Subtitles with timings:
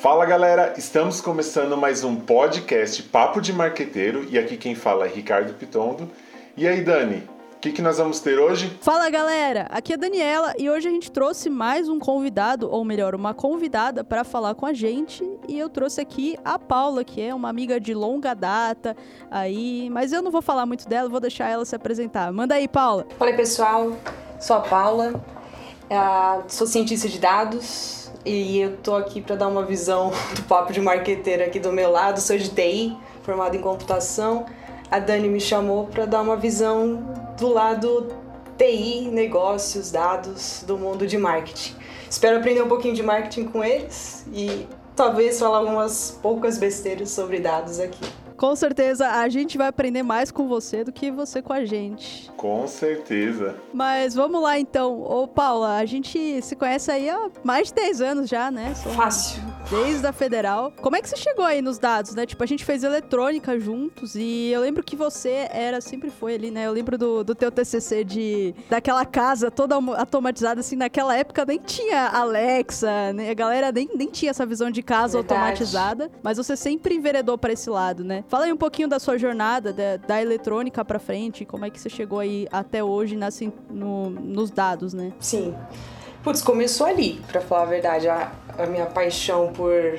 [0.00, 5.08] Fala galera, estamos começando mais um podcast Papo de Marqueteiro e aqui quem fala é
[5.10, 6.08] Ricardo Pitondo.
[6.56, 8.78] E aí, Dani, o que, que nós vamos ter hoje?
[8.80, 12.82] Fala galera, aqui é a Daniela e hoje a gente trouxe mais um convidado, ou
[12.82, 15.22] melhor, uma convidada para falar com a gente.
[15.46, 18.96] E eu trouxe aqui a Paula, que é uma amiga de longa data
[19.30, 22.32] aí, mas eu não vou falar muito dela, vou deixar ela se apresentar.
[22.32, 23.06] Manda aí, Paula.
[23.18, 23.92] Fala aí, pessoal,
[24.40, 25.22] sou a Paula,
[25.90, 30.72] uh, sou cientista de dados e eu tô aqui para dar uma visão do papo
[30.72, 32.20] de marqueteiro aqui do meu lado.
[32.20, 34.46] Sou de TI, formado em computação
[34.90, 36.96] a Dani me chamou para dar uma visão
[37.38, 38.08] do lado
[38.58, 41.76] TI, negócios, dados, do mundo de marketing.
[42.10, 44.66] Espero aprender um pouquinho de marketing com eles e
[44.96, 48.04] talvez falar algumas poucas besteiras sobre dados aqui.
[48.40, 52.30] Com certeza a gente vai aprender mais com você do que você com a gente.
[52.38, 53.54] Com certeza.
[53.70, 55.02] Mas vamos lá então.
[55.02, 58.74] Ô Paula, a gente se conhece aí há mais de 10 anos já, né?
[58.74, 60.72] Fácil desde a federal.
[60.80, 62.26] Como é que você chegou aí nos dados, né?
[62.26, 66.50] Tipo, a gente fez eletrônica juntos e eu lembro que você era, sempre foi ali,
[66.50, 66.66] né?
[66.66, 71.58] Eu lembro do, do teu TCC de daquela casa toda automatizada, assim, naquela época nem
[71.58, 73.30] tinha Alexa, né?
[73.30, 75.40] a galera nem, nem tinha essa visão de casa Verdade.
[75.40, 78.24] automatizada, mas você sempre enveredou para esse lado, né?
[78.28, 81.78] Fala aí um pouquinho da sua jornada da, da eletrônica para frente, como é que
[81.78, 85.12] você chegou aí até hoje nessa, no, nos dados, né?
[85.20, 85.54] Sim.
[86.22, 89.98] Putz, começou ali, para falar a verdade, a, a minha paixão por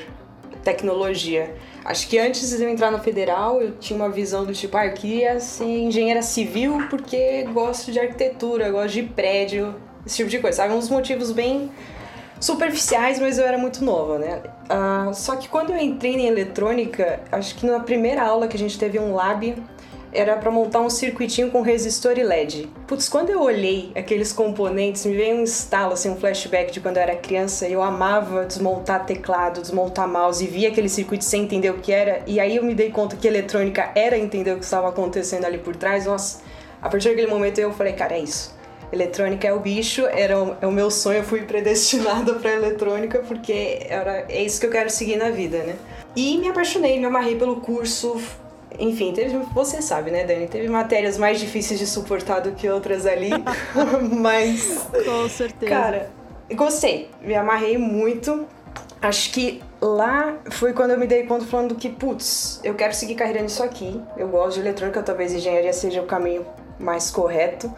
[0.63, 1.55] tecnologia.
[1.83, 4.85] Acho que antes de eu entrar na federal, eu tinha uma visão do tipo, ah,
[4.85, 9.73] eu queria ser engenheira civil porque gosto de arquitetura, gosto de prédio,
[10.05, 10.73] esse tipo de coisa, sabe?
[10.75, 11.71] Uns motivos bem
[12.39, 14.43] superficiais, mas eu era muito nova, né?
[14.69, 18.59] Uh, só que quando eu entrei em eletrônica, acho que na primeira aula que a
[18.59, 19.55] gente teve um lab,
[20.13, 22.69] era para montar um circuitinho com resistor e LED.
[22.87, 26.97] Putz, quando eu olhei aqueles componentes, me veio um estalo, assim, um flashback de quando
[26.97, 31.43] eu era criança e eu amava desmontar teclado, desmontar mouse e via aquele circuito sem
[31.43, 32.21] entender o que era.
[32.27, 35.57] E aí eu me dei conta que eletrônica era entender o que estava acontecendo ali
[35.57, 36.05] por trás.
[36.05, 36.41] Nossa,
[36.81, 38.59] a partir daquele momento eu falei, cara, é isso.
[38.91, 43.19] Eletrônica é o bicho, era o, é o meu sonho, eu fui predestinada para eletrônica
[43.19, 45.75] porque era, é isso que eu quero seguir na vida, né?
[46.13, 48.21] E me apaixonei, me amarrei pelo curso,
[48.79, 50.47] enfim, teve, você sabe, né, Dani?
[50.47, 53.29] Teve matérias mais difíceis de suportar do que outras ali,
[54.19, 54.87] mas.
[55.05, 55.71] Com certeza.
[55.71, 56.11] Cara,
[56.53, 58.45] gostei, me amarrei muito.
[59.01, 63.15] Acho que lá foi quando eu me dei conta falando que, putz, eu quero seguir
[63.15, 63.99] carreira nisso aqui.
[64.15, 66.45] Eu gosto de eletrônica, talvez engenharia seja o caminho
[66.79, 67.73] mais correto.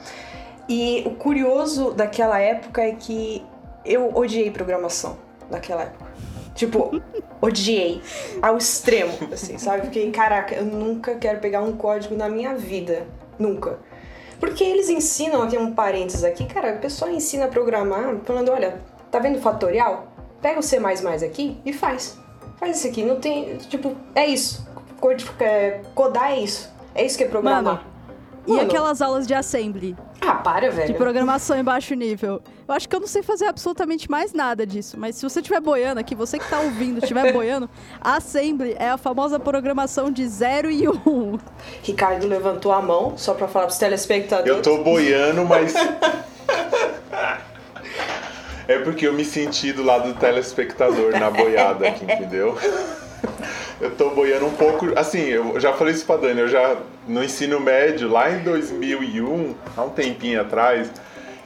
[0.68, 3.46] E o curioso daquela época é que
[3.86, 5.18] eu odiei programação
[5.50, 6.12] naquela época.
[6.56, 7.02] Tipo,
[7.41, 8.02] odiei
[8.41, 9.88] ao extremo, assim, sabe?
[9.88, 13.08] Fiquei, caraca, eu nunca quero pegar um código na minha vida.
[13.40, 13.80] Nunca.
[14.40, 18.80] Porque eles ensinam, aqui um parênteses aqui, cara, o pessoal ensina a programar falando, olha,
[19.09, 20.08] tá vendo o fatorial?
[20.42, 20.78] Pega o C++
[21.25, 22.18] aqui e faz.
[22.58, 24.68] Faz isso aqui, não tem, tipo, é isso.
[25.40, 26.72] É, codar é isso.
[26.94, 27.63] É isso que é programar.
[27.63, 27.94] Mano,
[28.46, 29.96] e aquelas aulas de assembly?
[30.25, 30.88] Ah, para, velho.
[30.88, 32.41] De programação em baixo nível.
[32.66, 34.97] Eu acho que eu não sei fazer absolutamente mais nada disso.
[34.97, 37.69] Mas se você estiver boiando aqui, você que está ouvindo, estiver boiando,
[38.00, 40.91] a Assembly é a famosa programação de 0 e 1.
[41.06, 41.38] Um.
[41.81, 44.50] Ricardo levantou a mão, só para falar para os telespectadores.
[44.50, 45.73] Eu tô boiando, mas.
[48.67, 52.57] é porque eu me senti do lado do telespectador na boiada aqui, entendeu?
[53.79, 54.88] Eu tô boiando um pouco.
[54.97, 59.56] Assim, eu já falei isso pra Dani, eu já no ensino médio, lá em 2001,
[59.75, 60.89] há um tempinho atrás,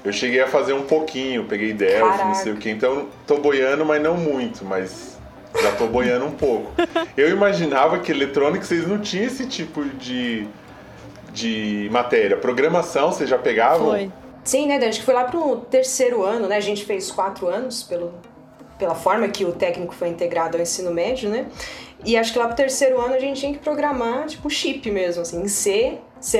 [0.03, 2.69] eu cheguei a fazer um pouquinho, peguei Delphi, não sei o que.
[2.69, 5.17] Então, tô boiando, mas não muito, mas
[5.61, 6.71] já tô boiando um pouco.
[7.15, 10.47] Eu imaginava que eletrônica vocês não tinham esse tipo de,
[11.33, 12.37] de matéria.
[12.37, 13.89] Programação, vocês já pegavam?
[13.89, 14.11] Foi.
[14.43, 16.55] Sim, né, Acho que foi lá pro terceiro ano, né?
[16.55, 18.13] A gente fez quatro anos pelo,
[18.77, 21.47] pela forma que o técnico foi integrado ao ensino médio, né?
[22.05, 25.23] E acho que lá pro terceiro ano a gente tinha que programar, tipo, chip mesmo,
[25.23, 26.39] assim, em C, C++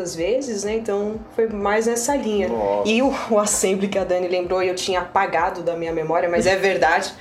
[0.00, 0.74] às vezes, né?
[0.74, 2.48] Então foi mais nessa linha.
[2.48, 2.88] Nossa.
[2.88, 6.46] E o, o assembly que a Dani lembrou, eu tinha apagado da minha memória, mas
[6.46, 7.12] é verdade.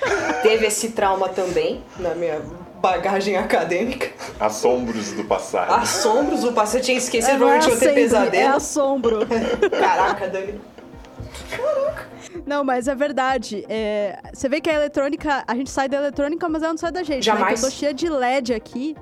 [0.44, 2.42] teve esse trauma também na minha
[2.80, 4.12] bagagem acadêmica.
[4.40, 5.74] Assombros do passado.
[5.74, 6.78] Assombros do passado.
[6.78, 8.44] Eu tinha esquecido, é, provavelmente eu ter pesadelo.
[8.44, 9.20] É assombro.
[9.72, 10.60] Caraca, Dani.
[11.50, 12.13] Caraca.
[12.46, 13.66] Não, mas é verdade.
[13.70, 16.92] É, você vê que a eletrônica, a gente sai da eletrônica, mas ela não sai
[16.92, 17.24] da gente.
[17.24, 17.62] Jamais.
[17.62, 17.68] Né?
[17.68, 18.96] eu tô cheia de LED aqui.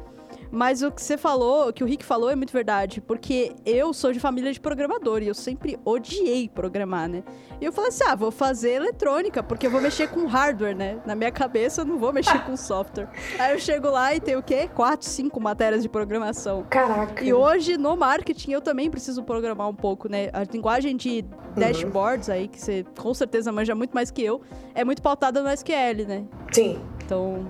[0.52, 3.94] Mas o que você falou, o que o Rick falou é muito verdade, porque eu
[3.94, 7.24] sou de família de programador e eu sempre odiei programar, né?
[7.60, 11.00] E eu falei assim: ah, vou fazer eletrônica, porque eu vou mexer com hardware, né?
[11.06, 13.08] Na minha cabeça eu não vou mexer com software.
[13.40, 14.70] Aí eu chego lá e tem o quê?
[14.74, 16.66] Quatro, cinco matérias de programação.
[16.70, 17.24] Caraca.
[17.24, 20.30] E hoje no marketing eu também preciso programar um pouco, né?
[20.34, 21.24] A linguagem de
[21.56, 22.34] dashboards uhum.
[22.34, 24.42] aí, que você com certeza manja muito mais que eu,
[24.76, 26.26] é muito pautada no SQL, né?
[26.52, 26.82] Sim.
[27.04, 27.46] Então,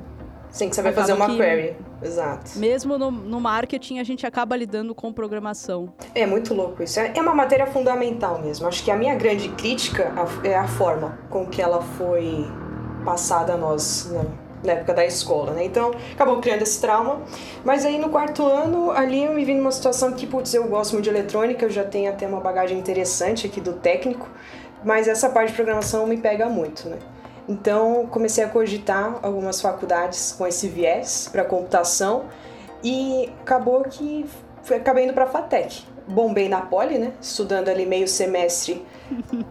[0.51, 1.75] Sim, que você vai fazer uma que, query.
[2.03, 2.51] Exato.
[2.57, 5.94] Mesmo no, no, marketing, a gente acaba lidando com programação.
[6.13, 7.00] É muito louco isso.
[7.00, 8.68] É, é uma matéria fundamental mesmo.
[8.68, 10.12] Acho que a minha grande crítica
[10.44, 12.45] é a forma com que ela foi
[13.06, 14.25] passada a nós né,
[14.63, 15.63] na época da escola, né?
[15.63, 17.21] Então, acabou criando esse trauma.
[17.63, 20.94] Mas aí no quarto ano, ali eu me vi numa situação que, putz, eu gosto
[20.94, 24.30] muito de eletrônica, eu já tenho até uma bagagem interessante aqui do técnico,
[24.83, 26.98] mas essa parte de programação me pega muito, né?
[27.51, 32.27] Então, comecei a cogitar algumas faculdades com esse viés para computação
[32.81, 34.25] e acabou que
[34.63, 35.83] fui, acabei indo para a FATEC.
[36.07, 37.12] Bombei na Poli, né?
[37.21, 38.86] Estudando ali meio semestre.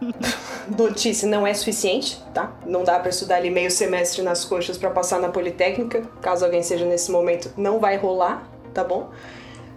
[0.79, 2.55] Notícia, não é suficiente, tá?
[2.65, 6.01] Não dá para estudar ali meio semestre nas coxas para passar na Politécnica.
[6.23, 9.11] Caso alguém seja nesse momento, não vai rolar, tá bom?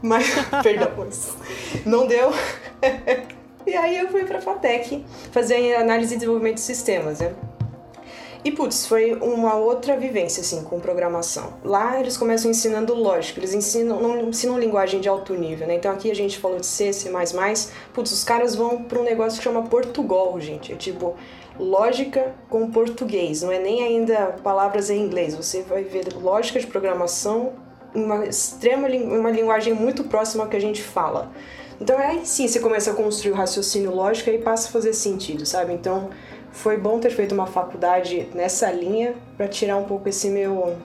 [0.01, 0.25] Mas,
[0.63, 1.35] perdão, mas
[1.85, 2.31] não deu.
[3.67, 7.33] e aí eu fui para a FATEC fazer análise e desenvolvimento de sistemas, né?
[8.43, 11.53] E putz, foi uma outra vivência assim com programação.
[11.63, 15.75] Lá eles começam ensinando lógica, eles ensinam não ensinam linguagem de alto nível, né?
[15.75, 17.09] Então aqui a gente falou de C, C++,
[17.93, 20.73] putz, os caras vão para um negócio que chama Portugal, gente.
[20.73, 21.15] É tipo
[21.57, 25.35] lógica com português, não é nem ainda palavras em inglês.
[25.35, 27.53] Você vai ver lógica de programação
[27.95, 31.31] uma extrema uma linguagem muito próxima ao que a gente fala.
[31.79, 35.45] Então aí sim você começa a construir o raciocínio lógico e passa a fazer sentido,
[35.45, 35.73] sabe?
[35.73, 36.09] Então
[36.53, 40.77] foi bom ter feito uma faculdade nessa linha para tirar um pouco esse meu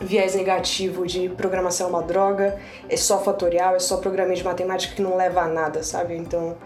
[0.00, 2.58] viés negativo de programação é uma droga,
[2.88, 6.16] é só fatorial, é só programa de matemática que não leva a nada, sabe?
[6.16, 6.56] Então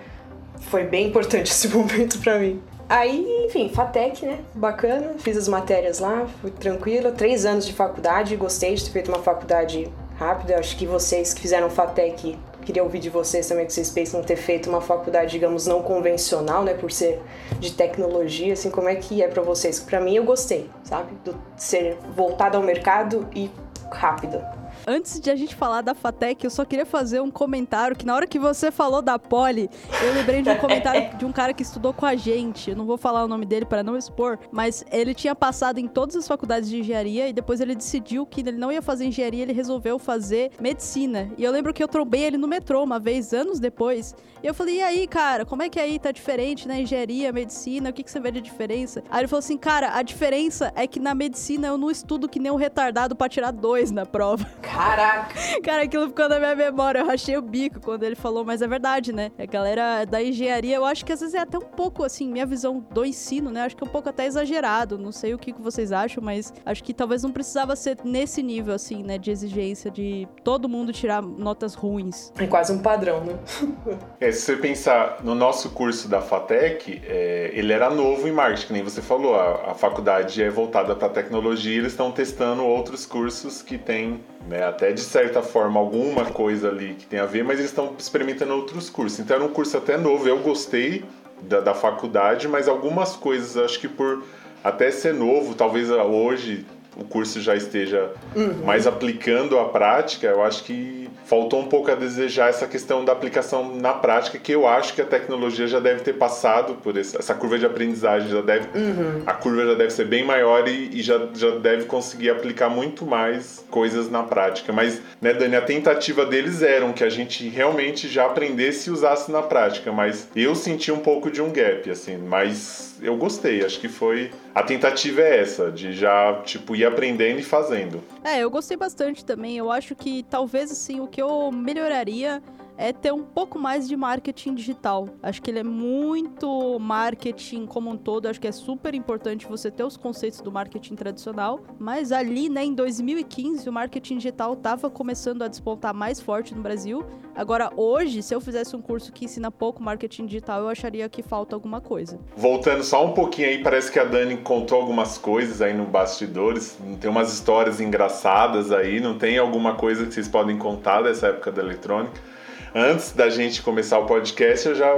[0.62, 2.60] foi bem importante esse momento para mim.
[2.88, 4.38] Aí, enfim, FATEC, né?
[4.54, 7.12] Bacana, fiz as matérias lá, fui tranquila.
[7.12, 10.58] Três anos de faculdade, gostei de ter feito uma faculdade rápida.
[10.58, 12.38] Acho que vocês que fizeram FATEC
[12.69, 16.62] queria ouvir de vocês também que vocês pensam ter feito uma faculdade, digamos, não convencional,
[16.62, 17.19] né, por ser
[17.59, 19.81] de tecnologia, assim, como é que é para vocês?
[19.81, 23.50] Para mim eu gostei, sabe, do ser voltada ao mercado e
[23.91, 24.47] rápida.
[24.90, 28.14] Antes de a gente falar da Fatec, eu só queria fazer um comentário que na
[28.14, 29.69] hora que você falou da Poli,
[30.02, 32.70] eu lembrei de um comentário de um cara que estudou com a gente.
[32.70, 35.87] Eu não vou falar o nome dele para não expor, mas ele tinha passado em
[35.87, 39.43] todas as faculdades de engenharia e depois ele decidiu que ele não ia fazer engenharia,
[39.43, 41.31] ele resolveu fazer medicina.
[41.37, 44.14] E eu lembro que eu trombei ele no metrô uma vez, anos depois.
[44.43, 47.31] E eu falei: "E aí, cara, como é que é aí tá diferente na engenharia,
[47.31, 47.91] medicina?
[47.91, 50.87] O que que você vê de diferença?" Aí ele falou assim: "Cara, a diferença é
[50.87, 54.46] que na medicina eu não estudo que nem um retardado para tirar dois na prova."
[54.78, 55.34] Caraca!
[55.60, 57.00] Cara, aquilo ficou na minha memória.
[57.00, 59.32] Eu rachei o bico quando ele falou, mas é verdade, né?
[59.36, 62.46] A galera da engenharia, eu acho que às vezes é até um pouco, assim, minha
[62.46, 63.62] visão do ensino, né?
[63.62, 64.96] Acho que é um pouco até exagerado.
[64.96, 68.72] Não sei o que vocês acham, mas acho que talvez não precisava ser nesse nível,
[68.72, 69.19] assim, né?
[69.19, 72.32] De exigência de todo mundo tirar notas ruins.
[72.38, 73.36] É quase um padrão, né?
[74.20, 78.74] é, se você pensar no nosso curso da FATEC, é, ele era novo em marketing,
[78.74, 79.34] nem você falou.
[79.34, 84.20] A, a faculdade é voltada para tecnologia e eles estão testando outros cursos que têm
[84.48, 84.64] né?
[84.64, 88.54] Até de certa forma alguma coisa ali que tem a ver, mas eles estão experimentando
[88.54, 89.20] outros cursos.
[89.20, 91.04] Então era um curso até novo, eu gostei
[91.42, 94.24] da, da faculdade, mas algumas coisas acho que por
[94.64, 96.66] até ser novo, talvez hoje
[96.98, 98.64] o curso já esteja uhum.
[98.64, 103.12] mais aplicando a prática, eu acho que faltou um pouco a desejar essa questão da
[103.12, 107.16] aplicação na prática, que eu acho que a tecnologia já deve ter passado por esse,
[107.16, 109.22] essa curva de aprendizagem, já deve, uhum.
[109.26, 113.04] a curva já deve ser bem maior e, e, já, já deve conseguir aplicar muito
[113.04, 114.72] mais coisas na prática.
[114.72, 119.31] Mas, né, Dani, a tentativa deles era que a gente realmente já aprendesse e usasse
[119.31, 123.81] na prática, mas eu senti um pouco de um gap, assim, mas eu gostei, acho
[123.81, 124.31] que foi.
[124.55, 128.02] A tentativa é essa, de já, tipo, ir aprendendo e fazendo.
[128.24, 129.56] É, eu gostei bastante também.
[129.56, 132.43] Eu acho que talvez, assim, o que eu melhoraria
[132.79, 135.08] é ter um pouco mais de marketing digital.
[135.20, 138.27] Acho que ele é muito marketing como um todo.
[138.27, 141.61] Acho que é super importante você ter os conceitos do marketing tradicional.
[141.77, 146.63] Mas ali, né, em 2015, o marketing digital estava começando a despontar mais forte no
[146.63, 147.05] Brasil.
[147.35, 151.20] Agora, hoje, se eu fizesse um curso que ensina pouco marketing digital, eu acharia que
[151.20, 152.20] falta alguma coisa.
[152.37, 156.79] Voltando só um pouquinho aí, parece que a Dani contou algumas coisas aí no bastidores.
[157.01, 159.01] Tem umas histórias engraçadas aí.
[159.01, 162.37] Não tem alguma coisa que vocês podem contar dessa época da eletrônica?
[162.75, 164.94] Antes da gente começar o podcast, eu já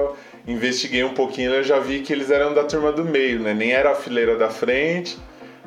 [0.47, 3.55] investiguei um pouquinho, eu já vi que eles eram da turma do meio, né?
[3.55, 5.19] Nem era a fileira da frente,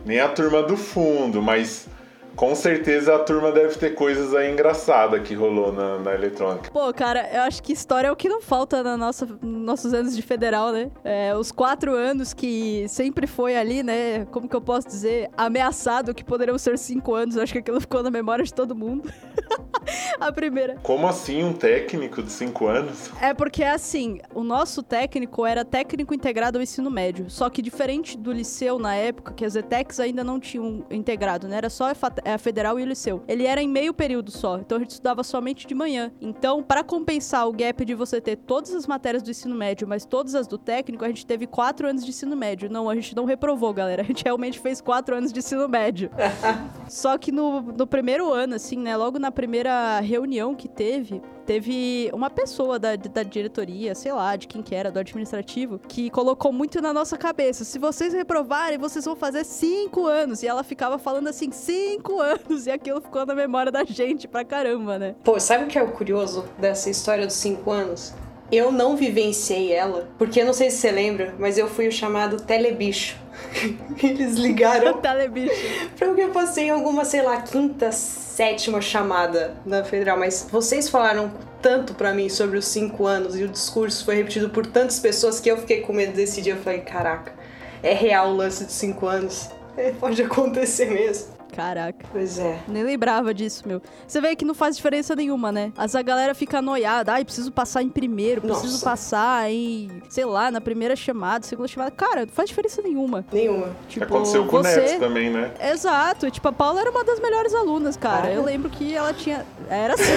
[0.06, 1.88] nem a turma do fundo, mas
[2.36, 6.72] com certeza a turma deve ter coisas aí engraçadas que rolou na, na eletrônica.
[6.72, 10.16] Pô, cara, eu acho que história é o que não falta na nossa, nossos anos
[10.16, 10.90] de federal, né?
[11.04, 14.26] É, os quatro anos que sempre foi ali, né?
[14.32, 15.30] Como que eu posso dizer?
[15.38, 17.36] Ameaçado que poderiam ser cinco anos.
[17.36, 19.12] Eu acho que aquilo ficou na memória de todo mundo.
[20.20, 20.76] a primeira.
[20.82, 23.12] Como assim um técnico de 5 anos?
[23.22, 27.30] É porque, assim, o nosso técnico era técnico integrado ao ensino médio.
[27.30, 31.58] Só que diferente do liceu na época, que as ETECs ainda não tinham integrado, né?
[31.58, 31.92] Era só a
[32.38, 33.24] federal e o liceu.
[33.28, 34.58] Ele era em meio período só.
[34.58, 36.12] Então a gente estudava somente de manhã.
[36.22, 40.06] Então, para compensar o gap de você ter todas as matérias do ensino médio, mas
[40.06, 42.70] todas as do técnico, a gente teve quatro anos de ensino médio.
[42.70, 44.02] Não, a gente não reprovou, galera.
[44.02, 46.10] A gente realmente fez quatro anos de ensino médio.
[46.90, 48.96] só que no, no primeiro ano, assim, né?
[48.96, 54.48] Logo na primeira reunião que teve, teve uma pessoa da, da diretoria, sei lá, de
[54.48, 59.06] quem que era, do administrativo, que colocou muito na nossa cabeça: se vocês reprovarem, vocês
[59.06, 60.44] vão fazer cinco anos.
[60.44, 62.68] E ela ficava falando assim, cinco anos.
[62.68, 65.16] E aquilo ficou na memória da gente pra caramba, né?
[65.24, 68.14] Pô, sabe o que é o curioso dessa história dos cinco anos?
[68.52, 71.92] Eu não vivenciei ela, porque eu não sei se você lembra, mas eu fui o
[71.92, 73.18] chamado telebicho.
[74.02, 74.98] Eles ligaram.
[75.02, 75.56] telebicho.
[75.98, 80.90] Pra que eu passei em alguma, sei lá, quinta, sétima chamada na federal, mas vocês
[80.90, 81.32] falaram
[81.62, 85.40] tanto para mim sobre os cinco anos e o discurso foi repetido por tantas pessoas
[85.40, 86.54] que eu fiquei com medo desse dia.
[86.54, 87.34] Eu falei, caraca,
[87.82, 89.50] é real o lance de cinco anos?
[89.76, 91.33] É, pode acontecer mesmo.
[91.56, 92.06] Caraca.
[92.12, 92.60] Pois é.
[92.68, 93.82] Nem lembrava disso, meu.
[94.08, 95.72] Você vê que não faz diferença nenhuma, né?
[95.78, 97.14] As a galera fica noiada.
[97.14, 98.86] Ai, preciso passar em primeiro, preciso Nossa.
[98.86, 101.92] passar em, sei lá, na primeira chamada, segunda chamada.
[101.92, 103.24] Cara, não faz diferença nenhuma.
[103.32, 103.70] Nenhuma.
[103.88, 104.80] Tipo, Aconteceu com você...
[104.80, 105.52] o Neto também, né?
[105.72, 106.32] Exato.
[106.32, 108.28] Tipo, a Paula era uma das melhores alunas, cara.
[108.28, 109.46] Ah, eu lembro que ela tinha.
[109.70, 110.14] Era assim.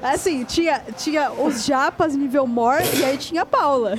[0.02, 3.94] assim, tinha, tinha os japas nível more e aí tinha a Paula.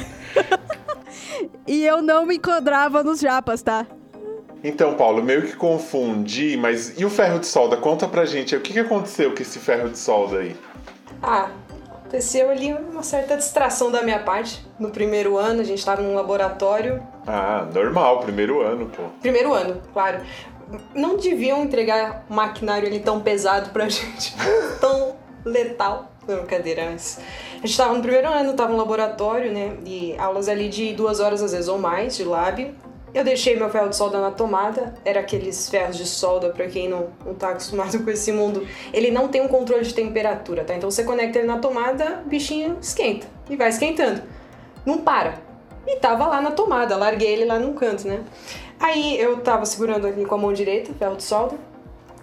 [1.67, 3.85] e eu não me enquadrava nos japas, tá?
[4.63, 7.75] Então, Paulo, meio que confundi, mas e o ferro de solda?
[7.75, 10.55] Conta pra gente, o que, que aconteceu com esse ferro de solda aí?
[11.21, 11.49] Ah,
[11.89, 14.65] aconteceu ali uma certa distração da minha parte.
[14.79, 17.03] No primeiro ano, a gente estava num laboratório.
[17.27, 19.03] Ah, normal, primeiro ano, pô.
[19.19, 20.21] Primeiro ano, claro.
[20.95, 24.33] Não deviam entregar maquinário ali tão pesado pra gente,
[24.79, 26.09] tão letal.
[26.25, 27.19] Não, brincadeira, mas.
[27.61, 29.75] A gente tava no primeiro ano, tava no laboratório, né?
[29.85, 32.73] E aulas ali de duas horas, às vezes, ou mais, de lab.
[33.13, 36.89] Eu deixei meu ferro de solda na tomada, era aqueles ferros de solda, para quem
[36.89, 38.67] não, não tá acostumado com esse mundo.
[38.91, 40.73] Ele não tem um controle de temperatura, tá?
[40.73, 44.23] Então você conecta ele na tomada, o bichinho esquenta e vai esquentando.
[44.83, 45.35] Não para.
[45.85, 48.21] E tava lá na tomada, larguei ele lá num canto, né?
[48.79, 51.55] Aí eu tava segurando aqui com a mão direita, ferro de solda,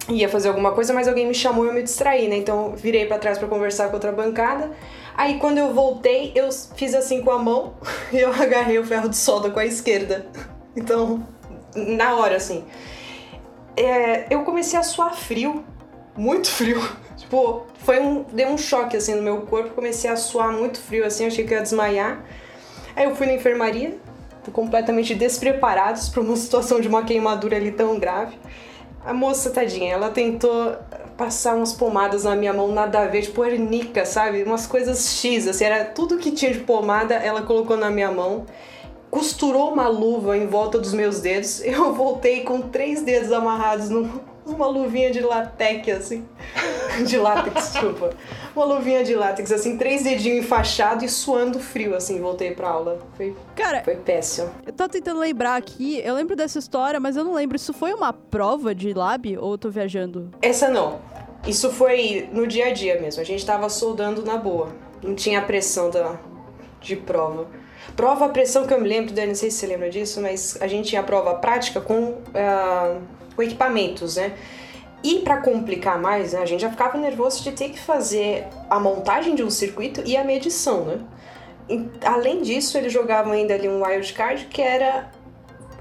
[0.09, 2.37] ia fazer alguma coisa, mas alguém me chamou e eu me distraí, né?
[2.37, 4.71] Então virei para trás para conversar com outra bancada.
[5.17, 7.75] Aí quando eu voltei, eu fiz assim com a mão
[8.13, 10.27] e eu agarrei o ferro de solda com a esquerda.
[10.75, 11.27] Então,
[11.75, 12.65] na hora, assim.
[13.77, 15.65] É, eu comecei a suar frio.
[16.17, 16.81] Muito frio.
[17.17, 18.25] tipo, foi um.
[18.25, 19.75] Deu um choque assim no meu corpo.
[19.75, 22.25] Comecei a suar muito frio, assim, achei que ia desmaiar.
[22.95, 23.97] Aí eu fui na enfermaria,
[24.53, 28.37] completamente despreparados para uma situação de uma queimadura ali tão grave.
[29.05, 30.77] A moça, tadinha, ela tentou
[31.17, 34.43] passar umas pomadas na minha mão, nada a ver, tipo arnica, sabe?
[34.43, 38.47] Umas coisas X, assim, era tudo que tinha de pomada, ela colocou na minha mão
[39.11, 41.61] costurou uma luva em volta dos meus dedos.
[41.65, 46.27] Eu voltei com três dedos amarrados numa luvinha de látex, assim.
[47.07, 48.11] De látex, desculpa.
[48.55, 52.99] Uma luvinha de látex, assim, três dedinhos enfaixados e suando frio, assim, voltei pra aula.
[53.17, 54.51] Foi, Cara, foi péssimo.
[54.67, 57.57] Eu tô tentando lembrar aqui, eu lembro dessa história, mas eu não lembro.
[57.57, 60.31] Isso foi uma prova de lab ou eu tô viajando?
[60.43, 60.99] Essa não.
[61.47, 63.23] Isso foi no dia a dia mesmo.
[63.23, 64.69] A gente tava soldando na boa.
[65.03, 66.19] Não tinha pressão da,
[66.81, 67.47] de prova.
[67.97, 70.67] Prova a pressão que eu me lembro, não sei se você lembra disso, mas a
[70.67, 73.01] gente tinha prova prática com, uh,
[73.35, 74.33] com equipamentos, né?
[75.03, 78.79] E para complicar mais, né, a gente já ficava nervoso de ter que fazer a
[78.79, 80.99] montagem de um circuito e a medição, né?
[81.69, 85.11] E, além disso, eles jogavam ainda ali um wildcard que era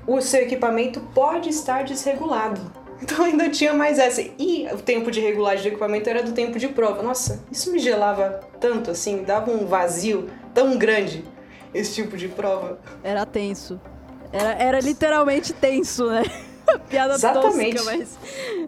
[0.07, 2.61] o seu equipamento pode estar desregulado.
[3.01, 4.21] Então ainda tinha mais essa.
[4.37, 7.01] E o tempo de regulagem do equipamento era do tempo de prova.
[7.01, 11.23] Nossa, isso me gelava tanto assim, dava um vazio tão grande
[11.73, 12.79] esse tipo de prova.
[13.03, 13.79] Era tenso.
[14.31, 16.23] Era, era literalmente tenso, né?
[16.87, 17.77] Piada Exatamente.
[17.77, 18.19] tosca, mas...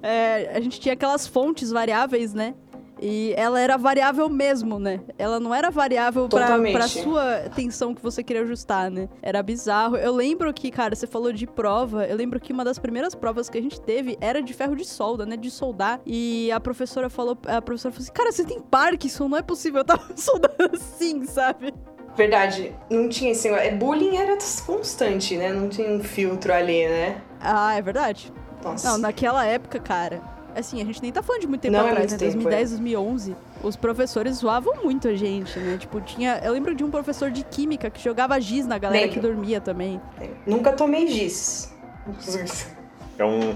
[0.01, 2.55] É, a gente tinha aquelas fontes variáveis, né?
[3.01, 5.01] E ela era variável mesmo, né?
[5.17, 9.09] Ela não era variável pra, pra sua tensão que você queria ajustar, né?
[9.23, 9.97] Era bizarro.
[9.97, 12.05] Eu lembro que, cara, você falou de prova.
[12.05, 14.85] Eu lembro que uma das primeiras provas que a gente teve era de ferro de
[14.85, 15.35] solda, né?
[15.35, 15.99] De soldar.
[16.05, 19.79] E a professora falou, a professora falou assim: Cara, você tem Parkinson, não é possível.
[19.79, 21.73] Eu tava soldando assim, sabe?
[22.15, 23.47] Verdade, não tinha esse.
[23.47, 25.51] É, bullying era constante, né?
[25.51, 27.21] Não tinha um filtro ali, né?
[27.39, 28.31] Ah, é verdade.
[28.63, 28.89] Nossa.
[28.89, 30.21] Não, naquela época, cara.
[30.55, 32.19] Assim, a gente nem tá falando de muito tempo não é atrás, é né?
[32.19, 33.35] 2010, 2011.
[33.63, 35.77] Os professores zoavam muito a gente, né?
[35.77, 36.41] Tipo, tinha.
[36.43, 39.21] Eu lembro de um professor de química que jogava giz na galera lembro.
[39.21, 40.01] que dormia também.
[40.45, 41.73] Nunca tomei giz.
[43.19, 43.55] É um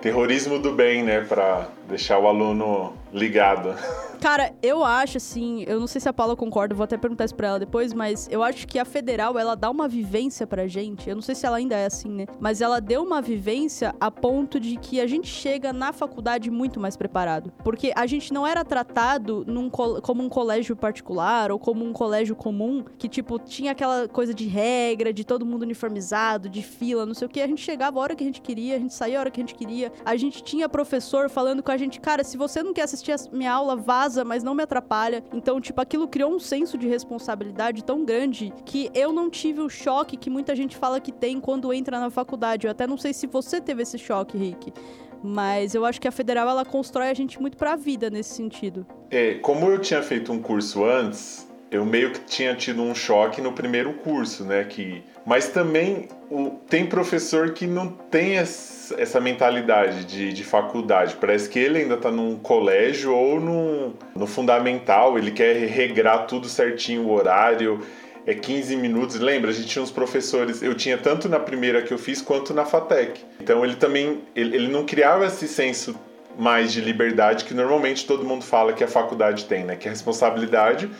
[0.00, 1.20] terrorismo do bem, né?
[1.20, 3.76] Pra deixar o aluno ligado.
[4.20, 7.34] Cara, eu acho assim, eu não sei se a Paula concorda, vou até perguntar isso
[7.34, 11.08] pra ela depois, mas eu acho que a federal, ela dá uma vivência pra gente.
[11.08, 12.26] Eu não sei se ela ainda é assim, né?
[12.38, 16.78] Mas ela deu uma vivência a ponto de que a gente chega na faculdade muito
[16.78, 17.50] mais preparado.
[17.64, 22.36] Porque a gente não era tratado num, como um colégio particular ou como um colégio
[22.36, 27.14] comum, que, tipo, tinha aquela coisa de regra, de todo mundo uniformizado, de fila, não
[27.14, 27.40] sei o que.
[27.40, 29.40] A gente chegava a hora que a gente queria, a gente saía a hora que
[29.40, 29.90] a gente queria.
[30.04, 33.16] A gente tinha professor falando com a gente, cara, se você não quer assistir a
[33.32, 35.22] minha aula, vaza, mas não me atrapalha.
[35.32, 39.68] Então, tipo, aquilo criou um senso de responsabilidade tão grande que eu não tive o
[39.68, 42.66] choque que muita gente fala que tem quando entra na faculdade.
[42.66, 44.72] Eu até não sei se você teve esse choque, Rick.
[45.22, 48.34] Mas eu acho que a federal ela constrói a gente muito para a vida nesse
[48.34, 48.86] sentido.
[49.10, 53.40] É, como eu tinha feito um curso antes, eu meio que tinha tido um choque
[53.40, 54.64] no primeiro curso, né?
[54.64, 61.16] Que, mas também o, tem professor que não tem essa mentalidade de, de faculdade.
[61.20, 66.48] Parece que ele ainda está num colégio ou num, no fundamental, ele quer regrar tudo
[66.48, 67.80] certinho, o horário
[68.26, 69.18] é 15 minutos.
[69.18, 72.54] Lembra, a gente tinha uns professores, eu tinha tanto na primeira que eu fiz quanto
[72.54, 73.20] na FATEC.
[73.40, 75.98] Então ele também, ele, ele não criava esse senso
[76.38, 79.76] mais de liberdade que normalmente todo mundo fala que a faculdade tem, né?
[79.76, 80.90] Que a responsabilidade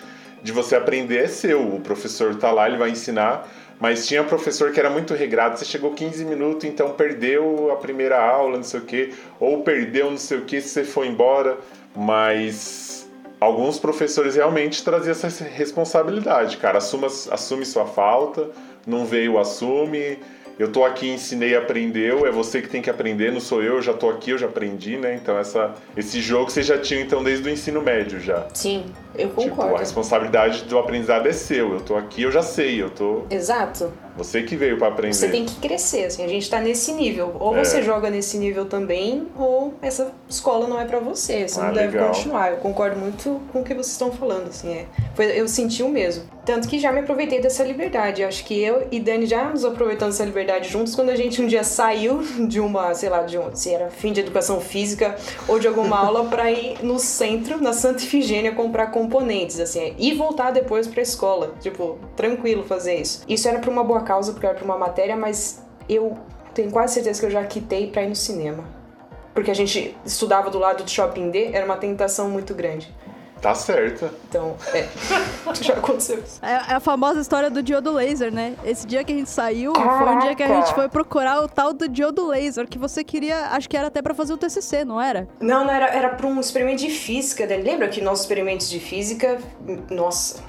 [0.42, 1.74] de você aprender é seu.
[1.74, 3.48] O professor tá lá, ele vai ensinar,
[3.80, 5.58] mas tinha professor que era muito regrado.
[5.58, 10.10] Você chegou 15 minutos, então perdeu a primeira aula, não sei o quê, ou perdeu
[10.10, 11.56] não sei o quê você foi embora.
[11.96, 13.10] Mas
[13.40, 16.78] alguns professores realmente traziam essa responsabilidade, cara.
[16.78, 18.50] Assuma, assume sua falta,
[18.86, 20.18] não veio, assume
[20.60, 23.82] eu tô aqui, ensinei, aprendeu, é você que tem que aprender, não sou eu, eu
[23.82, 25.14] já tô aqui, eu já aprendi, né?
[25.14, 28.46] Então essa, esse jogo você já tinha então desde o ensino médio já.
[28.52, 28.84] Sim,
[29.16, 29.62] eu concordo.
[29.62, 31.72] Tipo, a responsabilidade do aprendizado é seu.
[31.72, 33.24] Eu tô aqui, eu já sei, eu tô.
[33.30, 33.90] Exato.
[34.16, 35.14] Você que veio para aprender.
[35.14, 37.36] Você tem que crescer, assim, a gente tá nesse nível.
[37.38, 37.64] Ou é.
[37.64, 41.48] você joga nesse nível também, ou essa escola não é para você.
[41.48, 42.12] Você ah, não deve legal.
[42.12, 42.50] continuar.
[42.50, 44.86] Eu concordo muito com o que vocês estão falando, assim, é.
[45.14, 46.24] Foi, eu senti o mesmo.
[46.44, 48.24] Tanto que já me aproveitei dessa liberdade.
[48.24, 51.46] Acho que eu e Dani já nos aproveitamos dessa liberdade juntos quando a gente um
[51.46, 55.58] dia saiu de uma, sei lá, de um, se era fim de educação física ou
[55.58, 60.50] de alguma aula para ir no centro, na Santa Ifigênia, comprar componentes, assim, e voltar
[60.50, 61.54] depois pra escola.
[61.60, 63.22] Tipo, tranquilo fazer isso.
[63.28, 66.18] Isso era pra uma boa causa, porque era pra uma matéria, mas eu
[66.54, 68.64] tenho quase certeza que eu já quitei pra ir no cinema.
[69.34, 72.92] Porque a gente estudava do lado do Shopping D, era uma tentação muito grande.
[73.40, 74.12] Tá certa.
[74.28, 74.86] Então, é.
[75.62, 76.38] Já aconteceu isso.
[76.42, 78.54] É, é, a famosa história do diodo laser, né?
[78.64, 80.04] Esse dia que a gente saiu Caraca.
[80.04, 83.02] foi um dia que a gente foi procurar o tal do diodo laser, que você
[83.02, 85.26] queria, acho que era até para fazer o TCC, não era?
[85.40, 87.46] Não, não era, era para um experimento de física.
[87.46, 87.56] Né?
[87.56, 89.38] Lembra que nossos experimentos de física,
[89.90, 90.42] nossa,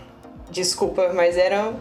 [0.49, 1.73] desculpa, mas era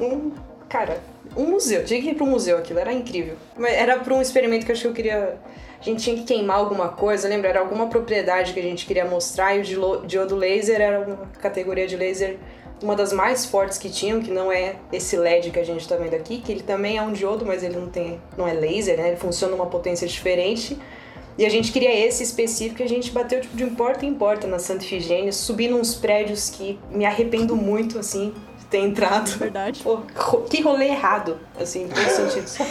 [0.00, 0.32] um,
[0.68, 1.00] cara,
[1.36, 1.84] um museu.
[1.84, 3.36] Tinha que ir para um museu aquilo, era incrível.
[3.56, 5.38] Mas era para um experimento que eu acho que eu queria
[5.80, 7.50] a gente tinha que queimar alguma coisa, lembra?
[7.50, 11.86] Era alguma propriedade que a gente queria mostrar e o diodo laser era uma categoria
[11.86, 12.38] de laser
[12.82, 15.96] uma das mais fortes que tinham, que não é esse LED que a gente está
[15.96, 18.98] vendo aqui, que ele também é um diodo, mas ele não tem, não é laser,
[18.98, 19.08] né?
[19.08, 20.76] Ele funciona numa potência diferente.
[21.38, 24.46] E a gente queria esse específico e a gente bateu tipo, de porta em porta
[24.46, 28.34] na Santa Ifigênia, subindo uns prédios que me arrependo muito, assim,
[28.70, 29.28] ter entrado.
[29.38, 29.82] Verdade.
[29.82, 29.98] Pô,
[30.48, 32.58] que rolê errado, assim, em todos os sentidos.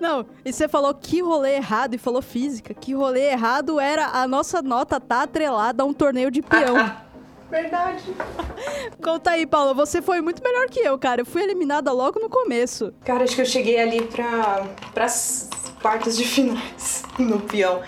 [0.00, 2.72] Não, e você falou que rolê errado e falou física.
[2.72, 6.76] Que rolê errado era a nossa nota tá atrelada a um torneio de peão.
[7.50, 8.04] Verdade.
[9.02, 9.74] Conta aí, Paulo.
[9.74, 11.22] Você foi muito melhor que eu, cara.
[11.22, 12.94] Eu fui eliminada logo no começo.
[13.04, 15.50] Cara, acho que eu cheguei ali pra, pras
[15.82, 17.82] quartas de finais no peão.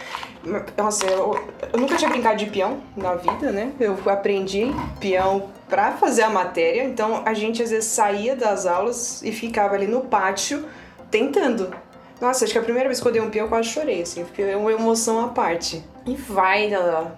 [0.76, 1.38] Nossa, eu,
[1.72, 3.72] eu nunca tinha brincado de peão na vida, né?
[3.78, 4.66] Eu aprendi
[4.98, 9.74] peão para fazer a matéria, então a gente às vezes saía das aulas e ficava
[9.74, 10.66] ali no pátio
[11.10, 11.72] tentando.
[12.20, 14.24] Nossa, acho que a primeira vez que eu dei um peão eu quase chorei, assim,
[14.24, 15.82] porque é uma emoção à parte.
[16.04, 16.68] E vai,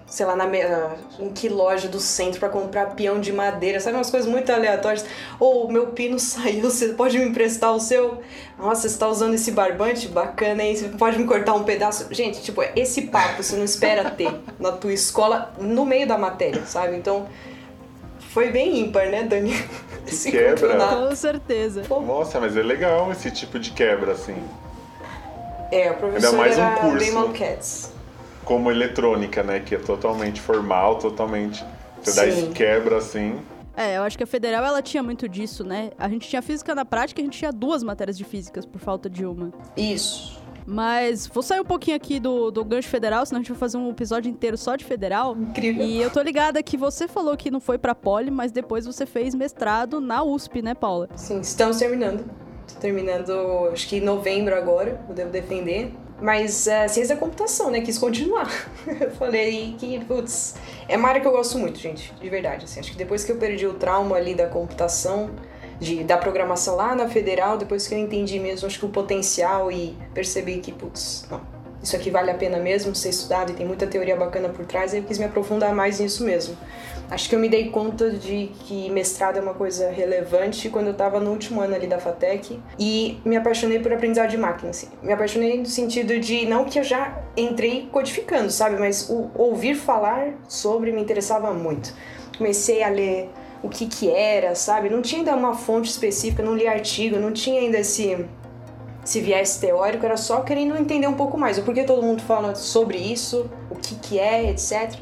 [0.05, 0.45] sei lá, na,
[1.19, 3.97] em que loja do centro para comprar peão de madeira, sabe?
[3.97, 5.03] Umas coisas muito aleatórias.
[5.39, 8.21] Ou oh, meu pino saiu, você pode me emprestar o seu?
[8.59, 10.07] Nossa, você tá usando esse barbante?
[10.07, 10.75] Bacana, hein?
[10.75, 12.07] Você pode me cortar um pedaço?
[12.11, 16.63] Gente, tipo, esse papo você não espera ter na tua escola no meio da matéria,
[16.67, 16.95] sabe?
[16.95, 17.25] Então,
[18.35, 19.51] foi bem ímpar, né, Dani?
[20.05, 20.77] Que esse quebra.
[20.77, 21.81] Com certeza.
[21.89, 24.35] Nossa, mas é legal esse tipo de quebra, assim.
[25.71, 27.94] É, o professor Ainda mais um era curso bem Cats.
[28.45, 29.59] Como eletrônica, né?
[29.59, 31.65] Que é totalmente formal, totalmente...
[32.01, 32.17] Você Sim.
[32.17, 33.39] dá esse quebra, assim...
[33.77, 35.91] É, eu acho que a federal ela tinha muito disso, né?
[35.99, 39.09] A gente tinha física na prática, a gente tinha duas matérias de físicas por falta
[39.09, 39.51] de uma.
[39.75, 40.41] Isso.
[40.65, 43.77] Mas vou sair um pouquinho aqui do, do gancho federal, senão a gente vai fazer
[43.77, 45.35] um episódio inteiro só de federal.
[45.35, 45.85] Incrível.
[45.85, 49.05] E eu tô ligada que você falou que não foi pra Poli, mas depois você
[49.05, 51.09] fez mestrado na USP, né, Paula?
[51.15, 52.25] Sim, estamos terminando.
[52.67, 53.31] Tô terminando,
[53.71, 55.91] acho que em novembro agora, eu devo defender.
[56.21, 57.81] Mas é, ciência da computação, né?
[57.81, 58.49] Quis continuar.
[58.87, 60.55] eu falei que, putz,
[60.87, 62.65] é uma área que eu gosto muito, gente, de verdade.
[62.65, 65.31] Assim, acho que depois que eu perdi o trauma ali da computação,
[65.79, 69.71] de, da programação lá na federal, depois que eu entendi mesmo, acho que o potencial
[69.71, 71.41] e percebi que, putz, não,
[71.83, 74.93] isso aqui vale a pena mesmo ser estudado e tem muita teoria bacana por trás,
[74.93, 76.57] aí eu quis me aprofundar mais nisso mesmo.
[77.09, 80.91] Acho que eu me dei conta de que mestrado é uma coisa relevante quando eu
[80.91, 84.87] estava no último ano ali da FATEC e me apaixonei por aprendizado de máquina, assim.
[85.03, 88.77] Me apaixonei no sentido de, não que eu já entrei codificando, sabe?
[88.79, 91.93] Mas o ouvir falar sobre me interessava muito.
[92.37, 93.29] Comecei a ler
[93.61, 94.89] o que que era, sabe?
[94.89, 98.25] Não tinha ainda uma fonte específica, não li artigo, não tinha ainda esse
[99.03, 102.55] esse viés teórico, era só querendo entender um pouco mais o porquê todo mundo fala
[102.55, 104.99] sobre isso, o que que é, etc.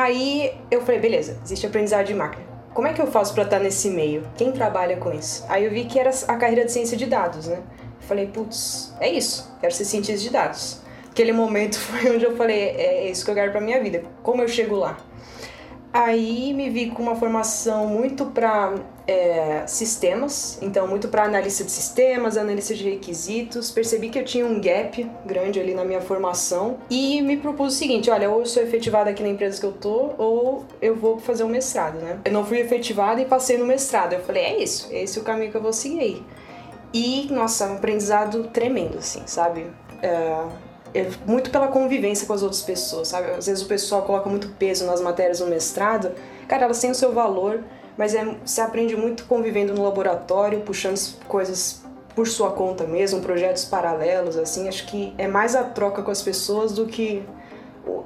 [0.00, 2.46] Aí eu falei, beleza, existe aprendizado de máquina.
[2.72, 4.22] Como é que eu faço para estar nesse meio?
[4.36, 5.44] Quem trabalha com isso?
[5.48, 7.60] Aí eu vi que era a carreira de ciência de dados, né?
[8.02, 10.80] falei, putz, é isso, quero ser cientista de dados.
[11.10, 14.04] Aquele momento foi onde eu falei, é, é isso que eu quero para minha vida.
[14.22, 14.96] Como eu chego lá?
[15.92, 18.74] Aí me vi com uma formação muito para
[19.08, 23.70] é, sistemas, então muito para analista de sistemas, analista de requisitos.
[23.70, 27.76] Percebi que eu tinha um gap grande ali na minha formação e me propus o
[27.76, 31.18] seguinte: olha, ou eu sou efetivada aqui na empresa que eu tô, ou eu vou
[31.18, 32.20] fazer um mestrado, né?
[32.22, 34.12] Eu não fui efetivada e passei no mestrado.
[34.12, 36.22] Eu falei: é isso, é esse o caminho que eu vou seguir aí.
[36.92, 39.66] E, nossa, um aprendizado tremendo, assim, sabe?
[40.02, 40.44] É,
[40.94, 43.30] é muito pela convivência com as outras pessoas, sabe?
[43.30, 46.12] Às vezes o pessoal coloca muito peso nas matérias do mestrado,
[46.46, 47.62] cara, elas têm o seu valor,
[47.98, 51.82] mas é, você aprende muito convivendo no laboratório, puxando coisas
[52.14, 54.68] por sua conta mesmo, projetos paralelos, assim.
[54.68, 57.24] Acho que é mais a troca com as pessoas do que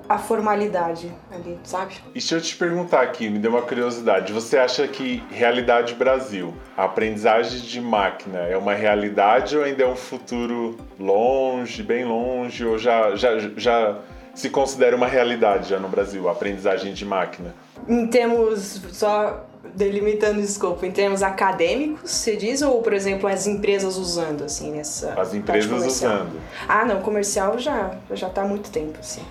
[0.09, 1.95] a formalidade ali, sabe?
[2.11, 4.33] E deixa eu te perguntar aqui, me deu uma curiosidade.
[4.33, 9.87] Você acha que realidade Brasil, a aprendizagem de máquina, é uma realidade ou ainda é
[9.87, 13.99] um futuro longe, bem longe, ou já, já, já
[14.35, 17.55] se considera uma realidade já no Brasil, a aprendizagem de máquina?
[17.89, 23.47] Em termos, só delimitando o escopo, em termos acadêmicos, você diz, ou, por exemplo, as
[23.47, 25.15] empresas usando, assim, nessa...
[25.21, 26.41] As empresas usando.
[26.69, 29.23] Ah, não, comercial já, já tá há muito tempo, assim.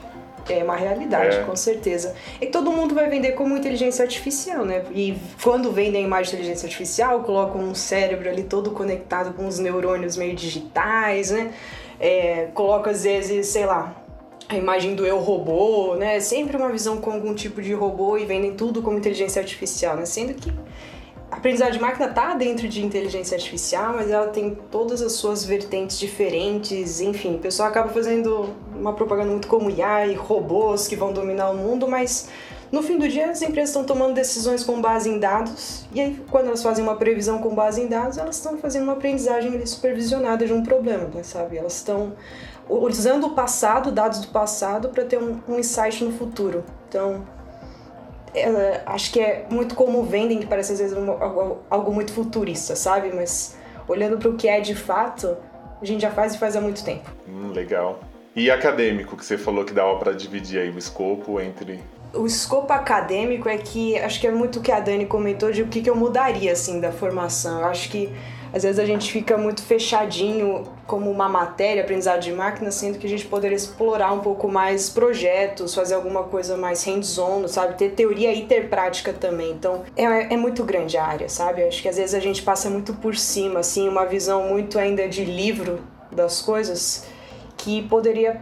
[0.50, 1.44] É uma realidade, é.
[1.44, 2.16] com certeza.
[2.42, 4.84] E todo mundo vai vender como inteligência artificial, né?
[4.92, 10.18] E quando vendem de inteligência artificial, colocam um cérebro ali todo conectado com os neurônios
[10.18, 11.54] meio digitais, né?
[12.00, 13.96] É, coloca às vezes, sei lá,
[14.56, 16.20] a imagem do eu robô, né?
[16.20, 20.06] Sempre uma visão com algum tipo de robô e vendem tudo como inteligência artificial, né?
[20.06, 20.52] Sendo que
[21.32, 25.46] a aprendizagem de máquina está dentro de inteligência artificial, mas ela tem todas as suas
[25.46, 30.96] vertentes diferentes, enfim, o pessoal acaba fazendo uma propaganda muito como IA e robôs que
[30.98, 32.28] vão dominar o mundo, mas
[32.70, 36.22] no fim do dia as empresas estão tomando decisões com base em dados, e aí
[36.30, 40.46] quando elas fazem uma previsão com base em dados, elas estão fazendo uma aprendizagem supervisionada
[40.46, 41.58] de um problema, né, sabe?
[41.58, 42.12] Elas estão
[42.70, 46.64] usando o passado, dados do passado, para ter um, um insight no futuro.
[46.88, 47.24] Então,
[48.34, 52.76] ela, acho que é muito como vendem, que parece às vezes algo, algo muito futurista,
[52.76, 53.12] sabe?
[53.14, 55.36] Mas olhando para o que é de fato,
[55.82, 57.10] a gente já faz e faz há muito tempo.
[57.28, 58.00] Hum, legal.
[58.36, 61.82] E acadêmico, que você falou que dava para dividir aí o escopo entre
[62.14, 65.62] o escopo acadêmico é que acho que é muito o que a Dani comentou de
[65.62, 67.62] o que, que eu mudaria assim da formação.
[67.62, 68.10] Eu acho que
[68.54, 73.08] às vezes a gente fica muito fechadinho como uma matéria, aprendizado de máquina, sendo que
[73.08, 77.76] a gente poderia explorar um pouco mais projetos, fazer alguma coisa mais hands-on, sabe?
[77.76, 79.52] Ter teoria e ter prática também.
[79.52, 81.64] Então, é, é muito grande a área, sabe?
[81.64, 85.08] Acho que às vezes a gente passa muito por cima, assim, uma visão muito ainda
[85.08, 85.80] de livro
[86.12, 87.06] das coisas
[87.56, 88.42] que poderia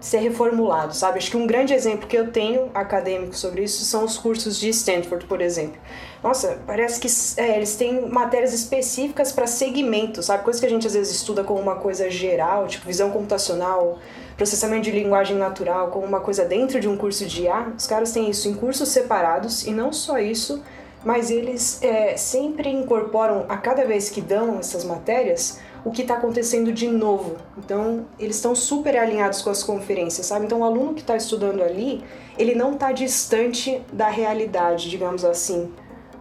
[0.00, 1.18] ser reformulado, sabe?
[1.18, 4.68] Acho que um grande exemplo que eu tenho acadêmico sobre isso são os cursos de
[4.68, 5.80] Stanford, por exemplo.
[6.24, 10.42] Nossa, parece que é, eles têm matérias específicas para segmentos, sabe?
[10.42, 13.98] Coisa que a gente às vezes estuda como uma coisa geral, tipo visão computacional,
[14.34, 17.74] processamento de linguagem natural, como uma coisa dentro de um curso de IA.
[17.76, 20.62] Os caras têm isso em cursos separados e não só isso,
[21.04, 26.14] mas eles é, sempre incorporam a cada vez que dão essas matérias o que está
[26.14, 27.36] acontecendo de novo.
[27.58, 30.46] Então, eles estão super alinhados com as conferências, sabe?
[30.46, 32.02] Então, o aluno que está estudando ali,
[32.38, 35.70] ele não está distante da realidade, digamos assim,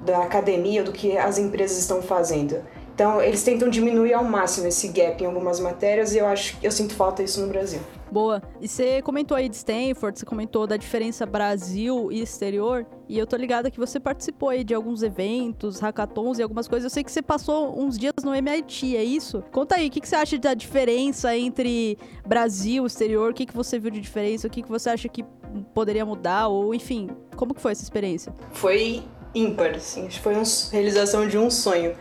[0.06, 2.62] da academia, do que as empresas estão fazendo.
[2.94, 6.72] Então, eles tentam diminuir ao máximo esse gap em algumas matérias e eu acho eu
[6.72, 7.80] sinto falta disso no Brasil.
[8.12, 8.44] Boa.
[8.62, 13.26] E você comentou aí de Stanford, você comentou da diferença Brasil e exterior, e eu
[13.26, 16.84] tô ligada que você participou aí de alguns eventos, hackathons e algumas coisas.
[16.84, 19.44] Eu sei que você passou uns dias no MIT, é isso?
[19.52, 23.32] Conta aí, o que, que você acha da diferença entre Brasil e exterior?
[23.32, 24.46] O que, que você viu de diferença?
[24.46, 25.26] O que, que você acha que
[25.74, 26.50] poderia mudar?
[26.50, 28.32] Ou, enfim, como que foi essa experiência?
[28.52, 29.04] Foi
[29.34, 30.10] ímpar, assim.
[30.10, 31.96] Foi uma realização de um sonho.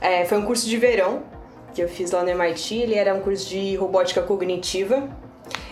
[0.00, 1.22] É, foi um curso de verão
[1.74, 5.08] que eu fiz lá no MIT, ele era um curso de robótica cognitiva.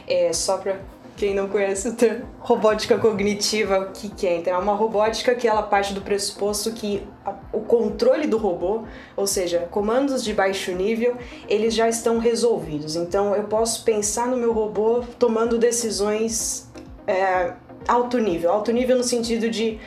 [0.06, 0.80] É, só para
[1.16, 4.38] quem não conhece o termo robótica cognitiva, o que, que é?
[4.38, 8.84] Então, é uma robótica que ela parte do pressuposto que a, o controle do robô,
[9.14, 12.96] ou seja, comandos de baixo nível, eles já estão resolvidos.
[12.96, 16.70] Então, eu posso pensar no meu robô tomando decisões
[17.06, 17.52] é,
[17.86, 18.50] alto nível.
[18.50, 19.78] Alto nível no sentido de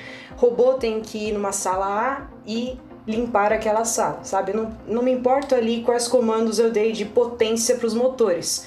[0.43, 2.77] robô tem que ir numa sala A e
[3.08, 4.53] limpar aquela sala, sabe?
[4.53, 8.65] Não, não me importa ali quais comandos eu dei de potência para os motores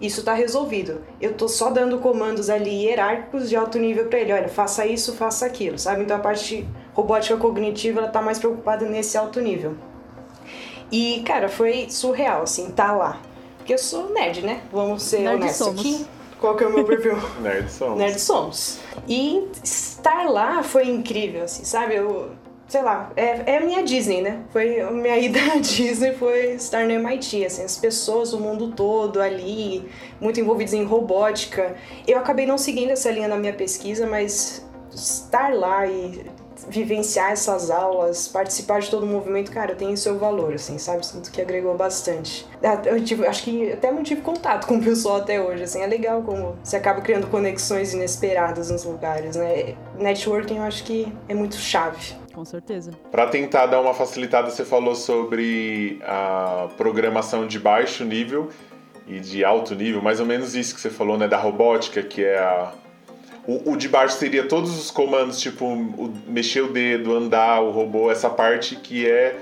[0.00, 1.00] isso está resolvido.
[1.20, 5.14] Eu tô só dando comandos ali hierárquicos de alto nível para ele, olha, faça isso,
[5.14, 6.02] faça aquilo, sabe?
[6.02, 9.74] Então a parte robótica cognitiva ela tá mais preocupada nesse alto nível.
[10.90, 13.20] E, cara, foi surreal, assim, tá lá.
[13.58, 14.62] Porque eu sou nerd, né?
[14.72, 15.80] Vamos ser nerd honestos somos.
[15.80, 16.06] aqui.
[16.40, 17.16] Qual que é o meu perfil?
[17.40, 17.98] nerd somos.
[17.98, 18.78] Nerd somos.
[19.06, 21.96] E estar lá foi incrível, assim, sabe?
[21.96, 22.30] Eu
[22.68, 24.42] sei lá, é, é a minha Disney, né?
[24.50, 28.72] Foi a minha ida à Disney foi estar no MIT, assim, as pessoas do mundo
[28.72, 29.88] todo ali,
[30.20, 31.74] muito envolvidas em robótica.
[32.06, 36.26] Eu acabei não seguindo essa linha na minha pesquisa, mas estar lá e
[36.68, 41.04] vivenciar essas aulas, participar de todo o movimento, cara, tem seu valor, assim, sabe?
[41.04, 42.46] Sinto que agregou bastante.
[42.62, 45.80] Ah, eu tive, acho que até não tive contato com o pessoal até hoje, assim,
[45.80, 49.74] é legal como você acaba criando conexões inesperadas nos lugares, né?
[49.98, 52.92] Networking eu acho que é muito chave com certeza.
[53.10, 58.48] Para tentar dar uma facilitada, você falou sobre a programação de baixo nível
[59.08, 62.24] e de alto nível, mais ou menos isso que você falou, né, da robótica, que
[62.24, 62.72] é a
[63.48, 67.70] o, o de baixo seria todos os comandos, tipo o, mexer o dedo, andar, o
[67.70, 69.36] robô, essa parte que é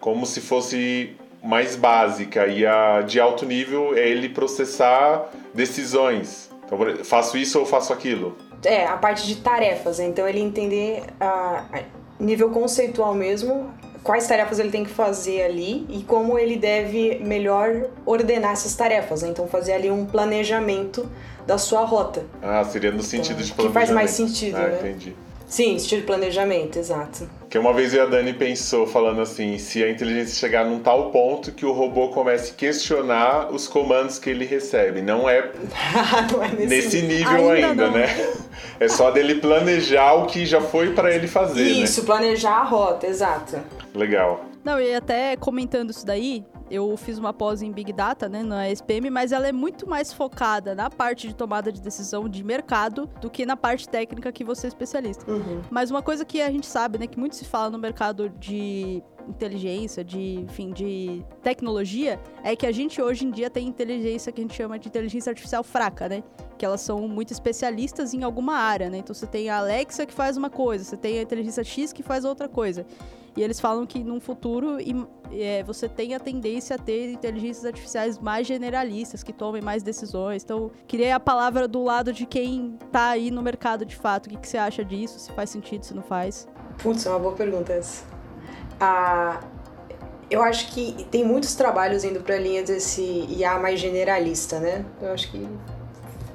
[0.00, 6.50] como se fosse mais básica e a de alto nível é ele processar decisões.
[6.64, 8.34] Então, faço isso ou faço aquilo?
[8.64, 10.00] É, a parte de tarefas.
[10.00, 11.66] Então, ele entender a,
[12.18, 13.70] nível conceitual mesmo,
[14.04, 19.22] quais tarefas ele tem que fazer ali e como ele deve melhor ordenar essas tarefas.
[19.22, 19.30] Né?
[19.30, 21.10] Então, fazer ali um planejamento
[21.46, 22.24] da sua rota.
[22.42, 23.72] Ah, seria no sentido então, de planejamento.
[23.72, 24.78] Que faz mais sentido, ah, né?
[24.78, 25.16] entendi.
[25.46, 27.28] Sim, estilo de planejamento, exato.
[27.48, 30.80] Que uma vez eu e a Dani pensou falando assim, se a inteligência chegar num
[30.80, 35.00] tal ponto que o robô comece a questionar os comandos que ele recebe.
[35.00, 35.52] Não é,
[36.32, 38.34] não é nesse, nesse, nível ainda, ainda né?
[38.80, 41.70] É só dele planejar o que já foi para ele fazer, né?
[41.70, 42.06] Isso, né?
[42.06, 43.58] planejar a rota, exato.
[43.94, 44.44] Legal.
[44.64, 48.68] Não, e até comentando isso daí, eu fiz uma pós em Big Data, né, na
[48.68, 53.08] SPM, mas ela é muito mais focada na parte de tomada de decisão de mercado
[53.20, 55.30] do que na parte técnica que você é especialista.
[55.30, 55.62] Uhum.
[55.70, 59.02] Mas uma coisa que a gente sabe, né, que muito se fala no mercado de
[59.28, 64.40] inteligência, de, enfim, de tecnologia, é que a gente hoje em dia tem inteligência que
[64.40, 66.22] a gente chama de inteligência artificial fraca, né?
[66.58, 68.98] Que elas são muito especialistas em alguma área, né?
[68.98, 72.02] Então você tem a Alexa que faz uma coisa, você tem a inteligência X que
[72.02, 72.84] faz outra coisa.
[73.36, 74.78] E eles falam que num futuro
[75.32, 80.44] é, você tem a tendência a ter inteligências artificiais mais generalistas, que tomem mais decisões.
[80.44, 84.26] Então, queria a palavra do lado de quem tá aí no mercado de fato.
[84.26, 85.18] O que, que você acha disso?
[85.18, 86.48] Se faz sentido, se não faz?
[86.78, 88.04] Putz, é uma boa pergunta essa.
[88.80, 89.40] Ah,
[90.30, 94.84] eu acho que tem muitos trabalhos indo para a linha desse IA mais generalista, né?
[95.00, 95.48] Eu acho que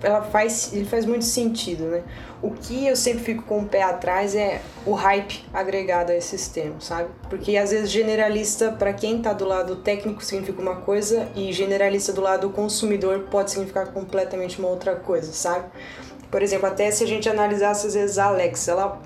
[0.01, 2.03] ela faz, ele faz muito sentido, né?
[2.41, 6.47] O que eu sempre fico com o pé atrás é o hype agregado a esses
[6.47, 7.09] termos, sabe?
[7.29, 12.13] Porque às vezes generalista para quem tá do lado técnico significa uma coisa e generalista
[12.13, 15.65] do lado consumidor pode significar completamente uma outra coisa, sabe?
[16.31, 19.01] Por exemplo, até se a gente analisasse às vezes a Alexa, ela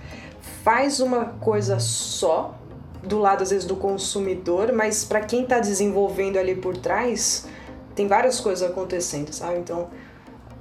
[0.63, 2.55] faz uma coisa só
[3.01, 7.47] do lado às vezes do consumidor, mas para quem está desenvolvendo ali por trás,
[7.95, 9.59] tem várias coisas acontecendo, sabe?
[9.59, 9.89] Então,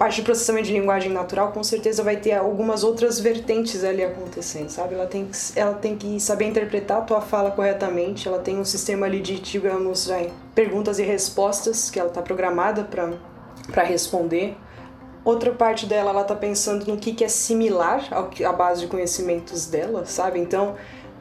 [0.02, 4.68] parte de processamento de linguagem natural com certeza vai ter algumas outras vertentes ali acontecendo,
[4.68, 4.94] sabe?
[4.94, 8.64] Ela tem que, ela tem que saber interpretar a tua fala corretamente, ela tem um
[8.64, 10.10] sistema ali de, digamos,
[10.56, 14.56] perguntas e respostas que ela está programada para responder.
[15.24, 18.80] Outra parte dela, ela está pensando no que, que é similar ao que, à base
[18.80, 20.40] de conhecimentos dela, sabe?
[20.40, 20.74] Então,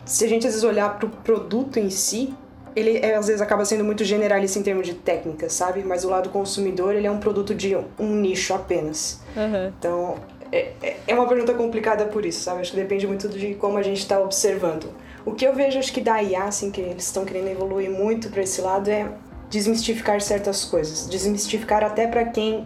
[0.05, 2.33] se a gente às vezes olhar para o produto em si,
[2.75, 5.83] ele é, às vezes acaba sendo muito generalista em termos de técnica, sabe?
[5.83, 9.21] Mas o lado consumidor, ele é um produto de um nicho apenas.
[9.35, 9.73] Uhum.
[9.77, 10.15] Então,
[10.51, 12.61] é, é, é uma pergunta complicada por isso, sabe?
[12.61, 14.89] Acho que depende muito de como a gente está observando.
[15.25, 18.29] O que eu vejo, acho que da IA, assim, que eles estão querendo evoluir muito
[18.29, 19.07] para esse lado é
[19.49, 21.07] desmistificar certas coisas.
[21.07, 22.65] Desmistificar até para quem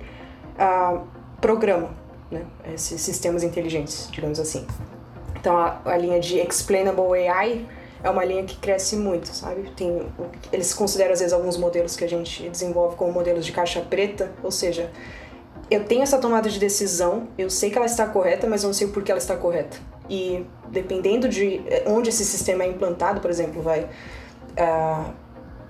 [0.58, 1.02] ah,
[1.42, 1.90] programa
[2.32, 2.42] né?
[2.74, 4.66] esses sistemas inteligentes, digamos assim.
[5.40, 7.66] Então, a, a linha de Explainable AI
[8.06, 9.72] é uma linha que cresce muito, sabe?
[9.76, 10.08] Tem,
[10.54, 14.32] eles consideram às vezes alguns modelos que a gente desenvolve como modelos de caixa preta,
[14.44, 14.92] ou seja,
[15.72, 18.76] eu tenho essa tomada de decisão, eu sei que ela está correta, mas eu não
[18.76, 19.78] sei por que ela está correta.
[20.08, 25.12] E dependendo de onde esse sistema é implantado, por exemplo, vai uh,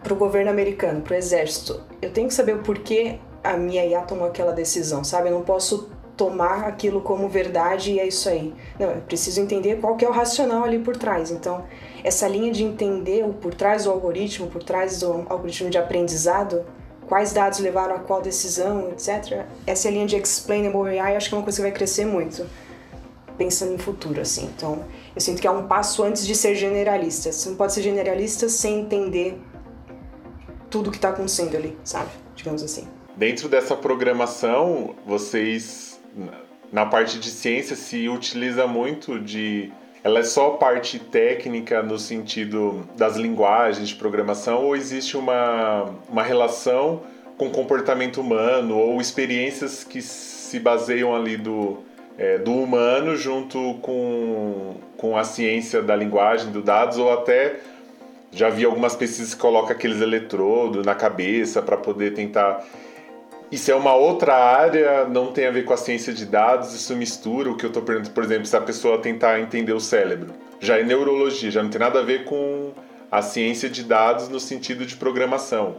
[0.03, 3.85] para o governo americano, para o exército, eu tenho que saber o porquê a minha
[3.85, 5.29] IA tomou aquela decisão, sabe?
[5.29, 8.53] Eu não posso tomar aquilo como verdade e é isso aí.
[8.79, 11.31] Não, eu preciso entender qual que é o racional ali por trás.
[11.31, 11.65] Então,
[12.03, 16.63] essa linha de entender o por trás do algoritmo, por trás do algoritmo de aprendizado,
[17.07, 19.45] quais dados levaram a qual decisão, etc.
[19.65, 22.45] Essa linha de explainable AI acho que é uma coisa que vai crescer muito,
[23.37, 24.49] pensando em futuro, assim.
[24.55, 27.31] Então, eu sinto que é um passo antes de ser generalista.
[27.31, 29.39] Você não pode ser generalista sem entender
[30.69, 32.09] tudo que está acontecendo ali, sabe?
[32.35, 32.87] Digamos assim.
[33.15, 35.94] Dentro dessa programação, vocês
[36.71, 39.71] na parte de ciência se utiliza muito de
[40.03, 46.21] ela é só parte técnica no sentido das linguagens de programação ou existe uma, uma
[46.21, 47.01] relação
[47.37, 51.79] com comportamento humano ou experiências que se baseiam ali do,
[52.17, 57.59] é, do humano junto com, com a ciência da linguagem, do dados ou até
[58.31, 62.63] já vi algumas pesquisas que colocam aqueles eletrodos na cabeça para poder tentar
[63.55, 66.93] isso é uma outra área, não tem a ver com a ciência de dados, isso
[66.95, 70.33] mistura o que eu estou perguntando, por exemplo, se a pessoa tentar entender o cérebro.
[70.59, 72.71] Já é neurologia, já não tem nada a ver com
[73.09, 75.77] a ciência de dados no sentido de programação.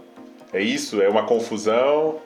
[0.54, 1.02] É isso?
[1.02, 2.16] É uma confusão?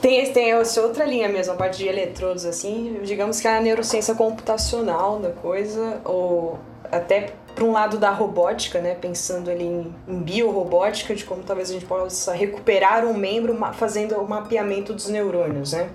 [0.00, 3.60] Tem, tem essa outra linha mesmo, a parte de eletrodos, assim, digamos que é a
[3.60, 6.58] neurociência computacional da coisa, ou
[6.90, 11.70] até para um lado da robótica, né, pensando ali em, em biorrobótica, de como talvez
[11.70, 15.90] a gente possa recuperar um membro fazendo o mapeamento dos neurônios, né?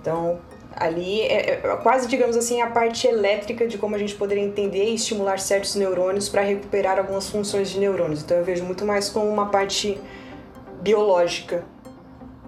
[0.00, 0.40] Então,
[0.74, 4.84] ali é, é quase, digamos assim, a parte elétrica de como a gente poderia entender
[4.84, 8.22] e estimular certos neurônios para recuperar algumas funções de neurônios.
[8.22, 10.00] Então, eu vejo muito mais como uma parte
[10.80, 11.64] biológica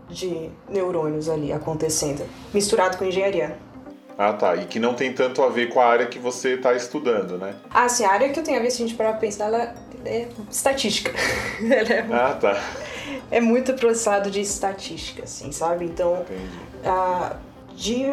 [0.09, 3.57] de neurônios ali acontecendo, misturado com engenharia.
[4.19, 4.57] Ah, tá.
[4.57, 7.55] E que não tem tanto a ver com a área que você está estudando, né?
[7.71, 8.05] Ah, sim.
[8.05, 9.75] A área que eu tenho a ver, se a gente parar pensar, ela
[10.05, 11.11] é estatística.
[11.61, 12.63] é, ah, tá.
[13.31, 15.85] É muito processado de estatística, assim, sabe?
[15.85, 16.25] Então,
[16.85, 17.37] ah,
[17.75, 18.07] de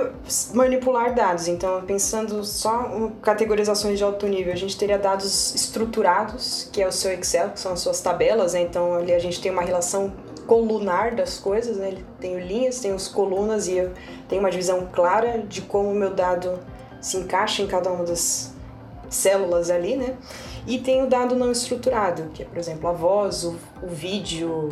[0.54, 1.48] manipular dados.
[1.48, 6.88] Então, pensando só em categorizações de alto nível, a gente teria dados estruturados, que é
[6.88, 8.62] o seu Excel, que são as suas tabelas, né?
[8.62, 10.12] Então, ali a gente tem uma relação
[10.46, 11.90] colunar das coisas, né?
[11.90, 13.92] Ele tem linhas, tem os colunas e eu
[14.28, 16.60] tenho uma divisão clara de como o meu dado
[17.00, 18.54] se encaixa em cada uma das
[19.10, 20.16] células ali, né?
[20.66, 24.70] E tem o dado não estruturado, que é, por exemplo, a voz, o, o vídeo,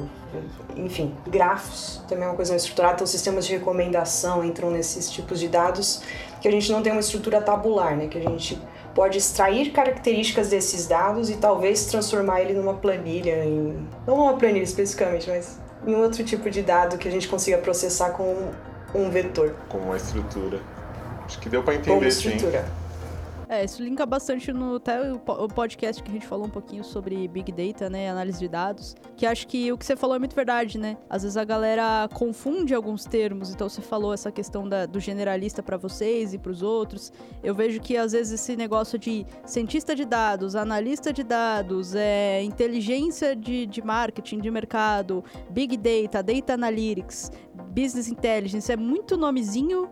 [0.75, 2.95] enfim, grafos, também é uma coisa não estruturada.
[2.95, 6.01] Então, sistemas de recomendação entram nesses tipos de dados
[6.39, 8.08] que a gente não tem uma estrutura tabular, né?
[8.08, 8.62] Que a gente
[8.93, 14.63] pode extrair características desses dados e talvez transformar ele numa planilha, em, não uma planilha
[14.63, 18.52] especificamente, mas em outro tipo de dado que a gente consiga processar com
[18.93, 19.56] um vetor.
[19.69, 20.60] Com uma estrutura.
[21.25, 22.62] Acho que deu para entender, Como estrutura.
[22.63, 22.88] sim.
[23.49, 27.27] É, isso linka bastante no até o podcast que a gente falou um pouquinho sobre
[27.27, 30.35] Big Data, né, análise de dados, que acho que o que você falou é muito
[30.35, 30.97] verdade, né?
[31.09, 35.63] Às vezes a galera confunde alguns termos, então você falou essa questão da, do generalista
[35.63, 37.12] para vocês e para os outros.
[37.41, 42.43] Eu vejo que às vezes esse negócio de cientista de dados, analista de dados, é,
[42.43, 47.31] inteligência de, de marketing, de mercado, Big Data, Data Analytics,
[47.71, 49.89] Business Intelligence, é muito nomezinho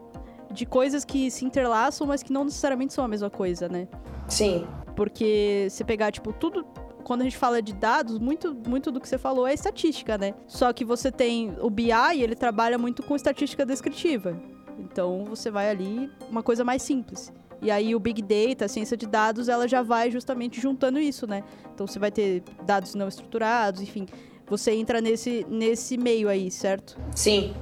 [0.52, 3.88] de coisas que se interlaçam, mas que não necessariamente são a mesma coisa, né?
[4.28, 4.68] Sim.
[4.96, 6.66] Porque se pegar, tipo, tudo.
[7.04, 10.34] Quando a gente fala de dados, muito, muito do que você falou é estatística, né?
[10.46, 14.38] Só que você tem o BI, ele trabalha muito com estatística descritiva.
[14.78, 17.32] Então você vai ali, uma coisa mais simples.
[17.62, 21.26] E aí o Big Data, a ciência de dados, ela já vai justamente juntando isso,
[21.26, 21.44] né?
[21.74, 24.06] Então você vai ter dados não estruturados, enfim.
[24.48, 26.98] Você entra nesse, nesse meio aí, certo?
[27.16, 27.54] Sim,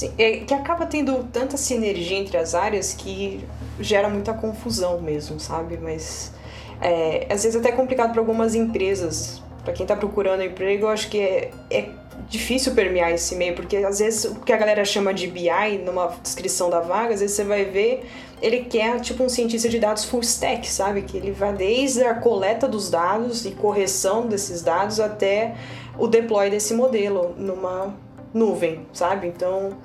[0.00, 3.44] Sim, é, que acaba tendo tanta sinergia entre as áreas que
[3.78, 5.76] gera muita confusão mesmo, sabe?
[5.76, 6.32] Mas
[6.80, 9.42] é, às vezes até é complicado para algumas empresas.
[9.62, 11.90] Para quem está procurando emprego, eu acho que é, é
[12.30, 16.16] difícil permear esse meio, porque às vezes o que a galera chama de BI numa
[16.22, 18.06] descrição da vaga, às vezes você vai ver,
[18.40, 21.02] ele quer tipo um cientista de dados full stack, sabe?
[21.02, 25.56] Que ele vai desde a coleta dos dados e correção desses dados até
[25.98, 27.94] o deploy desse modelo numa
[28.32, 29.26] nuvem, sabe?
[29.28, 29.76] Então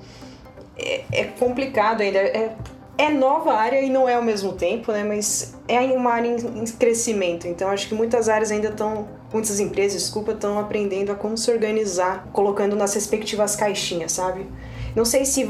[0.77, 2.19] é, é complicado ainda.
[2.19, 2.55] É,
[2.97, 5.03] é nova área e não é ao mesmo tempo, né?
[5.03, 7.47] Mas é uma área em crescimento.
[7.47, 11.52] Então acho que muitas áreas ainda estão, muitas empresas, desculpa, estão aprendendo a como se
[11.52, 14.46] organizar, colocando nas respectivas caixinhas, sabe?
[14.96, 15.50] Não sei se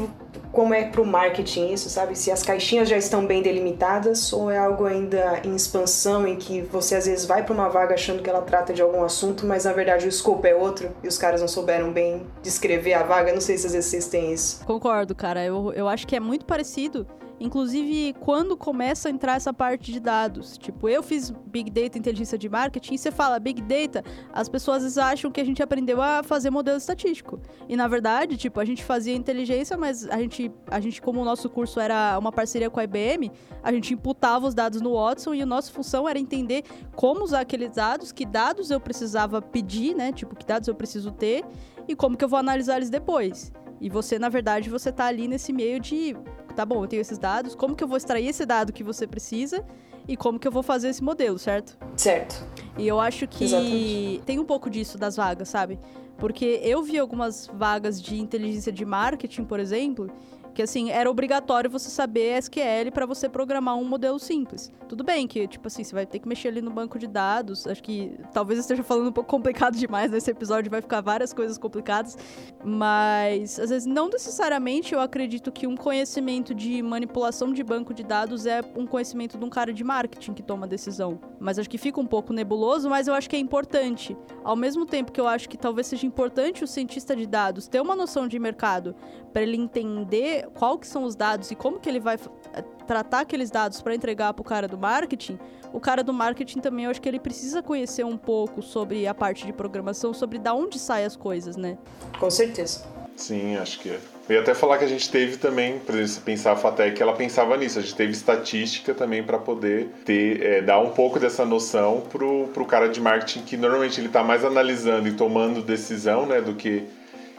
[0.56, 2.16] como é para o marketing isso, sabe?
[2.16, 6.62] Se as caixinhas já estão bem delimitadas ou é algo ainda em expansão em que
[6.62, 9.66] você às vezes vai para uma vaga achando que ela trata de algum assunto, mas
[9.66, 13.34] na verdade o escopo é outro e os caras não souberam bem descrever a vaga.
[13.34, 14.64] Não sei se às vezes vocês têm isso.
[14.64, 15.44] Concordo, cara.
[15.44, 17.06] Eu, eu acho que é muito parecido
[17.38, 20.56] Inclusive, quando começa a entrar essa parte de dados.
[20.56, 24.82] Tipo, eu fiz Big Data, inteligência de marketing, e você fala Big Data, as pessoas
[24.82, 27.38] vezes acham que a gente aprendeu a fazer modelo estatístico.
[27.68, 31.24] E na verdade, tipo, a gente fazia inteligência, mas a gente, a gente como o
[31.24, 33.30] nosso curso era uma parceria com a IBM,
[33.62, 36.64] a gente imputava os dados no Watson e a nossa função era entender
[36.94, 40.12] como usar aqueles dados, que dados eu precisava pedir, né?
[40.12, 41.44] Tipo, que dados eu preciso ter
[41.86, 43.52] e como que eu vou analisar eles depois.
[43.80, 46.16] E você, na verdade, você tá ali nesse meio de,
[46.56, 49.06] tá bom, eu tenho esses dados, como que eu vou extrair esse dado que você
[49.06, 49.62] precisa
[50.08, 51.76] e como que eu vou fazer esse modelo, certo?
[51.96, 52.42] Certo.
[52.78, 54.22] E eu acho que Exatamente.
[54.24, 55.78] tem um pouco disso das vagas, sabe?
[56.16, 60.10] Porque eu vi algumas vagas de inteligência de marketing, por exemplo,
[60.56, 64.72] que assim, era obrigatório você saber SQL para você programar um modelo simples.
[64.88, 67.66] Tudo bem que, tipo assim, você vai ter que mexer ali no banco de dados.
[67.66, 71.34] Acho que talvez eu esteja falando um pouco complicado demais nesse episódio, vai ficar várias
[71.34, 72.16] coisas complicadas.
[72.64, 78.02] Mas, às vezes, não necessariamente eu acredito que um conhecimento de manipulação de banco de
[78.02, 81.20] dados é um conhecimento de um cara de marketing que toma decisão.
[81.38, 84.16] Mas acho que fica um pouco nebuloso, mas eu acho que é importante.
[84.42, 87.82] Ao mesmo tempo que eu acho que talvez seja importante o cientista de dados ter
[87.82, 88.96] uma noção de mercado
[89.34, 92.16] para ele entender qual que são os dados e como que ele vai
[92.54, 95.38] eh, tratar aqueles dados para entregar para o cara do marketing,
[95.72, 99.14] o cara do marketing também eu acho que ele precisa conhecer um pouco sobre a
[99.14, 101.76] parte de programação, sobre da onde saem as coisas, né?
[102.18, 102.84] Com certeza.
[103.16, 103.98] Sim, acho que é.
[104.28, 107.00] Eu ia até falar que a gente teve também, por exemplo, se pensar a Fatec,
[107.00, 111.18] ela pensava nisso, a gente teve estatística também para poder ter, é, dar um pouco
[111.18, 115.62] dessa noção pro, pro cara de marketing que normalmente ele está mais analisando e tomando
[115.62, 116.84] decisão, né, do que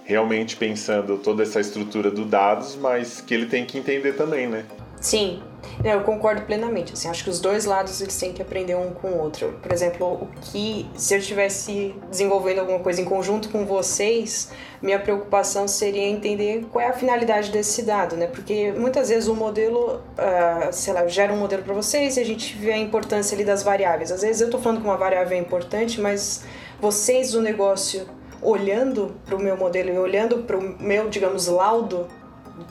[0.08, 4.64] realmente pensando toda essa estrutura do dados, mas que ele tem que entender também, né?
[5.02, 5.44] Sim,
[5.84, 6.94] eu concordo plenamente.
[6.94, 9.60] Assim, acho que os dois lados eles têm que aprender um com o outro.
[9.62, 14.50] Por exemplo, o que se eu estivesse desenvolvendo alguma coisa em conjunto com vocês,
[14.82, 18.28] minha preocupação seria entender qual é a finalidade desse dado, né?
[18.28, 22.26] Porque muitas vezes o modelo, uh, sei lá, gera um modelo para vocês e a
[22.26, 24.10] gente vê a importância ali das variáveis.
[24.10, 26.46] Às vezes eu estou falando que uma variável é importante, mas
[26.80, 28.08] vocês do negócio
[28.42, 32.08] olhando para o meu modelo e olhando para o meu, digamos, laudo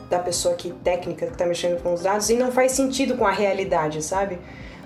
[0.09, 3.25] da pessoa que técnica que está mexendo com os dados e não faz sentido com
[3.25, 4.39] a realidade, sabe?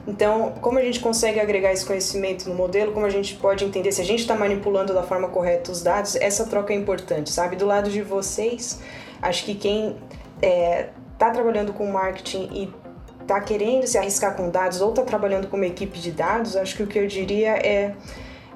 [0.08, 3.92] Então, como a gente consegue agregar esse conhecimento no modelo, como a gente pode entender
[3.92, 7.56] se a gente está manipulando da forma correta os dados, essa troca é importante, sabe?
[7.56, 8.80] Do lado de vocês,
[9.22, 9.96] acho que quem
[10.36, 12.74] está é, tá trabalhando com marketing e
[13.22, 16.76] está querendo se arriscar com dados ou está trabalhando com uma equipe de dados, acho
[16.76, 17.94] que o que eu diria é.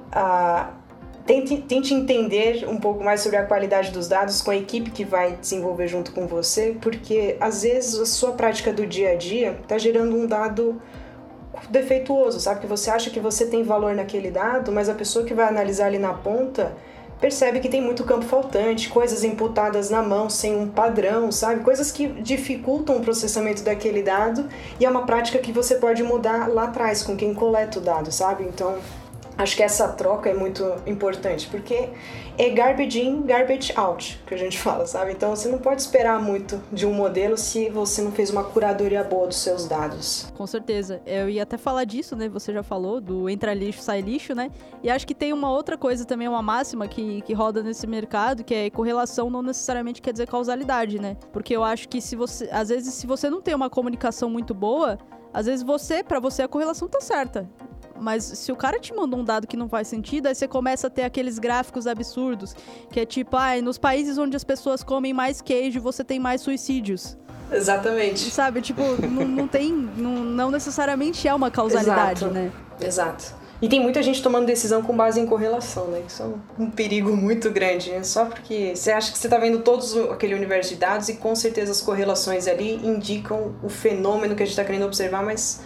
[0.08, 0.85] Uh,
[1.26, 5.04] Tente, tente entender um pouco mais sobre a qualidade dos dados com a equipe que
[5.04, 9.58] vai desenvolver junto com você, porque às vezes a sua prática do dia a dia
[9.64, 10.80] está gerando um dado
[11.70, 12.62] defeituoso, sabe?
[12.62, 15.88] Que você acha que você tem valor naquele dado, mas a pessoa que vai analisar
[15.88, 16.76] ali na ponta
[17.20, 21.64] percebe que tem muito campo faltante, coisas imputadas na mão sem um padrão, sabe?
[21.64, 24.48] Coisas que dificultam o processamento daquele dado
[24.80, 28.12] e é uma prática que você pode mudar lá atrás com quem coleta o dado,
[28.12, 28.44] sabe?
[28.44, 28.78] Então
[29.38, 31.90] Acho que essa troca é muito importante, porque
[32.38, 35.12] é garbage in, garbage out, que a gente fala, sabe?
[35.12, 39.04] Então você não pode esperar muito de um modelo se você não fez uma curadoria
[39.04, 40.32] boa dos seus dados.
[40.36, 41.02] Com certeza.
[41.06, 42.30] Eu ia até falar disso, né?
[42.30, 44.52] Você já falou, do entra lixo, sai lixo, né?
[44.82, 48.44] E acho que tem uma outra coisa também, uma máxima que, que roda nesse mercado,
[48.44, 51.18] que é correlação não necessariamente quer dizer causalidade, né?
[51.34, 54.54] Porque eu acho que se você, às vezes, se você não tem uma comunicação muito
[54.54, 54.98] boa,
[55.34, 57.50] às vezes você, para você, a correlação tá certa.
[58.00, 60.88] Mas se o cara te mandou um dado que não faz sentido, aí você começa
[60.88, 62.56] a ter aqueles gráficos absurdos,
[62.92, 66.42] que é tipo, ah, nos países onde as pessoas comem mais queijo, você tem mais
[66.42, 67.18] suicídios.
[67.52, 68.32] Exatamente.
[68.32, 72.34] Sabe, tipo, não, não tem, não, não, necessariamente é uma causalidade, Exato.
[72.34, 72.52] né?
[72.82, 73.46] Exato.
[73.62, 76.02] E tem muita gente tomando decisão com base em correlação, né?
[76.06, 78.04] Isso é um perigo muito grande, né?
[78.04, 81.34] Só porque você acha que você está vendo todos aquele universo de dados e com
[81.36, 85.62] certeza as correlações ali indicam o fenômeno que a gente está querendo observar, mas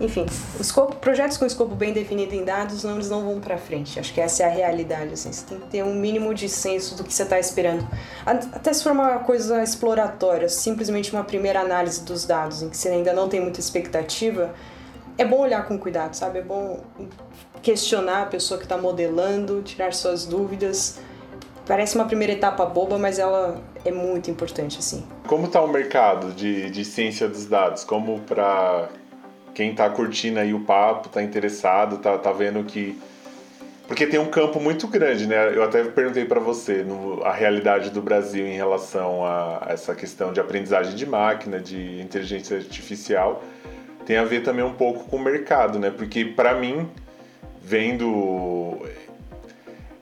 [0.00, 0.24] enfim,
[0.58, 4.00] escopo, projetos com escopo bem definido em dados, não, eles não vão para frente.
[4.00, 5.12] Acho que essa é a realidade.
[5.12, 5.30] Assim.
[5.30, 7.86] Você tem que ter um mínimo de senso do que você está esperando.
[8.24, 12.88] Até se for uma coisa exploratória, simplesmente uma primeira análise dos dados, em que você
[12.88, 14.54] ainda não tem muita expectativa,
[15.18, 16.38] é bom olhar com cuidado, sabe?
[16.38, 16.80] É bom
[17.60, 20.98] questionar a pessoa que está modelando, tirar suas dúvidas.
[21.66, 25.04] Parece uma primeira etapa boba, mas ela é muito importante, assim.
[25.26, 27.84] Como está o mercado de, de ciência dos dados?
[27.84, 28.88] Como para
[29.54, 32.98] quem tá curtindo aí o papo, tá interessado, tá, tá vendo que.
[33.86, 35.52] Porque tem um campo muito grande, né?
[35.54, 39.94] Eu até perguntei para você no, a realidade do Brasil em relação a, a essa
[39.94, 43.42] questão de aprendizagem de máquina, de inteligência artificial.
[44.06, 45.90] Tem a ver também um pouco com o mercado, né?
[45.90, 46.88] Porque para mim,
[47.60, 48.78] vendo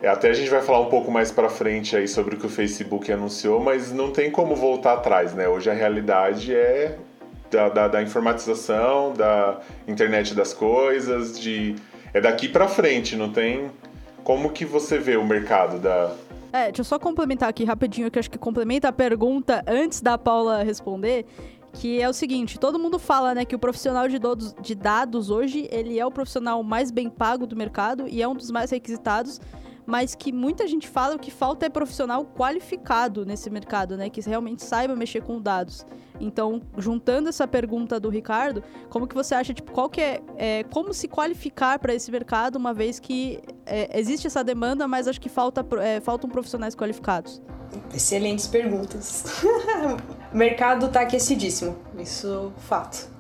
[0.01, 2.47] é, até a gente vai falar um pouco mais para frente aí sobre o que
[2.47, 5.49] o Facebook anunciou, mas não tem como voltar atrás, né?
[5.49, 6.97] Hoje a realidade é
[7.51, 11.77] da, da, da informatização, da internet das coisas, de
[12.13, 13.71] é daqui para frente, não tem
[14.25, 16.13] como que você vê o mercado da
[16.53, 20.17] é, deixa eu só complementar aqui rapidinho, que acho que complementa a pergunta antes da
[20.17, 21.27] Paula responder,
[21.75, 25.31] que é o seguinte, todo mundo fala, né, que o profissional de dados, de dados
[25.31, 28.71] hoje, ele é o profissional mais bem pago do mercado e é um dos mais
[28.71, 29.41] requisitados,
[29.89, 34.63] mas que muita gente fala que falta é profissional qualificado nesse mercado, né, que realmente
[34.63, 35.87] saiba mexer com dados.
[36.21, 40.65] Então, juntando essa pergunta do Ricardo, como que você acha, tipo, qual que é, é
[40.65, 45.19] como se qualificar para esse mercado, uma vez que é, existe essa demanda, mas acho
[45.19, 47.41] que falta, é, faltam profissionais qualificados?
[47.95, 49.43] Excelentes perguntas.
[50.31, 53.18] o mercado está aquecidíssimo, isso é fato.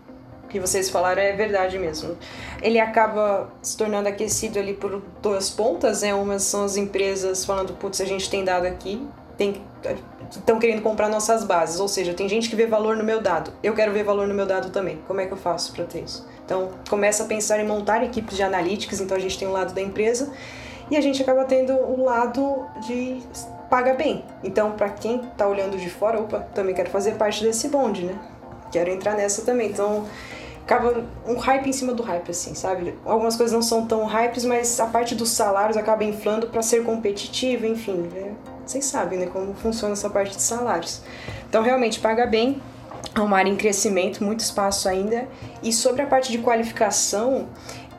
[0.48, 2.16] Que vocês falaram é verdade mesmo.
[2.62, 6.14] Ele acaba se tornando aquecido ali por duas pontas, né?
[6.14, 9.62] Uma são as empresas falando, putz, a gente tem dado aqui, tem
[10.30, 13.52] estão querendo comprar nossas bases, ou seja, tem gente que vê valor no meu dado.
[13.62, 14.98] Eu quero ver valor no meu dado também.
[15.06, 16.26] Como é que eu faço para ter isso?
[16.44, 19.74] Então, começa a pensar em montar equipes de analytics, então a gente tem um lado
[19.74, 20.32] da empresa
[20.90, 23.22] e a gente acaba tendo o lado de
[23.68, 24.24] paga bem.
[24.42, 28.18] Então, para quem está olhando de fora, opa, também quero fazer parte desse bonde, né?
[28.72, 29.68] Quero entrar nessa também.
[29.70, 30.06] Então,
[30.68, 32.94] acaba um hype em cima do hype, assim, sabe?
[33.06, 36.84] Algumas coisas não são tão hypes, mas a parte dos salários acaba inflando para ser
[36.84, 38.06] competitivo, enfim.
[38.14, 38.34] Né?
[38.66, 41.00] Vocês sabem, né, como funciona essa parte de salários.
[41.48, 42.60] Então, realmente, paga bem,
[43.14, 45.26] é uma área em crescimento, muito espaço ainda.
[45.62, 47.48] E sobre a parte de qualificação,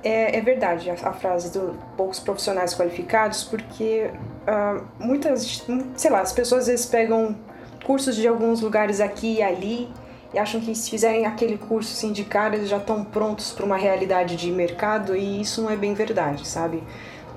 [0.04, 4.12] é, é verdade a, a, frase do poucos profissionais qualificados, porque
[4.48, 5.66] uh, muitas,
[5.98, 7.36] sei lá, as pessoas às vezes pegam
[7.84, 9.92] cursos de alguns lugares aqui e ali
[10.34, 13.66] e acham que se fizerem aquele curso assim de cara eles já estão prontos para
[13.66, 16.84] uma realidade de mercado e isso não é bem verdade, sabe?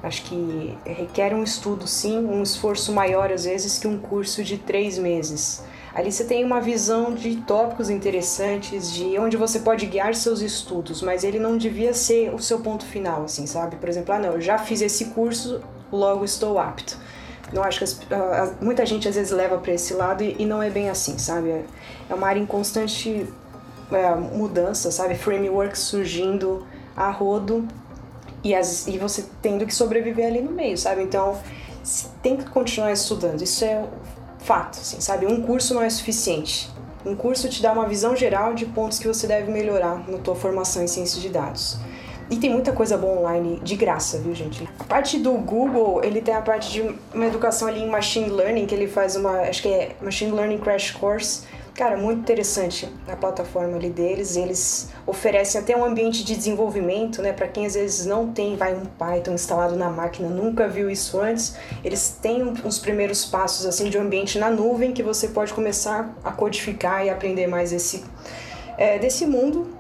[0.03, 4.59] Acho que requer um estudo, sim, um esforço maior às vezes que um curso de
[4.59, 5.63] três meses.
[5.95, 11.03] Ali você tem uma visão de tópicos interessantes, de onde você pode guiar seus estudos,
[11.03, 13.77] mas ele não devia ser o seu ponto final, assim, sabe?
[13.77, 15.61] Por exemplo, ah, não, eu já fiz esse curso,
[15.93, 16.99] logo estou apto.
[17.53, 20.47] Não acho que as, uh, muita gente às vezes leva para esse lado e, e,
[20.47, 21.65] não é bem assim, sabe?
[22.13, 23.27] É, uma área em constante
[23.91, 25.15] é, mudança, sabe?
[25.15, 27.67] Frameworks surgindo a rodo
[28.45, 31.03] e, as, e você tendo que sobreviver ali no meio, sabe?
[31.03, 31.39] Então,
[32.23, 33.43] tem que continuar estudando.
[33.43, 33.85] Isso é
[34.39, 35.27] fato, assim, sabe?
[35.27, 36.71] Um curso não é suficiente.
[37.05, 40.37] Um curso te dá uma visão geral de pontos que você deve melhorar na tua
[40.37, 41.79] formação em ciência de dados.
[42.31, 44.67] E tem muita coisa boa online de graça, viu, gente?
[44.79, 48.67] A parte do Google, ele tem a parte de uma educação ali em machine learning,
[48.67, 51.43] que ele faz uma, acho que é Machine Learning Crash Course,
[51.75, 54.37] Cara, muito interessante a plataforma ali deles.
[54.37, 57.33] Eles oferecem até um ambiente de desenvolvimento, né?
[57.33, 61.19] Para quem às vezes não tem, vai um Python instalado na máquina, nunca viu isso
[61.19, 61.57] antes.
[61.83, 66.15] Eles têm uns primeiros passos assim de um ambiente na nuvem que você pode começar
[66.23, 68.05] a codificar e aprender mais esse
[68.77, 69.75] é, desse mundo.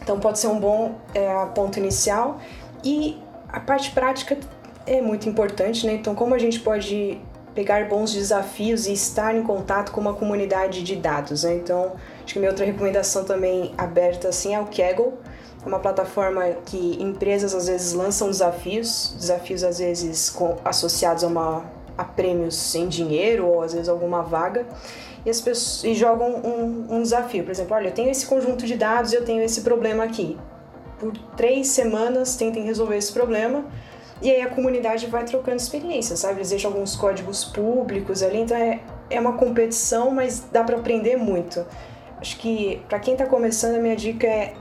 [0.00, 2.40] Então pode ser um bom é, ponto inicial.
[2.82, 3.18] E
[3.48, 4.38] a parte prática
[4.86, 5.92] é muito importante, né?
[5.92, 7.20] Então como a gente pode
[7.54, 11.44] pegar bons desafios e estar em contato com uma comunidade de dados.
[11.44, 11.54] Né?
[11.54, 11.92] Então,
[12.22, 15.14] acho que minha outra recomendação também aberta assim é o Kaggle,
[15.64, 21.28] é uma plataforma que empresas às vezes lançam desafios, desafios às vezes com, associados a,
[21.28, 21.64] uma,
[21.96, 24.66] a prêmios em dinheiro ou às vezes alguma vaga.
[25.24, 28.66] E, as pessoas, e jogam um, um desafio, por exemplo, olha, eu tenho esse conjunto
[28.66, 30.36] de dados e eu tenho esse problema aqui.
[30.98, 33.64] Por três semanas tentem resolver esse problema
[34.24, 36.36] e aí a comunidade vai trocando experiências, sabe?
[36.38, 41.18] Eles deixam alguns códigos públicos ali, então é, é uma competição, mas dá para aprender
[41.18, 41.62] muito.
[42.18, 44.54] Acho que para quem está começando, a minha dica é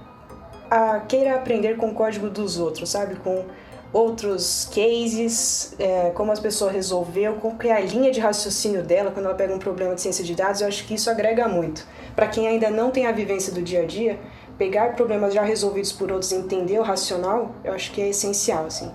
[0.69, 3.15] a, queira aprender com o código dos outros, sabe?
[3.15, 3.45] Com
[3.93, 9.27] outros cases, é, como as pessoas resolveu, qual é a linha de raciocínio dela quando
[9.27, 11.87] ela pega um problema de ciência de dados, eu acho que isso agrega muito.
[12.17, 14.19] Para quem ainda não tem a vivência do dia a dia,
[14.57, 18.65] pegar problemas já resolvidos por outros e entender o racional, eu acho que é essencial,
[18.65, 18.91] assim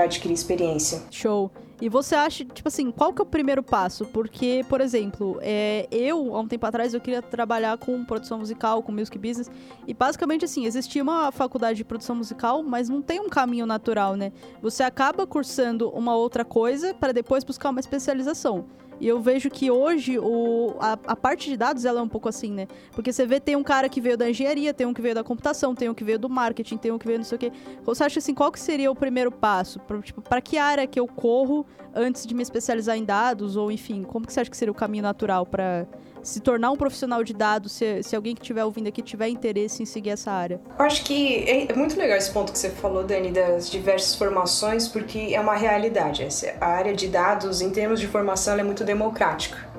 [0.00, 1.02] para adquirir experiência.
[1.10, 1.50] Show.
[1.80, 4.04] E você acha, tipo assim, qual que é o primeiro passo?
[4.06, 8.82] Porque, por exemplo, é, eu, há um tempo atrás, eu queria trabalhar com produção musical,
[8.82, 9.50] com music business,
[9.86, 14.14] e basicamente, assim, existia uma faculdade de produção musical, mas não tem um caminho natural,
[14.14, 14.30] né?
[14.60, 18.66] Você acaba cursando uma outra coisa para depois buscar uma especialização.
[19.00, 22.28] E eu vejo que hoje o, a, a, parte de dados ela é um pouco
[22.28, 22.68] assim, né?
[22.92, 25.24] Porque você vê, tem um cara que veio da engenharia, tem um que veio da
[25.24, 27.50] computação, tem um que veio do marketing, tem um que veio não sei o quê.
[27.82, 29.80] Você acha assim, qual que seria o primeiro passo?
[29.80, 33.56] Pra, tipo, que área que eu corro antes de me especializar em dados?
[33.56, 35.86] Ou enfim, como que você acha que seria o caminho natural para
[36.22, 39.82] se tornar um profissional de dados, se, se alguém que estiver ouvindo aqui tiver interesse
[39.82, 40.60] em seguir essa área?
[40.78, 44.86] Eu acho que é muito legal esse ponto que você falou, Dani, das diversas formações,
[44.88, 46.26] porque é uma realidade.
[46.60, 49.70] A área de dados, em termos de formação, é muito democrática.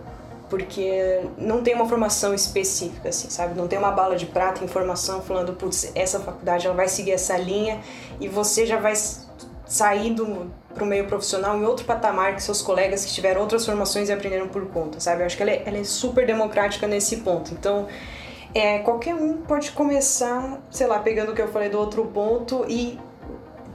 [0.49, 3.57] porque não tem uma formação específica, assim, sabe?
[3.57, 7.11] Não tem uma bala de prata em formação falando, putz, essa faculdade ela vai seguir
[7.11, 7.79] essa linha
[8.19, 8.93] e você já vai
[9.65, 10.13] sair
[10.73, 14.11] para o meio profissional em outro patamar que seus colegas que tiveram outras formações e
[14.11, 15.21] aprenderam por conta, sabe?
[15.21, 17.53] Eu acho que ela é, ela é super democrática nesse ponto.
[17.53, 17.87] Então,
[18.53, 22.65] é, qualquer um pode começar, sei lá, pegando o que eu falei do outro ponto
[22.67, 22.99] e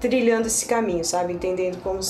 [0.00, 1.32] trilhando esse caminho, sabe?
[1.32, 2.00] Entendendo como,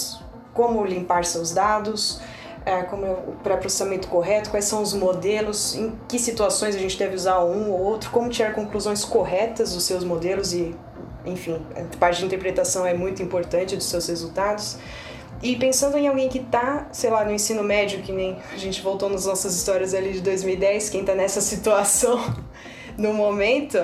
[0.52, 2.20] como limpar seus dados,
[2.64, 6.98] é, como é o pré-processamento correto, quais são os modelos, em que situações a gente
[6.98, 10.74] deve usar um ou outro, como tirar conclusões corretas dos seus modelos e,
[11.26, 14.78] enfim, a parte de interpretação é muito importante dos seus resultados.
[15.42, 18.80] E pensando em alguém que está, sei lá, no ensino médio, que nem a gente
[18.80, 22.18] voltou nas nossas histórias ali de 2010, quem está nessa situação
[22.96, 23.76] no momento,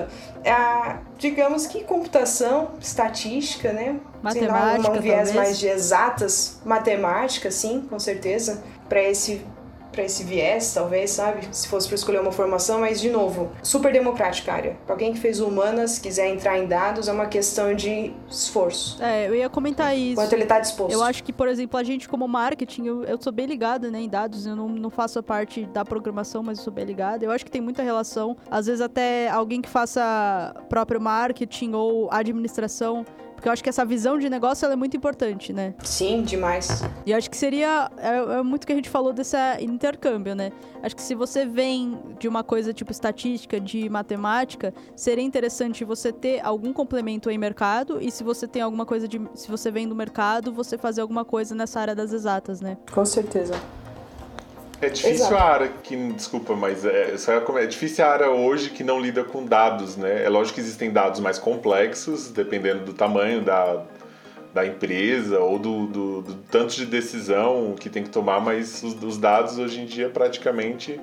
[0.43, 3.99] é, digamos que computação, estatística, né?
[4.21, 5.35] Matemática, lá, um viés talvez.
[5.35, 9.45] mais de exatas, matemática, sim, com certeza, para esse
[9.93, 11.47] para esse viés, talvez, sabe?
[11.51, 14.77] Se fosse para escolher uma formação, mas de novo, super democrática a área.
[14.85, 19.01] Pra alguém que fez humanas, quiser entrar em dados, é uma questão de esforço.
[19.01, 20.15] É, eu ia comentar isso.
[20.15, 20.91] Quanto ele tá disposto.
[20.91, 24.01] Eu acho que, por exemplo, a gente como marketing, eu, eu sou bem ligada né,
[24.01, 27.23] em dados, eu não, não faço a parte da programação, mas eu sou bem ligada.
[27.23, 28.35] Eu acho que tem muita relação.
[28.49, 33.05] Às vezes até alguém que faça próprio marketing ou administração
[33.43, 35.73] porque eu acho que essa visão de negócio é muito importante, né?
[35.83, 36.81] Sim, demais.
[37.05, 37.91] E eu acho que seria.
[37.97, 40.53] É, é muito que a gente falou desse intercâmbio, né?
[40.81, 46.13] Acho que se você vem de uma coisa tipo estatística, de matemática, seria interessante você
[46.13, 48.01] ter algum complemento em mercado.
[48.01, 49.21] E se você tem alguma coisa de.
[49.35, 52.77] Se você vem do mercado, você fazer alguma coisa nessa área das exatas, né?
[52.93, 53.55] Com certeza.
[54.83, 55.35] É difícil Exato.
[55.35, 59.45] a área que, desculpa, mas é, é difícil a área hoje que não lida com
[59.45, 60.25] dados, né?
[60.25, 63.81] É lógico que existem dados mais complexos, dependendo do tamanho da,
[64.53, 69.01] da empresa ou do, do, do tanto de decisão que tem que tomar, mas os,
[69.01, 70.99] os, dados hoje em dia praticamente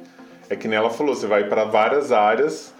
[0.50, 2.74] é que nem ela falou, você vai para várias áreas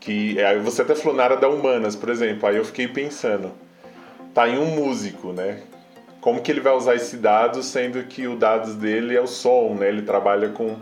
[0.00, 3.52] que aí você até falou na área da humanas, por exemplo, aí eu fiquei pensando,
[4.32, 5.60] tá em um músico, né?
[6.28, 9.74] Como que ele vai usar esse dado, sendo que o dados dele é o som,
[9.74, 9.88] né?
[9.88, 10.76] Ele trabalha com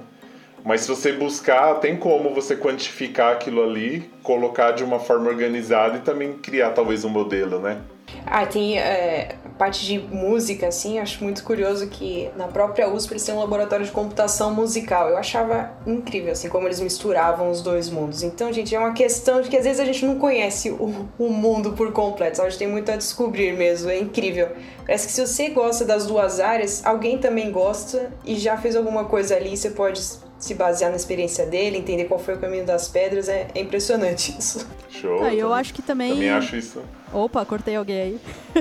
[0.66, 5.98] mas se você buscar, tem como você quantificar aquilo ali, colocar de uma forma organizada
[5.98, 7.80] e também criar talvez um modelo, né?
[8.26, 13.24] Ah, tem é, parte de música, assim, acho muito curioso que na própria USP eles
[13.24, 15.08] têm um laboratório de computação musical.
[15.08, 18.24] Eu achava incrível, assim, como eles misturavam os dois mundos.
[18.24, 21.30] Então, gente, é uma questão de que às vezes a gente não conhece o, o
[21.30, 24.48] mundo por completo, a gente tem muito a descobrir mesmo, é incrível.
[24.84, 29.04] Parece que se você gosta das duas áreas, alguém também gosta e já fez alguma
[29.04, 32.88] coisa ali, você pode se basear na experiência dele, entender qual foi o caminho das
[32.88, 34.66] pedras, é, é impressionante isso.
[34.90, 35.22] Show.
[35.22, 36.12] Ah, eu acho que também.
[36.12, 36.82] Também acho isso.
[37.12, 38.20] Opa, cortei alguém aí.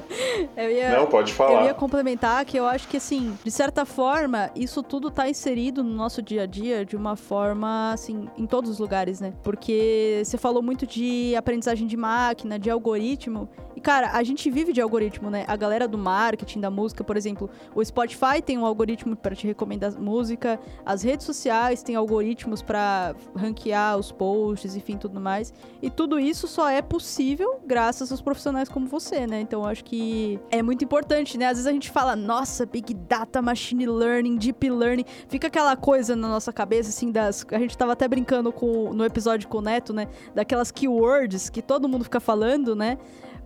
[0.56, 1.62] eu ia, Não, pode falar.
[1.62, 5.84] Eu ia complementar que eu acho que, assim, de certa forma, isso tudo tá inserido
[5.84, 9.34] no nosso dia a dia de uma forma, assim, em todos os lugares, né?
[9.44, 13.50] Porque você falou muito de aprendizagem de máquina, de algoritmo.
[13.76, 15.44] E, cara, a gente vive de algoritmo, né?
[15.48, 19.48] A galera do marketing, da música, por exemplo, o Spotify tem um algoritmo para te
[19.48, 25.54] recomendar música, as redes sociais têm algoritmos para ranquear os posts, enfim, tudo mais.
[25.82, 28.35] E tudo isso só é possível graças aos profissionais
[28.72, 29.40] como você, né?
[29.42, 31.46] Então, acho que é muito importante, né?
[31.46, 36.16] Às vezes a gente fala, nossa, Big Data, Machine Learning, Deep Learning, fica aquela coisa
[36.16, 37.46] na nossa cabeça, assim, das.
[37.52, 40.08] A gente tava até brincando com, no episódio com o Neto, né?
[40.34, 42.98] Daquelas keywords que todo mundo fica falando, né?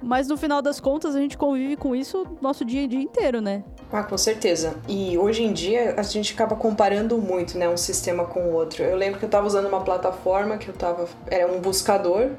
[0.02, 3.42] Mas no final das contas, a gente convive com isso nosso dia a dia inteiro,
[3.42, 3.64] né?
[3.92, 4.76] Ah, com certeza.
[4.88, 8.84] E hoje em dia a gente acaba comparando muito, né, um sistema com o outro.
[8.84, 11.08] Eu lembro que eu estava usando uma plataforma que eu tava.
[11.28, 12.30] Era um buscador.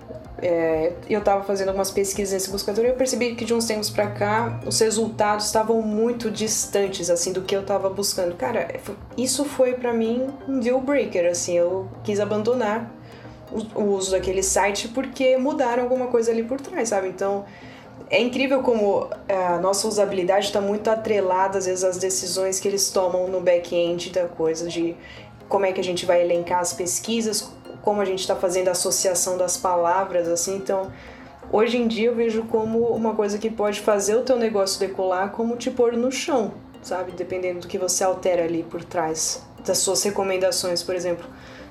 [0.42, 3.90] É, eu estava fazendo algumas pesquisas nesse buscador e eu percebi que de uns tempos
[3.90, 8.34] para cá os resultados estavam muito distantes assim do que eu estava buscando.
[8.36, 8.68] Cara,
[9.18, 12.90] isso foi para mim um deal breaker, assim, eu quis abandonar
[13.52, 17.08] o, uso daquele site porque mudaram alguma coisa ali por trás, sabe?
[17.08, 17.44] Então
[18.08, 22.66] é incrível como é, a nossa usabilidade está muito atrelada às vezes às decisões que
[22.66, 24.96] eles tomam no back-end da coisa de
[25.48, 28.70] como é que a gente vai elencar as pesquisas, como a gente está fazendo a
[28.70, 30.54] associação das palavras, assim.
[30.54, 30.92] Então,
[31.50, 35.32] hoje em dia eu vejo como uma coisa que pode fazer o teu negócio decolar,
[35.32, 37.10] como te pôr no chão, sabe?
[37.12, 41.26] Dependendo do que você altera ali por trás das suas recomendações, por exemplo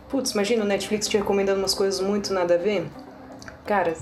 [0.10, 2.86] putz, imagina o Netflix te recomendando umas coisas muito nada a ver.
[3.66, 3.94] Cara,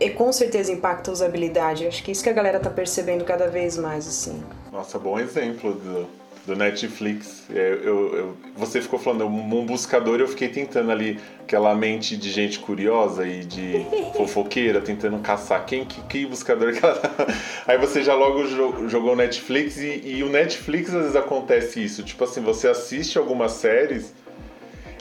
[0.00, 1.86] e com certeza impacta a usabilidade.
[1.86, 4.42] Acho que isso que a galera tá percebendo cada vez mais, assim.
[4.72, 6.06] Nossa, bom exemplo do,
[6.44, 7.44] do Netflix.
[7.48, 12.16] Eu, é, eu, eu, você ficou falando um buscador, eu fiquei tentando ali aquela mente
[12.16, 13.86] de gente curiosa e de
[14.16, 16.96] fofoqueira, tentando caçar quem que, que buscador que ela...
[16.96, 17.26] Tá.
[17.64, 18.44] Aí você já logo
[18.88, 22.02] jogou o Netflix e, e o Netflix às vezes acontece isso.
[22.02, 24.12] Tipo assim, você assiste algumas séries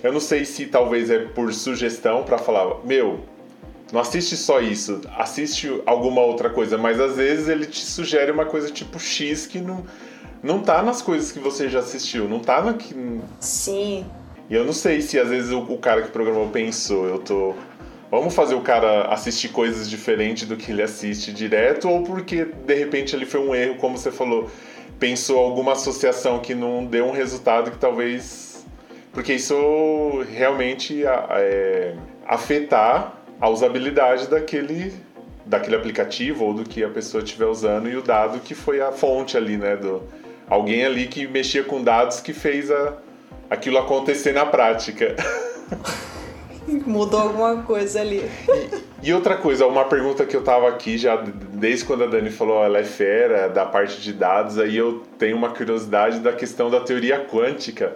[0.04, 3.22] Eu não sei se talvez é por sugestão para falar, meu,
[3.94, 8.44] não assiste só isso, assiste alguma outra coisa, mas às vezes ele te sugere uma
[8.44, 9.86] coisa tipo X que não,
[10.42, 12.94] não tá nas coisas que você já assistiu, não tá na que.
[13.40, 14.06] Sim.
[14.50, 17.54] E eu não sei se às vezes o, o cara que programou pensou, eu tô.
[18.12, 22.76] Vamos fazer o cara assistir coisas diferentes do que ele assiste direto, ou porque de
[22.76, 24.50] repente ele foi um erro, como você falou,
[25.00, 28.53] pensou alguma associação que não deu um resultado que talvez.
[29.14, 31.96] Porque isso realmente é,
[32.26, 34.94] afetar a usabilidade daquele,
[35.46, 38.92] daquele aplicativo ou do que a pessoa estiver usando e o dado que foi a
[38.92, 39.78] fonte ali, né?
[39.78, 40.02] Do,
[40.50, 42.98] alguém ali que mexia com dados que fez a,
[43.50, 45.16] aquilo acontecer na prática.
[46.66, 48.28] Mudou alguma coisa ali.
[49.02, 52.32] E, e, outra coisa, uma pergunta que eu tava aqui já desde quando a Dani
[52.32, 56.70] falou ela é fera da parte de dados, aí eu tenho uma curiosidade da questão
[56.70, 57.94] da teoria quântica.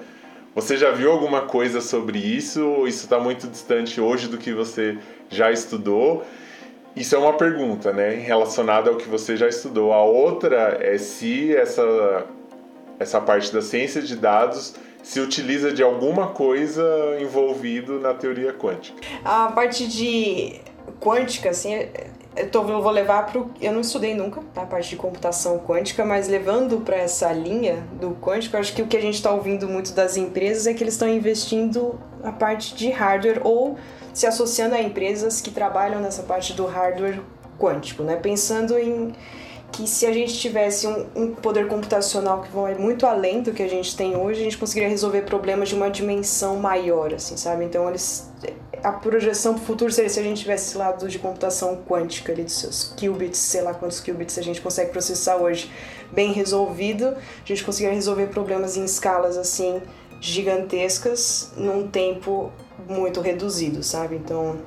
[0.58, 4.97] Você já viu alguma coisa sobre isso isso está muito distante hoje do que você
[5.30, 6.26] já estudou?
[6.95, 9.93] Isso é uma pergunta, né, relacionada ao que você já estudou.
[9.93, 12.26] A outra é se essa
[12.99, 16.84] essa parte da ciência de dados se utiliza de alguma coisa
[17.22, 18.99] envolvido na teoria quântica.
[19.24, 20.60] A parte de
[20.99, 21.88] quântica, assim,
[22.38, 24.63] eu, tô, eu vou levar para eu não estudei nunca tá?
[24.63, 28.88] a parte de computação quântica, mas levando para essa linha do quântico, acho que o
[28.88, 32.75] que a gente está ouvindo muito das empresas é que eles estão investindo na parte
[32.75, 33.77] de hardware ou
[34.13, 37.21] se associando a empresas que trabalham nessa parte do hardware
[37.59, 38.15] quântico, né?
[38.15, 39.13] Pensando em
[39.71, 43.61] que se a gente tivesse um, um, poder computacional que vai muito além do que
[43.61, 47.65] a gente tem hoje, a gente conseguiria resolver problemas de uma dimensão maior, assim, sabe?
[47.65, 48.31] Então eles
[48.84, 52.32] a projeção para o futuro seria se a gente tivesse esse lado de computação quântica
[52.32, 55.71] ali dos seus qubits, sei lá quantos qubits a gente consegue processar hoje,
[56.11, 59.82] bem resolvido, a gente conseguiria resolver problemas em escalas assim
[60.19, 62.51] gigantescas num tempo
[62.88, 64.15] muito reduzido, sabe?
[64.15, 64.57] Então,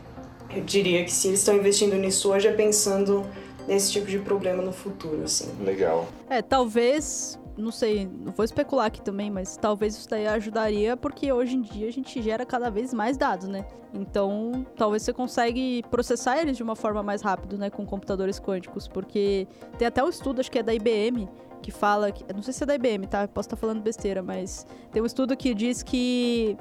[0.54, 3.24] eu diria que se eles estão investindo nisso hoje é pensando
[3.66, 5.48] nesse tipo de problema no futuro, assim.
[5.62, 6.08] Legal.
[6.28, 11.32] É, talvez, não sei, não vou especular aqui também, mas talvez isso daí ajudaria porque
[11.32, 13.66] hoje em dia a gente gera cada vez mais dados, né?
[13.92, 18.86] Então, talvez você consegue processar eles de uma forma mais rápida, né, com computadores quânticos,
[18.86, 19.48] porque
[19.78, 21.28] tem até um estudo, acho que é da IBM,
[21.60, 23.28] que fala, que, não sei se é da IBM, tá?
[23.28, 26.56] Posso estar falando besteira, mas tem um estudo que diz que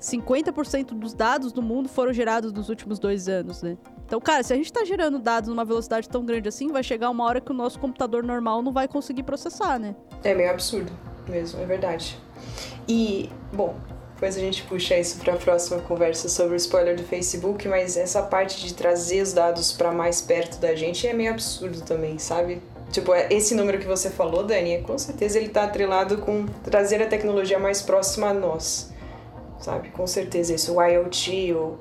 [0.00, 3.76] 50% dos dados do mundo foram gerados nos últimos dois anos, né?
[4.10, 7.10] Então, cara, se a gente está gerando dados numa velocidade tão grande assim, vai chegar
[7.10, 9.94] uma hora que o nosso computador normal não vai conseguir processar, né?
[10.24, 10.90] É meio absurdo
[11.28, 12.18] mesmo, é verdade.
[12.88, 13.76] E, bom,
[14.14, 17.96] depois a gente puxa isso para a próxima conversa sobre o spoiler do Facebook, mas
[17.96, 22.18] essa parte de trazer os dados para mais perto da gente é meio absurdo também,
[22.18, 22.60] sabe?
[22.90, 27.00] Tipo, é, esse número que você falou, Dani, com certeza ele está atrelado com trazer
[27.00, 28.92] a tecnologia mais próxima a nós,
[29.60, 29.90] sabe?
[29.90, 31.78] Com certeza isso, o IoT, ou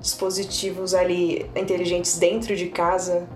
[0.00, 3.28] dispositivos ali inteligentes dentro de casa,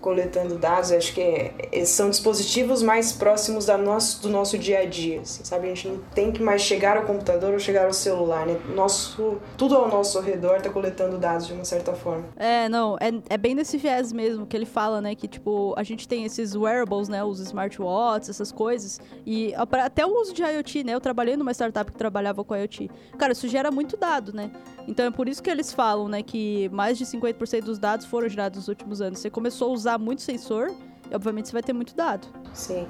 [0.00, 4.84] coletando dados, acho que é, são dispositivos mais próximos da nosso, do nosso dia a
[4.84, 5.66] dia, assim, sabe?
[5.66, 8.56] A gente não tem que mais chegar ao computador ou chegar ao celular, né?
[8.74, 12.24] Nosso, tudo ao nosso redor está coletando dados de uma certa forma.
[12.36, 15.14] É, não, é, é bem nesse viés mesmo que ele fala, né?
[15.14, 17.24] Que, tipo, a gente tem esses wearables, né?
[17.24, 20.94] Os smartwatches, essas coisas, e até o uso de IoT, né?
[20.94, 22.90] Eu trabalhei numa startup que trabalhava com IoT.
[23.18, 24.50] Cara, isso gera muito dado, né?
[24.86, 26.22] Então é por isso que eles falam, né?
[26.22, 29.18] Que mais de 50% dos dados foram gerados nos últimos anos.
[29.18, 30.70] Você começou a usar usar muito sensor,
[31.12, 32.28] obviamente você vai ter muito dado.
[32.52, 32.86] Sim,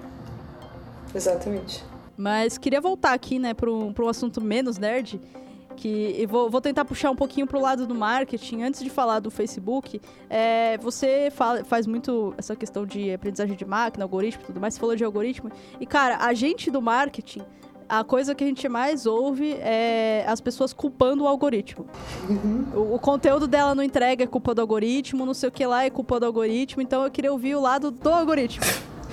[1.14, 1.84] exatamente.
[2.16, 5.20] Mas queria voltar aqui, né, para um, um assunto menos nerd,
[5.76, 8.64] que vou, vou, tentar puxar um pouquinho pro lado do marketing.
[8.64, 13.64] Antes de falar do Facebook, é, você fala, faz muito essa questão de aprendizagem de
[13.64, 14.74] máquina, algoritmo e tudo mais.
[14.74, 15.52] Você falou de algoritmo.
[15.78, 17.42] E, cara, a gente do marketing
[17.88, 21.86] a coisa que a gente mais ouve é as pessoas culpando o algoritmo.
[22.28, 22.66] Uhum.
[22.74, 25.84] O, o, conteúdo dela não entrega é culpa do algoritmo, não sei o que lá
[25.84, 28.64] é culpa do algoritmo, então eu queria ouvir o lado do algoritmo.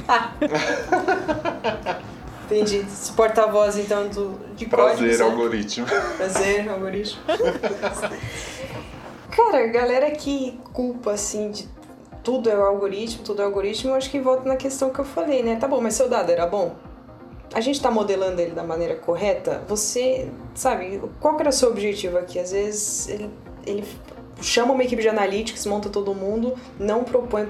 [2.45, 2.77] Entendi.
[2.77, 5.25] Esse porta-voz, então, do, de Prazer, códigos, né?
[5.25, 5.87] algoritmo.
[6.17, 7.21] Prazer, algoritmo.
[9.31, 11.67] Cara, a galera que culpa, assim, de
[12.23, 14.99] tudo é o algoritmo, tudo é o algoritmo, eu acho que volta na questão que
[14.99, 15.55] eu falei, né?
[15.55, 16.75] Tá bom, mas seu dado era bom?
[17.55, 22.17] A gente está modelando ele da maneira correta, você sabe qual era o seu objetivo
[22.17, 22.37] aqui?
[22.37, 23.29] Às vezes ele,
[23.65, 23.85] ele
[24.41, 27.47] chama uma equipe de analytics, monta todo mundo, não propõe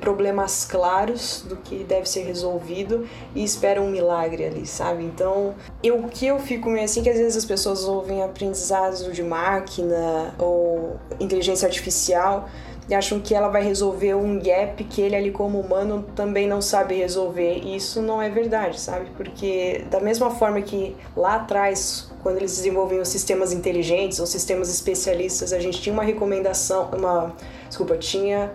[0.00, 5.04] problemas claros do que deve ser resolvido e esperam um milagre ali, sabe?
[5.04, 9.12] Então, eu, o que eu fico meio assim, que às vezes as pessoas ouvem aprendizado
[9.12, 12.48] de máquina ou inteligência artificial
[12.88, 16.62] e acham que ela vai resolver um gap que ele ali como humano também não
[16.62, 17.58] sabe resolver.
[17.62, 19.10] E isso não é verdade, sabe?
[19.14, 25.52] Porque da mesma forma que lá atrás, quando eles desenvolviam sistemas inteligentes ou sistemas especialistas,
[25.52, 27.36] a gente tinha uma recomendação, uma,
[27.68, 28.54] desculpa, tinha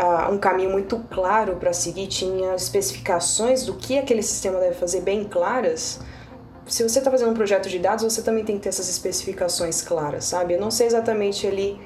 [0.00, 5.00] uh, um caminho muito claro para seguir, tinha especificações do que aquele sistema deve fazer
[5.00, 6.00] bem claras.
[6.66, 9.82] Se você está fazendo um projeto de dados, você também tem que ter essas especificações
[9.82, 10.54] claras, sabe?
[10.54, 11.78] Eu não sei exatamente ali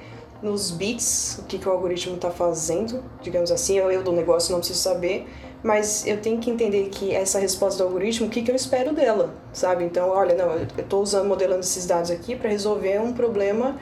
[0.43, 4.53] nos bits o que, que o algoritmo está fazendo, digamos assim, eu, eu do negócio
[4.53, 5.26] não preciso saber,
[5.62, 8.93] mas eu tenho que entender que essa resposta do algoritmo, o que, que eu espero
[8.93, 9.84] dela, sabe?
[9.84, 13.76] Então, olha, não, eu estou usando, modelando esses dados aqui para resolver um problema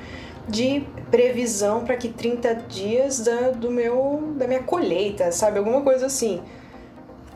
[0.49, 5.59] de previsão para que 30 dias da, do meu, da minha colheita, sabe?
[5.59, 6.41] Alguma coisa assim.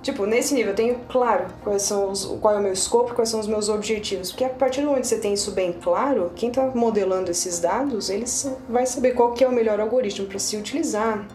[0.03, 3.29] Tipo, nesse nível eu tenho claro quais são os, qual é o meu escopo, quais
[3.29, 4.31] são os meus objetivos.
[4.31, 7.61] Porque a partir do momento que você tem isso bem claro, quem está modelando esses
[7.61, 8.25] dados, ele
[8.69, 11.27] vai saber qual que é o melhor algoritmo para se utilizar,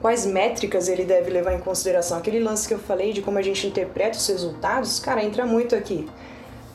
[0.00, 2.16] quais métricas ele deve levar em consideração.
[2.16, 5.74] Aquele lance que eu falei de como a gente interpreta os resultados, cara, entra muito
[5.74, 6.08] aqui,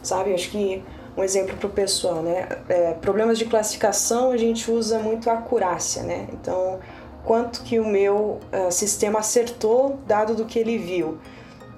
[0.04, 0.36] sabe?
[0.36, 0.84] Acho que
[1.18, 2.48] um exemplo para o pessoal, né?
[2.70, 6.28] É, problemas de classificação a gente usa muito a acurácia, né?
[6.34, 6.80] Então,
[7.24, 11.18] quanto que o meu uh, sistema acertou dado do que ele viu.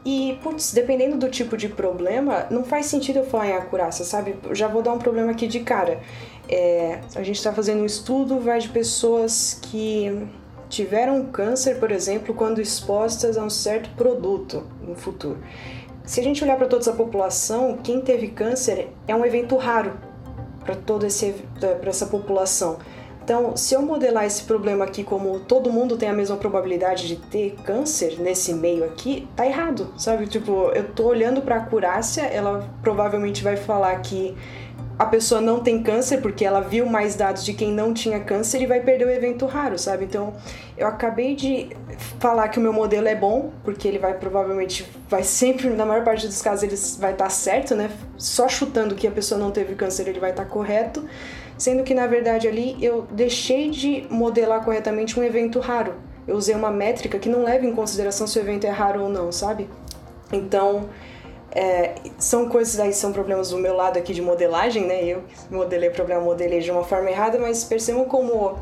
[0.05, 4.35] E, putz, dependendo do tipo de problema, não faz sentido eu falar em acurácia, sabe?
[4.51, 6.01] Já vou dar um problema aqui de cara.
[6.49, 10.27] É, a gente está fazendo um estudo, vai de pessoas que
[10.67, 15.39] tiveram câncer, por exemplo, quando expostas a um certo produto no futuro.
[16.03, 19.93] Se a gente olhar para toda essa população, quem teve câncer é um evento raro
[20.65, 22.77] para toda essa população.
[23.23, 27.15] Então, se eu modelar esse problema aqui como todo mundo tem a mesma probabilidade de
[27.15, 30.27] ter câncer nesse meio aqui, tá errado, sabe?
[30.27, 34.35] Tipo, eu tô olhando para a acurácia, ela provavelmente vai falar que
[34.99, 38.61] a pessoa não tem câncer porque ela viu mais dados de quem não tinha câncer
[38.61, 40.03] e vai perder o evento raro, sabe?
[40.03, 40.33] Então,
[40.77, 41.69] eu acabei de
[42.19, 46.03] falar que o meu modelo é bom, porque ele vai provavelmente, vai sempre, na maior
[46.03, 47.89] parte dos casos, ele vai estar tá certo, né?
[48.17, 51.03] Só chutando que a pessoa não teve câncer, ele vai estar tá correto
[51.57, 55.95] sendo que na verdade ali eu deixei de modelar corretamente um evento raro.
[56.27, 59.09] Eu usei uma métrica que não leva em consideração se o evento é raro ou
[59.09, 59.69] não, sabe?
[60.31, 60.89] Então,
[61.51, 65.03] é, são coisas aí, são problemas do meu lado aqui de modelagem, né?
[65.03, 68.57] Eu modelei o problema, modelei de uma forma errada, mas percebam como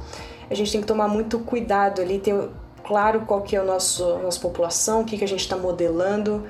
[0.49, 2.35] a gente tem que tomar muito cuidado ali, ter
[2.83, 6.45] claro qual que é a nosso, nossa população, o que, que a gente está modelando,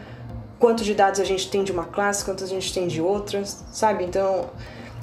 [0.57, 3.63] quanto de dados a gente tem de uma classe, quantos a gente tem de outras,
[3.71, 4.03] sabe?
[4.03, 4.49] Então,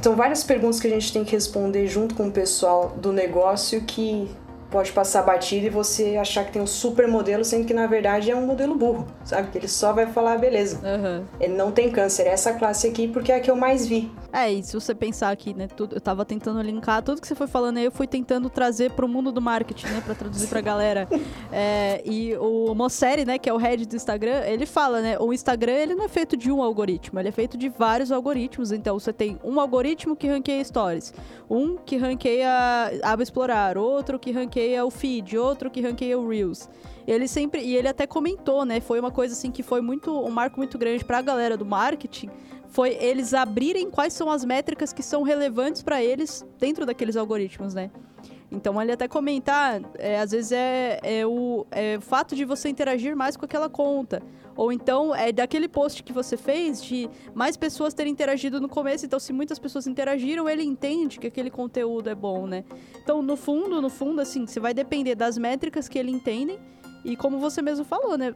[0.00, 3.82] são várias perguntas que a gente tem que responder junto com o pessoal do negócio
[3.82, 4.30] que
[4.70, 8.30] pode passar batido e você achar que tem um super modelo, sendo que na verdade
[8.30, 9.50] é um modelo burro, sabe?
[9.50, 11.24] Que ele só vai falar, beleza, uhum.
[11.40, 14.10] ele não tem câncer, é essa classe aqui porque é a que eu mais vi.
[14.32, 17.34] É, e se você pensar aqui, né, tudo, eu tava tentando linkar tudo que você
[17.34, 20.60] foi falando aí, eu fui tentando trazer pro mundo do marketing, né, pra traduzir pra
[20.62, 21.08] galera.
[21.50, 25.32] É, e o Mosseri, né, que é o head do Instagram, ele fala, né, o
[25.32, 28.98] Instagram, ele não é feito de um algoritmo, ele é feito de vários algoritmos, então
[28.98, 31.14] você tem um algoritmo que ranqueia stories,
[31.48, 32.50] um que ranqueia
[33.02, 36.68] aba explorar, outro que ranqueia o feed, outro que ranqueia o Reels.
[37.06, 40.30] Ele sempre, e ele até comentou, né, foi uma coisa assim que foi muito, um
[40.30, 42.28] marco muito grande pra galera do marketing,
[42.68, 47.74] foi eles abrirem quais são as métricas que são relevantes para eles dentro daqueles algoritmos,
[47.74, 47.90] né?
[48.50, 52.68] Então ele até comentar, é, às vezes é, é, o, é o fato de você
[52.68, 54.22] interagir mais com aquela conta.
[54.58, 59.06] Ou então é daquele post que você fez de mais pessoas terem interagido no começo.
[59.06, 62.64] Então, se muitas pessoas interagiram, ele entende que aquele conteúdo é bom, né?
[63.00, 66.58] Então, no fundo, no fundo, assim, você vai depender das métricas que ele entendem.
[67.04, 68.34] E como você mesmo falou, né?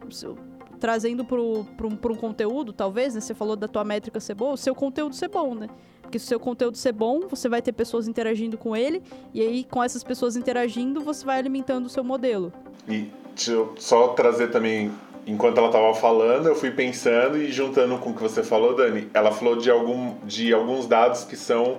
[0.79, 3.21] trazendo para um, conteúdo, talvez, né?
[3.21, 5.69] Você falou da tua métrica ser boa, o seu conteúdo ser bom, né?
[6.03, 9.03] Porque se o seu conteúdo ser bom, você vai ter pessoas interagindo com ele,
[9.35, 12.53] e aí, com essas pessoas interagindo, você vai alimentando o seu modelo.
[12.89, 14.93] E deixa eu só trazer também,
[15.27, 19.09] enquanto ela estava falando, eu fui pensando e juntando com o que você falou, Dani,
[19.15, 21.79] ela falou de, algum, de alguns dados que são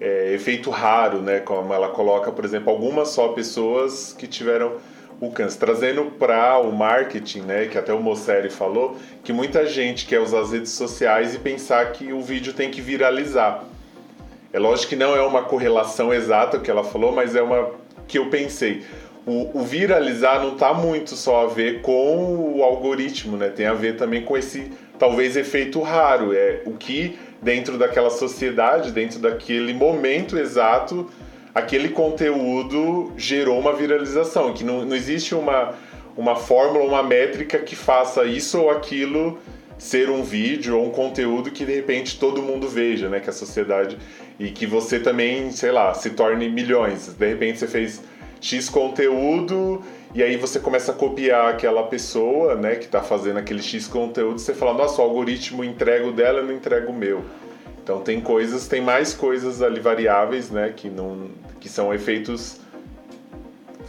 [0.00, 1.40] é, efeito raro, né?
[1.40, 4.74] Como ela coloca, por exemplo, algumas só pessoas que tiveram
[5.20, 5.58] o câncer.
[5.58, 10.40] Trazendo para o marketing, né, que até o Mosseri falou, que muita gente quer usar
[10.40, 13.64] as redes sociais e pensar que o vídeo tem que viralizar.
[14.52, 17.70] É lógico que não é uma correlação exata o que ela falou, mas é uma
[18.08, 18.82] que eu pensei.
[19.26, 23.48] O, o viralizar não está muito só a ver com o algoritmo, né?
[23.48, 28.92] Tem a ver também com esse talvez efeito raro, é o que dentro daquela sociedade,
[28.92, 31.08] dentro daquele momento exato
[31.54, 35.74] aquele conteúdo gerou uma viralização, que não, não existe uma,
[36.16, 39.38] uma fórmula, uma métrica que faça isso ou aquilo
[39.78, 43.18] ser um vídeo ou um conteúdo que de repente todo mundo veja, né?
[43.18, 43.96] Que a sociedade
[44.38, 47.08] e que você também, sei lá, se torne milhões.
[47.08, 48.02] De repente você fez
[48.40, 49.82] X conteúdo
[50.14, 54.40] e aí você começa a copiar aquela pessoa, né, que está fazendo aquele X conteúdo,
[54.40, 57.22] você fala, nossa, o algoritmo entrega o dela e não entrega o meu.
[57.82, 61.30] Então tem coisas, tem mais coisas ali variáveis, né, que não
[61.60, 62.58] que são efeitos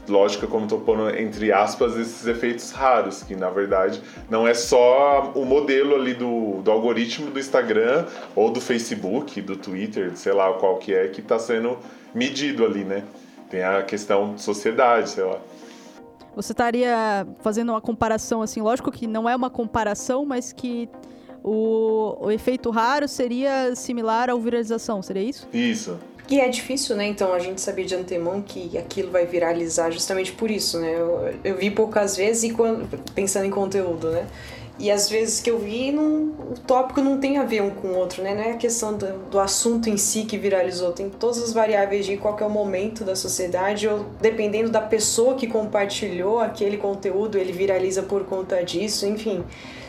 [0.07, 5.31] lógico, como estou pondo entre aspas, esses efeitos raros, que na verdade não é só
[5.33, 10.51] o modelo ali do, do algoritmo do Instagram ou do Facebook, do Twitter, sei lá
[10.53, 11.77] qual que é, que está sendo
[12.13, 13.03] medido ali, né?
[13.51, 15.37] Tem a questão de sociedade, sei lá.
[16.33, 20.87] Você estaria fazendo uma comparação, assim, lógico que não é uma comparação, mas que
[21.43, 25.45] o, o efeito raro seria similar à viralização, seria isso?
[25.51, 25.99] Isso.
[26.29, 27.05] E é difícil, né?
[27.05, 30.95] Então a gente sabia de antemão que aquilo vai viralizar justamente por isso, né?
[30.97, 34.25] Eu, eu vi poucas vezes e quando, pensando em conteúdo, né?
[34.81, 37.89] E às vezes que eu vi, não, o tópico não tem a ver um com
[37.89, 38.33] o outro, né?
[38.33, 42.03] Não é a questão do, do assunto em si que viralizou, tem todas as variáveis
[42.03, 47.37] de qual é o momento da sociedade, ou dependendo da pessoa que compartilhou aquele conteúdo,
[47.37, 49.43] ele viraliza por conta disso, enfim.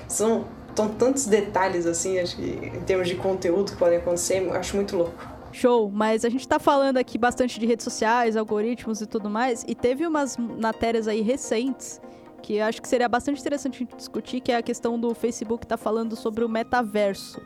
[0.06, 0.44] São,
[0.76, 5.26] são tantos detalhes, assim, em termos de conteúdo que podem acontecer, acho muito louco.
[5.52, 9.64] Show, mas a gente tá falando aqui bastante de redes sociais, algoritmos e tudo mais,
[9.66, 11.98] e teve umas matérias aí recentes
[12.42, 16.16] que acho que seria bastante interessante discutir, que é a questão do Facebook tá falando
[16.16, 17.40] sobre o metaverso.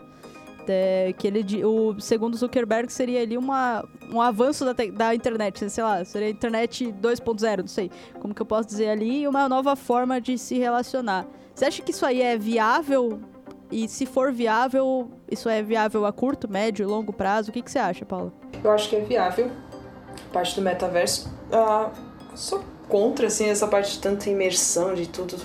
[0.68, 5.84] É, que ele, o, segundo Zuckerberg, seria ali uma, um avanço da, da internet, sei
[5.84, 7.88] lá, seria a internet 2.0, não sei
[8.18, 11.24] como que eu posso dizer ali, e uma nova forma de se relacionar.
[11.54, 13.20] Você acha que isso aí é viável
[13.70, 17.50] e se for viável, isso é viável a curto, médio e longo prazo?
[17.50, 18.32] O que, que você acha, Paula?
[18.62, 19.50] Eu acho que é viável.
[20.32, 21.32] Parte do metaverso.
[21.50, 21.90] Uh,
[22.36, 25.36] sou contra, assim, essa parte de tanta imersão de tudo.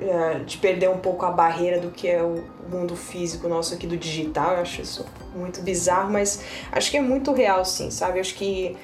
[0.00, 3.86] Uh, de perder um pouco a barreira do que é o mundo físico nosso aqui
[3.86, 4.54] do digital.
[4.54, 6.40] Eu acho isso muito bizarro, mas
[6.72, 8.18] acho que é muito real, sim, sabe?
[8.18, 8.78] Acho que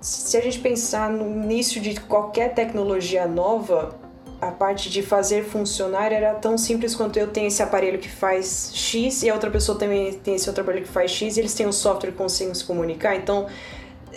[0.00, 3.98] se a gente pensar no início de qualquer tecnologia nova,
[4.40, 8.70] a parte de fazer funcionar era tão simples quanto eu tenho esse aparelho que faz
[8.74, 11.54] X e a outra pessoa também tem esse outro aparelho que faz X e eles
[11.54, 13.46] têm um software que conseguem se comunicar, então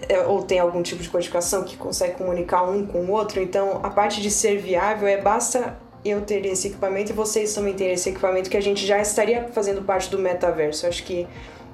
[0.08, 3.80] é, ou tem algum tipo de codificação que consegue comunicar um com o outro, então
[3.84, 7.94] a parte de ser viável é basta eu ter esse equipamento e vocês também terem
[7.94, 10.88] esse equipamento que a gente já estaria fazendo parte do metaverso.
[10.88, 11.28] Acho que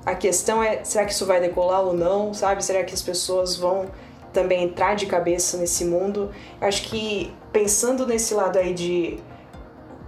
[0.06, 2.64] a questão é será que isso vai decolar ou não, sabe?
[2.64, 3.86] Será que as pessoas vão
[4.34, 6.32] também entrar de cabeça nesse mundo?
[6.60, 9.20] Acho que pensando nesse lado aí de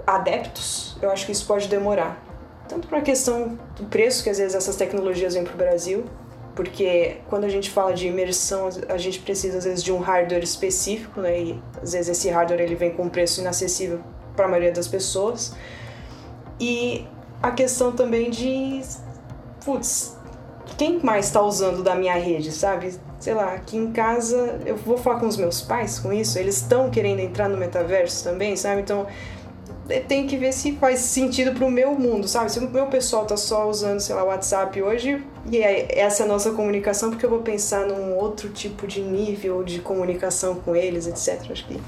[0.06, 2.24] adeptos, eu acho que isso pode demorar.
[2.68, 6.06] Tanto para a questão do preço que às vezes essas tecnologias vêm para o Brasil,
[6.58, 10.44] porque quando a gente fala de imersão, a gente precisa às vezes de um hardware
[10.44, 11.40] específico, né?
[11.40, 14.02] E às vezes esse hardware ele vem com um preço inacessível
[14.36, 15.56] para a maioria das pessoas.
[16.60, 17.06] E
[17.44, 18.82] a questão também de
[19.64, 20.18] putz,
[20.80, 23.00] quem mais está usando da minha rede, sabe?
[23.20, 26.58] sei lá, aqui em casa, eu vou falar com os meus pais com isso, eles
[26.58, 28.82] estão querendo entrar no metaverso também, sabe?
[28.82, 29.08] Então,
[30.08, 32.52] tem que ver se faz sentido pro meu mundo, sabe?
[32.52, 36.24] Se o meu pessoal tá só usando, sei lá, o WhatsApp hoje, e é essa
[36.24, 40.56] é a nossa comunicação, porque eu vou pensar num outro tipo de nível de comunicação
[40.56, 41.52] com eles, etc.
[41.52, 41.80] Acho que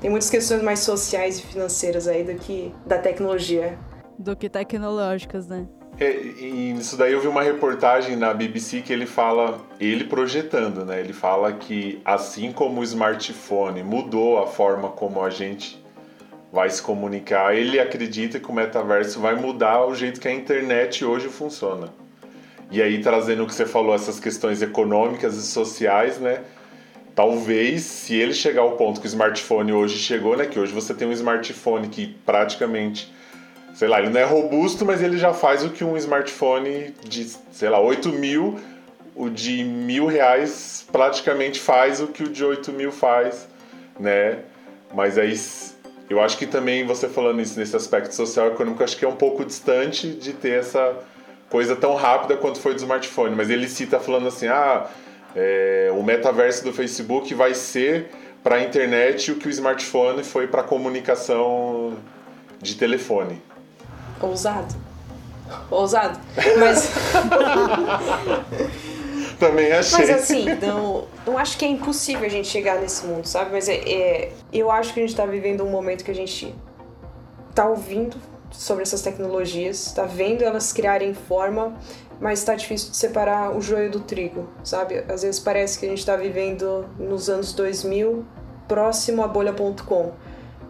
[0.00, 3.78] tem muitas questões mais sociais e financeiras aí do que da tecnologia.
[4.18, 5.66] Do que tecnológicas, né?
[5.98, 11.00] É, isso daí eu vi uma reportagem na BBC que ele fala, ele projetando, né?
[11.00, 15.83] Ele fala que assim como o smartphone mudou a forma como a gente
[16.54, 21.04] vai se comunicar, ele acredita que o metaverso vai mudar o jeito que a internet
[21.04, 21.92] hoje funciona.
[22.70, 26.42] E aí trazendo o que você falou, essas questões econômicas e sociais, né?
[27.12, 30.46] Talvez, se ele chegar ao ponto que o smartphone hoje chegou, né?
[30.46, 33.12] Que hoje você tem um smartphone que praticamente
[33.74, 37.28] sei lá, ele não é robusto, mas ele já faz o que um smartphone de,
[37.50, 38.60] sei lá, 8 mil,
[39.16, 43.48] o de mil reais praticamente faz o que o de 8 mil faz,
[43.98, 44.38] né?
[44.94, 45.34] Mas aí
[46.08, 49.08] eu acho que também você falando isso nesse aspecto social e econômico, acho que é
[49.08, 50.94] um pouco distante de ter essa
[51.48, 53.34] coisa tão rápida quanto foi do smartphone.
[53.34, 54.86] Mas ele cita falando assim, ah,
[55.34, 58.10] é, o metaverso do Facebook vai ser
[58.42, 61.96] para a internet o que o smartphone foi para comunicação
[62.60, 63.42] de telefone.
[64.20, 64.74] Ousado.
[65.70, 66.20] Ousado.
[66.58, 66.92] Mas.
[69.38, 69.98] Também achei.
[69.98, 73.52] Mas assim, não, não acho que é impossível a gente chegar nesse mundo, sabe?
[73.52, 76.54] Mas é, é, eu acho que a gente tá vivendo um momento que a gente
[77.54, 78.16] tá ouvindo
[78.50, 81.76] sobre essas tecnologias, tá vendo elas criarem forma,
[82.20, 85.04] mas tá difícil de separar o joio do trigo, sabe?
[85.08, 88.24] Às vezes parece que a gente tá vivendo nos anos 2000
[88.68, 90.12] próximo a bolha.com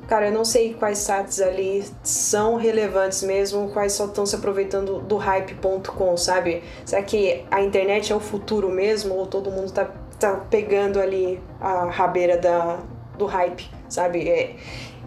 [0.07, 5.01] cara, eu não sei quais sites ali são relevantes mesmo, quais só estão se aproveitando
[5.01, 6.63] do hype.com, sabe?
[6.85, 11.41] Será que a internet é o futuro mesmo ou todo mundo tá, tá pegando ali
[11.61, 12.81] a rabeira da,
[13.19, 14.29] do hype, sabe?
[14.29, 14.57] É,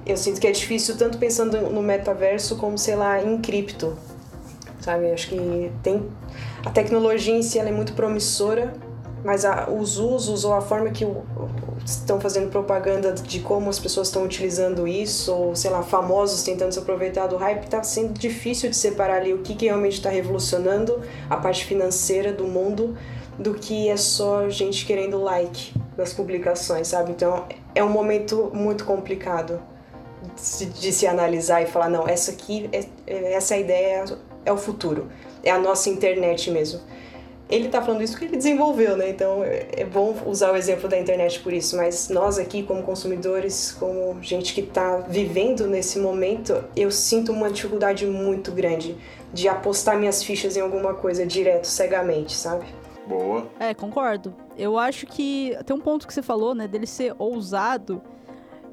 [0.05, 3.97] eu sinto que é difícil tanto pensando no metaverso como, sei lá, em cripto,
[4.79, 5.11] sabe?
[5.11, 6.07] Acho que tem
[6.65, 8.73] a tecnologia em si ela é muito promissora,
[9.23, 11.05] mas a, os usos ou a forma que
[11.85, 16.71] estão fazendo propaganda de como as pessoas estão utilizando isso, ou sei lá, famosos tentando
[16.71, 20.09] se aproveitar do hype, está sendo difícil de separar ali o que, que realmente está
[20.09, 22.97] revolucionando a parte financeira do mundo
[23.37, 27.11] do que é só gente querendo like das publicações, sabe?
[27.11, 29.61] Então é um momento muito complicado
[30.57, 34.05] de, de se analisar e falar, não, essa aqui, é, é, essa ideia
[34.45, 35.07] é o futuro,
[35.43, 36.81] é a nossa internet mesmo
[37.49, 39.09] ele tá falando isso porque ele desenvolveu, né?
[39.09, 43.75] Então é bom usar o exemplo da internet por isso, mas nós aqui como consumidores,
[43.79, 48.97] como gente que tá vivendo nesse momento, eu sinto uma dificuldade muito grande
[49.33, 52.65] de apostar minhas fichas em alguma coisa direto, cegamente, sabe?
[53.07, 53.47] Boa.
[53.59, 54.33] É, concordo.
[54.57, 58.01] Eu acho que tem um ponto que você falou, né, dele ser ousado.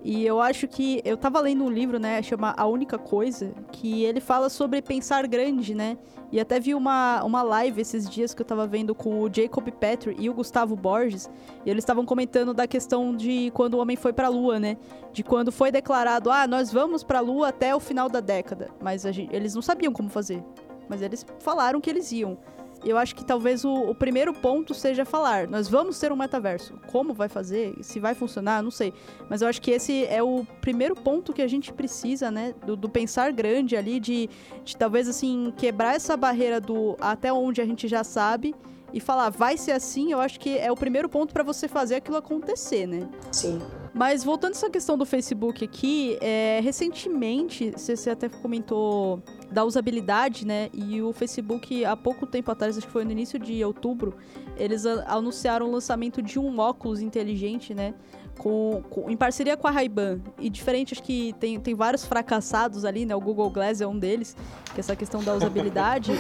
[0.05, 4.05] E eu acho que eu tava lendo um livro, né, chama A Única Coisa, que
[4.05, 5.97] ele fala sobre pensar grande, né?
[6.31, 9.67] E até vi uma, uma live esses dias que eu tava vendo com o Jacob
[9.71, 11.31] Petri e o Gustavo Borges,
[11.65, 14.77] e eles estavam comentando da questão de quando o homem foi pra lua, né?
[15.11, 19.05] De quando foi declarado, ah, nós vamos pra lua até o final da década, mas
[19.05, 20.45] gente, eles não sabiam como fazer.
[20.87, 22.37] Mas eles falaram que eles iam
[22.85, 26.75] eu acho que talvez o, o, primeiro ponto seja falar, nós vamos ter um metaverso.
[26.91, 27.75] Como vai fazer?
[27.81, 28.93] Se vai funcionar, não sei.
[29.29, 32.55] Mas eu acho que esse é o primeiro ponto que a gente precisa, né?
[32.67, 34.29] Do, do pensar grande ali, de,
[34.65, 38.55] de talvez assim, quebrar essa barreira do até onde a gente já sabe
[38.95, 41.97] e falar, vai ser assim, eu acho que é o primeiro ponto para você fazer
[41.97, 43.09] aquilo acontecer, né?
[43.33, 43.61] Sim.
[43.93, 49.21] Mas voltando a essa questão do Facebook aqui, é, recentemente, você até comentou
[49.51, 50.71] da usabilidade, né?
[50.73, 54.15] E o Facebook, há pouco tempo atrás, acho que foi no início de outubro,
[54.57, 57.95] eles anunciaram o lançamento de um óculos inteligente, né?
[58.39, 60.21] Com, com, em parceria com a Ray-Ban.
[60.39, 63.15] E diferente, acho que tem, tem vários fracassados ali, né?
[63.15, 64.37] O Google Glass é um deles,
[64.75, 66.13] que essa questão da usabilidade.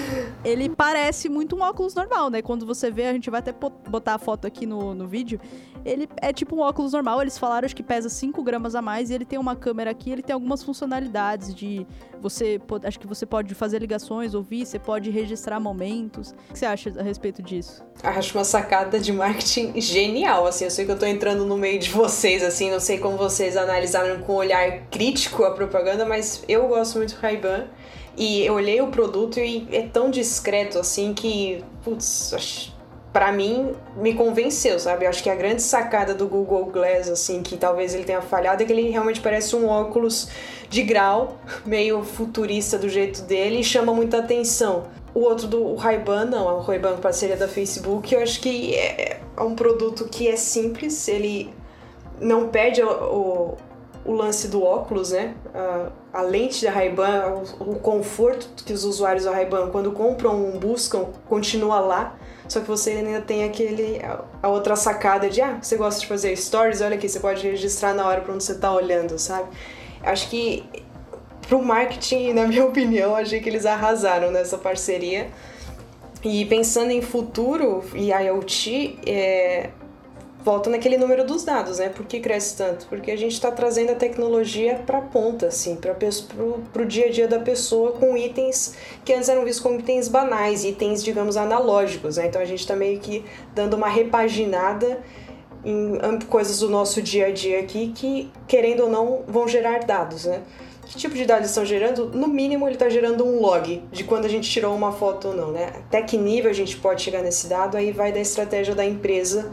[0.44, 2.40] ele parece muito um óculos normal, né?
[2.40, 5.40] Quando você vê, a gente vai até botar a foto aqui no, no vídeo.
[5.84, 9.10] Ele é tipo um óculos normal, eles falaram acho que pesa 5 gramas a mais
[9.10, 11.86] e ele tem uma câmera aqui, ele tem algumas funcionalidades de
[12.22, 16.30] você, acho que você pode fazer ligações, ouvir, você pode registrar momentos.
[16.48, 17.84] O que você acha a respeito disso?
[18.02, 21.78] Acho uma sacada de marketing genial, assim, eu sei que eu tô entrando no meio
[21.78, 26.42] de vocês, assim, não sei como vocês analisaram com um olhar crítico a propaganda, mas
[26.48, 27.66] eu gosto muito do Ray-Ban.
[28.16, 32.72] E eu olhei o produto e é tão discreto assim que, putz,
[33.14, 35.04] para mim, me convenceu, sabe?
[35.04, 38.62] Eu acho que a grande sacada do Google Glass, assim, que talvez ele tenha falhado,
[38.62, 40.28] é que ele realmente parece um óculos
[40.68, 44.84] de grau, meio futurista do jeito dele e chama muita atenção.
[45.14, 49.42] O outro do Ray-Ban, não, o Ray-Ban parceria da Facebook, eu acho que é, é
[49.42, 51.54] um produto que é simples, ele
[52.20, 53.56] não perde o, o,
[54.04, 55.34] o lance do óculos, né?
[55.54, 60.52] A, a lente da Ray-Ban, o, o conforto que os usuários da Ray-Ban, quando compram,
[60.58, 62.16] buscam, continua lá
[62.48, 64.00] só que você ainda tem aquele
[64.42, 67.94] a outra sacada de ah, você gosta de fazer stories, olha aqui, você pode registrar
[67.94, 69.48] na hora para onde você tá olhando, sabe?
[70.02, 70.64] Acho que
[71.48, 75.28] pro marketing, na minha opinião, achei que eles arrasaram nessa parceria.
[76.22, 79.70] E pensando em futuro e IoT, é,
[80.44, 81.88] volta naquele número dos dados, né?
[81.88, 82.86] Por que cresce tanto?
[82.86, 87.26] Porque a gente está trazendo a tecnologia para ponta, assim, para o dia a dia
[87.26, 88.74] da pessoa com itens
[89.04, 92.26] que antes eram vistos como itens banais, itens, digamos, analógicos, né?
[92.26, 93.24] Então a gente está meio que
[93.54, 95.00] dando uma repaginada
[95.64, 100.26] em coisas do nosso dia a dia aqui que, querendo ou não, vão gerar dados,
[100.26, 100.42] né?
[100.86, 102.10] Que tipo de dados estão gerando?
[102.10, 105.34] No mínimo, ele está gerando um log de quando a gente tirou uma foto ou
[105.34, 105.72] não, né?
[105.74, 109.50] Até que nível a gente pode chegar nesse dado, aí vai da estratégia da empresa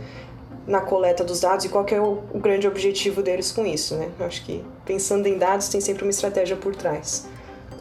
[0.67, 4.11] na coleta dos dados e qual é o, o, grande objetivo deles com isso, né?
[4.19, 7.27] Acho que pensando em dados tem sempre uma estratégia por trás.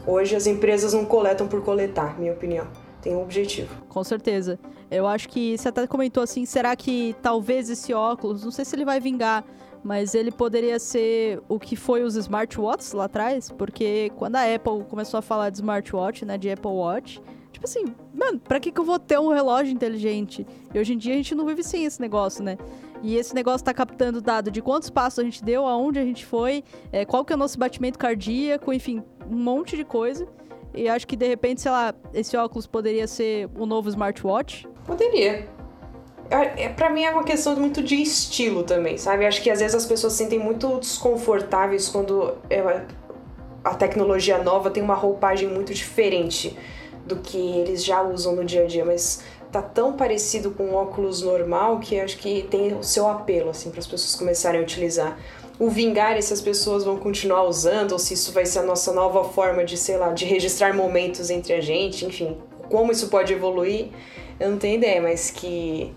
[0.05, 2.67] Hoje as empresas não coletam por coletar, minha opinião.
[3.01, 3.69] Tem um objetivo.
[3.87, 4.59] Com certeza.
[4.89, 8.75] Eu acho que você até comentou assim, será que talvez esse óculos, não sei se
[8.75, 9.43] ele vai vingar,
[9.83, 14.83] mas ele poderia ser o que foi os smartwatches lá atrás, porque quando a Apple
[14.89, 17.21] começou a falar de smartwatch, né, de Apple Watch,
[17.61, 20.47] Tipo assim, mano, pra que, que eu vou ter um relógio inteligente?
[20.73, 22.57] E hoje em dia a gente não vive sem esse negócio, né?
[23.03, 26.25] E esse negócio tá captando dado de quantos passos a gente deu, aonde a gente
[26.25, 30.27] foi, é, qual que é o nosso batimento cardíaco, enfim, um monte de coisa.
[30.73, 34.67] E acho que de repente, sei lá, esse óculos poderia ser o novo smartwatch.
[34.83, 35.47] Poderia.
[36.31, 39.23] é, para mim é uma questão muito de estilo também, sabe?
[39.23, 42.87] Acho que às vezes as pessoas se sentem muito desconfortáveis quando é,
[43.63, 46.57] a tecnologia nova tem uma roupagem muito diferente
[47.05, 49.21] do que eles já usam no dia a dia, mas
[49.51, 53.69] tá tão parecido com um óculos normal que acho que tem o seu apelo assim
[53.69, 55.17] para as pessoas começarem a utilizar.
[55.59, 58.91] O vingar se as pessoas vão continuar usando ou se isso vai ser a nossa
[58.93, 62.37] nova forma de, sei lá, de registrar momentos entre a gente, enfim,
[62.69, 63.89] como isso pode evoluir,
[64.39, 65.93] eu não tenho ideia, mas que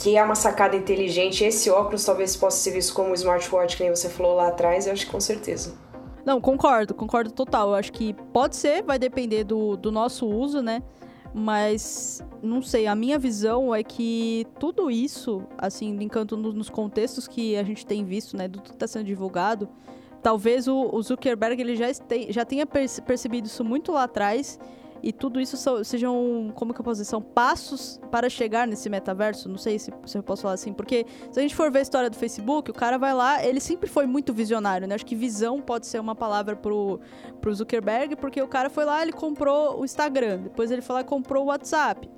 [0.00, 1.44] que é uma sacada inteligente.
[1.44, 4.86] Esse óculos talvez possa ser visto como um smartwatch, que nem você falou lá atrás,
[4.86, 5.74] eu acho que com certeza.
[6.24, 7.70] Não, concordo, concordo total.
[7.70, 10.82] Eu acho que pode ser, vai depender do, do nosso uso, né?
[11.34, 17.56] Mas, não sei, a minha visão é que tudo isso, assim, linkando nos contextos que
[17.56, 19.66] a gente tem visto, né, do que está sendo divulgado,
[20.22, 24.58] talvez o, o Zuckerberg ele já, este, já tenha percebido isso muito lá atrás
[25.02, 28.88] e tudo isso são, sejam, como que eu posso dizer, são passos para chegar nesse
[28.88, 31.80] metaverso, não sei se, se eu posso falar assim, porque se a gente for ver
[31.80, 34.94] a história do Facebook, o cara vai lá, ele sempre foi muito visionário, né?
[34.94, 37.00] Acho que visão pode ser uma palavra pro,
[37.40, 41.00] pro Zuckerberg, porque o cara foi lá, ele comprou o Instagram, depois ele foi lá
[41.00, 42.08] e comprou o WhatsApp.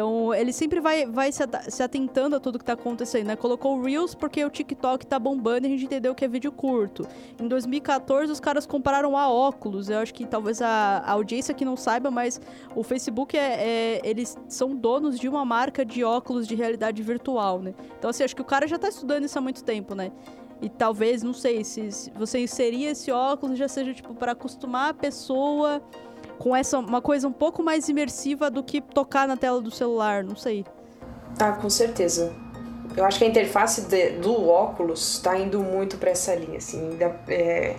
[0.00, 1.42] Então, ele sempre vai, vai se,
[1.82, 3.36] atentando a tudo que tá acontecendo, né?
[3.36, 6.50] Colocou o Reels porque o TikTok tá bombando e a gente entendeu que é vídeo
[6.50, 7.06] curto.
[7.38, 9.90] Em 2014, os caras compararam a óculos.
[9.90, 12.40] Eu acho que talvez a, a audiência que não saiba, mas
[12.74, 17.60] o Facebook é, é, Eles são donos de uma marca de óculos de realidade virtual,
[17.60, 17.74] né?
[17.98, 20.12] Então, assim, acho que o cara já tá estudando isso há muito tempo, né?
[20.62, 24.90] E talvez, não sei, se, se você inserir esse óculos já seja, tipo, para acostumar
[24.90, 25.82] a pessoa
[26.40, 30.24] com essa uma coisa um pouco mais imersiva do que tocar na tela do celular,
[30.24, 30.64] não sei.
[31.38, 32.32] Ah, com certeza.
[32.96, 36.56] Eu acho que a interface de, do óculos está indo muito para essa linha.
[36.56, 37.76] Assim, da, é,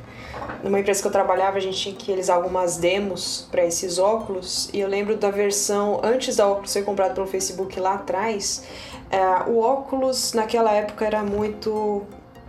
[0.64, 4.70] numa empresa que eu trabalhava, a gente tinha que realizar algumas demos para esses óculos.
[4.72, 8.64] E eu lembro da versão antes da óculos ser comprado pelo Facebook lá atrás.
[9.10, 12.04] É, o óculos naquela época era muito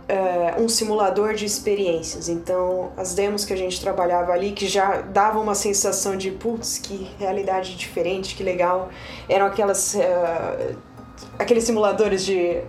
[0.07, 2.27] é, um simulador de experiências.
[2.29, 6.77] Então, as demos que a gente trabalhava ali, que já davam uma sensação de, putz,
[6.77, 8.89] que realidade diferente, que legal,
[9.29, 9.95] eram aquelas.
[9.95, 10.93] Uh,
[11.39, 12.61] aqueles simuladores de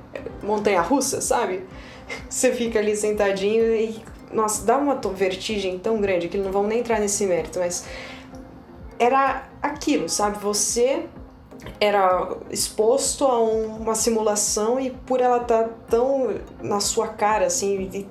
[0.43, 1.65] montanha-russa, sabe?
[2.29, 4.03] Você fica ali sentadinho e,
[4.33, 7.85] nossa, dá uma vertigem tão grande que não vamos nem entrar nesse mérito, mas
[8.99, 10.39] era aquilo, sabe?
[10.39, 11.05] Você
[11.81, 17.47] era exposto a um, uma simulação e por ela estar tá tão na sua cara,
[17.47, 18.07] assim,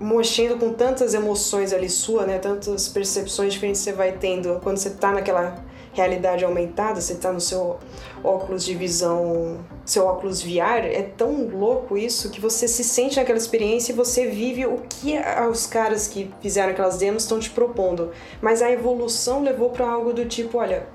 [0.00, 2.38] mexendo com tantas emoções ali sua, né?
[2.38, 7.30] Tantas percepções diferentes que você vai tendo quando você está naquela realidade aumentada, você está
[7.32, 7.78] no seu
[8.24, 13.38] óculos de visão, seu óculos VR, é tão louco isso que você se sente naquela
[13.38, 15.14] experiência e você vive o que
[15.50, 18.10] os caras que fizeram aquelas demos estão te propondo.
[18.40, 20.86] Mas a evolução levou para algo do tipo, olha,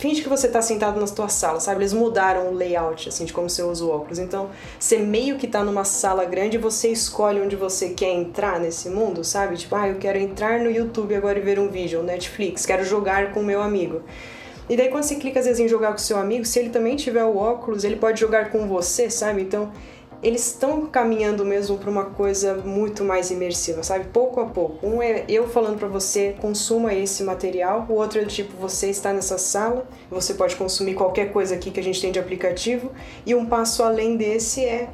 [0.00, 1.80] finge que você tá sentado na tua sala, sabe?
[1.80, 4.18] Eles mudaram o layout, assim, de como você usa o óculos.
[4.18, 4.48] Então,
[4.78, 8.88] você meio que tá numa sala grande e você escolhe onde você quer entrar nesse
[8.88, 9.56] mundo, sabe?
[9.56, 13.32] Tipo, ah, eu quero entrar no YouTube agora e ver um vídeo, Netflix, quero jogar
[13.32, 14.00] com o meu amigo.
[14.70, 16.70] E daí quando você clica às vezes em jogar com o seu amigo, se ele
[16.70, 19.42] também tiver o óculos, ele pode jogar com você, sabe?
[19.42, 19.70] Então,
[20.22, 24.06] eles estão caminhando mesmo para uma coisa muito mais imersiva, sabe?
[24.06, 24.86] Pouco a pouco.
[24.86, 27.86] Um é eu falando para você, consuma esse material.
[27.88, 31.80] O outro é tipo, você está nessa sala, você pode consumir qualquer coisa aqui que
[31.80, 32.92] a gente tem de aplicativo.
[33.24, 34.90] E um passo além desse é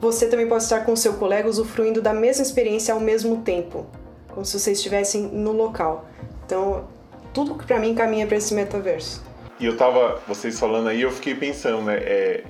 [0.00, 3.86] você também pode estar com seu colega usufruindo da mesma experiência ao mesmo tempo,
[4.28, 6.06] como se vocês estivessem no local.
[6.44, 6.84] Então,
[7.32, 9.22] tudo que para mim caminha para esse metaverso.
[9.58, 11.96] E eu tava, vocês falando aí, eu fiquei pensando, né?
[11.96, 12.44] É,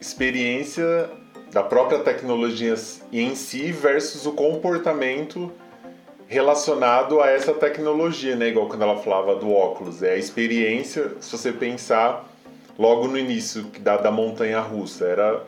[0.00, 1.08] experiência
[1.56, 2.74] da própria tecnologia
[3.10, 5.50] em si versus o comportamento
[6.28, 8.48] relacionado a essa tecnologia, né?
[8.48, 12.30] Igual quando ela falava do óculos, é a experiência, se você pensar
[12.78, 15.44] logo no início da, da montanha russa, era,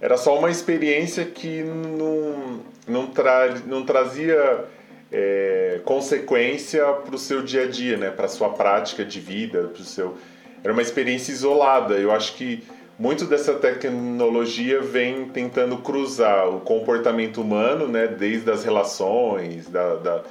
[0.00, 4.66] era só uma experiência que não, não, tra, não trazia
[5.10, 8.10] é, consequência para o seu dia a dia, né?
[8.10, 10.16] Para sua prática de vida, para o seu
[10.62, 11.94] era uma experiência isolada.
[11.94, 12.62] Eu acho que
[13.00, 20.22] muito dessa tecnologia vem tentando cruzar o comportamento humano, né, desde as relações, da, da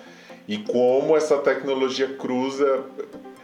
[0.47, 2.81] e como essa tecnologia cruza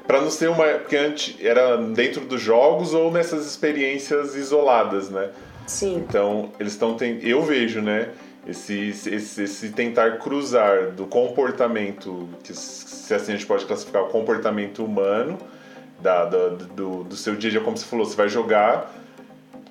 [0.06, 5.31] para não ser uma porque antes era dentro dos jogos ou nessas experiências isoladas, né?
[5.65, 5.95] Sim.
[5.97, 8.10] Então eles estão eu vejo, né?
[8.47, 14.10] Esse, esse, esse tentar cruzar do comportamento que se assim a gente pode classificar o
[14.10, 15.39] comportamento humano
[15.99, 19.05] da, da do, do seu dia a dia como você falou você vai jogar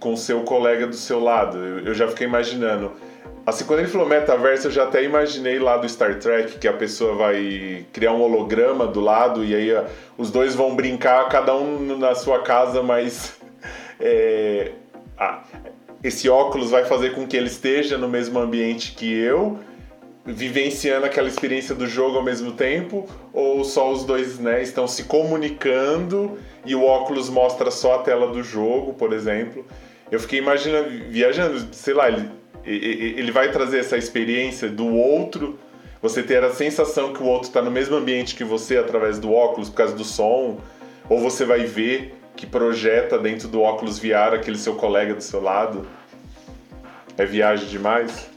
[0.00, 1.58] com seu colega do seu lado.
[1.58, 2.92] Eu, já fiquei imaginando.
[3.46, 6.72] Assim, quando ele falou metaverso, eu já até imaginei lá do Star Trek que a
[6.72, 9.84] pessoa vai criar um holograma do lado e aí
[10.16, 13.34] os dois vão brincar, cada um na sua casa, mas
[14.00, 14.72] é,
[15.18, 15.42] ah,
[16.02, 19.58] esse óculos vai fazer com que ele esteja no mesmo ambiente que eu,
[20.24, 25.04] vivenciando aquela experiência do jogo ao mesmo tempo, ou só os dois né, estão se
[25.04, 29.66] comunicando e o óculos mostra só a tela do jogo, por exemplo.
[30.14, 32.30] Eu fiquei imaginando, viajando, sei lá, ele,
[32.64, 35.58] ele vai trazer essa experiência do outro,
[36.00, 39.32] você ter a sensação que o outro está no mesmo ambiente que você através do
[39.32, 40.60] óculos por causa do som,
[41.10, 45.42] ou você vai ver que projeta dentro do óculos VR aquele seu colega do seu
[45.42, 45.84] lado.
[47.18, 48.28] É viagem demais?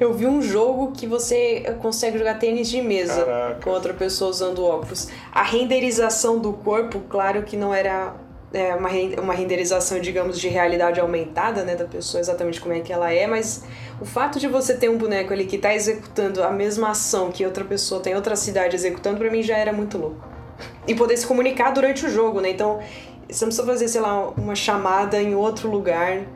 [0.00, 3.60] Eu vi um jogo que você consegue jogar tênis de mesa Caraca.
[3.62, 5.08] com outra pessoa usando óculos.
[5.30, 8.14] A renderização do corpo, claro que não era
[8.52, 8.88] é, uma,
[9.20, 13.26] uma renderização, digamos, de realidade aumentada, né, da pessoa exatamente como é que ela é,
[13.26, 13.64] mas
[14.00, 17.44] o fato de você ter um boneco ali que está executando a mesma ação que
[17.44, 20.22] outra pessoa tem outra cidade executando, para mim já era muito louco
[20.86, 22.50] e poder se comunicar durante o jogo, né?
[22.50, 22.80] Então,
[23.28, 26.26] você não precisa fazer, sei lá, uma chamada em outro lugar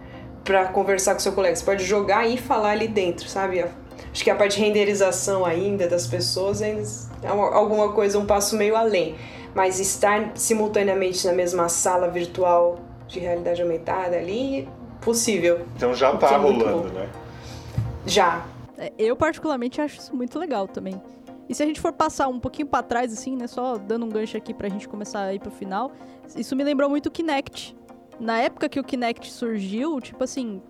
[0.43, 1.55] para conversar com seu colega.
[1.55, 3.65] Você pode jogar e falar ali dentro, sabe?
[4.11, 6.75] Acho que a parte de renderização ainda das pessoas é
[7.29, 9.15] alguma coisa, um passo meio além.
[9.57, 12.79] Mas estar simultaneamente na mesma sala virtual
[13.09, 14.69] de realidade aumentada ali,
[15.01, 15.67] possível.
[15.75, 17.09] Então já tá é rolando, né?
[18.05, 18.45] Já.
[18.77, 21.01] É, eu particularmente acho isso muito legal também.
[21.49, 23.47] E se a gente for passar um pouquinho para trás, assim, né?
[23.47, 25.91] Só dando um gancho aqui pra gente começar a ir pro final.
[26.37, 27.75] Isso me lembrou muito o Kinect.
[28.21, 30.61] Na época que o Kinect surgiu, tipo assim,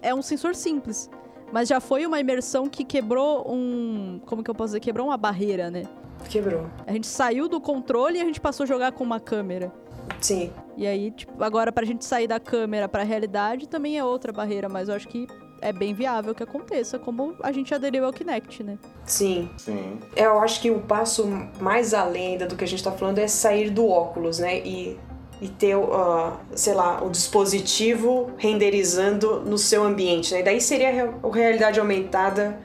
[0.00, 1.08] é um sensor simples.
[1.52, 4.20] Mas já foi uma imersão que quebrou um.
[4.26, 4.80] Como que eu posso dizer?
[4.80, 5.84] Quebrou uma barreira, né?
[6.28, 6.66] Quebrou.
[6.86, 9.72] A gente saiu do controle e a gente passou a jogar com uma câmera.
[10.20, 10.50] Sim.
[10.76, 14.68] E aí, tipo, agora pra gente sair da câmera pra realidade também é outra barreira,
[14.68, 15.26] mas eu acho que
[15.60, 18.78] é bem viável que aconteça, como a gente aderiu ao Kinect, né?
[19.04, 19.48] Sim.
[19.56, 19.98] Sim.
[20.16, 21.26] Eu acho que o passo
[21.60, 24.58] mais além do que a gente tá falando é sair do óculos, né?
[24.58, 24.98] E,
[25.40, 30.40] e ter, uh, sei lá, o dispositivo renderizando no seu ambiente, né?
[30.40, 30.88] E daí seria
[31.22, 32.58] a realidade aumentada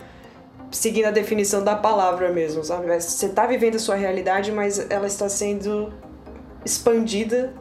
[0.72, 2.88] seguindo a definição da palavra mesmo, sabe?
[3.00, 5.94] Você tá vivendo a sua realidade, mas ela está sendo
[6.66, 7.54] expandida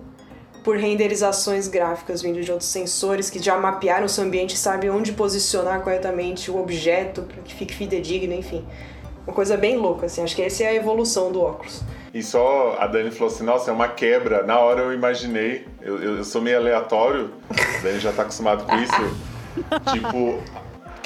[0.65, 4.91] por renderizações gráficas vindo de outros sensores que já mapearam o seu ambiente e sabem
[4.91, 8.67] onde posicionar corretamente o objeto para que fique fidedigno, enfim.
[9.25, 10.23] Uma coisa bem louca, assim.
[10.23, 11.83] Acho que essa é a evolução do óculos.
[12.13, 14.43] E só a Dani falou assim, nossa, é uma quebra.
[14.43, 18.77] Na hora eu imaginei, eu, eu sou meio aleatório, a Dani já tá acostumado com
[18.77, 18.93] isso.
[19.93, 20.43] tipo,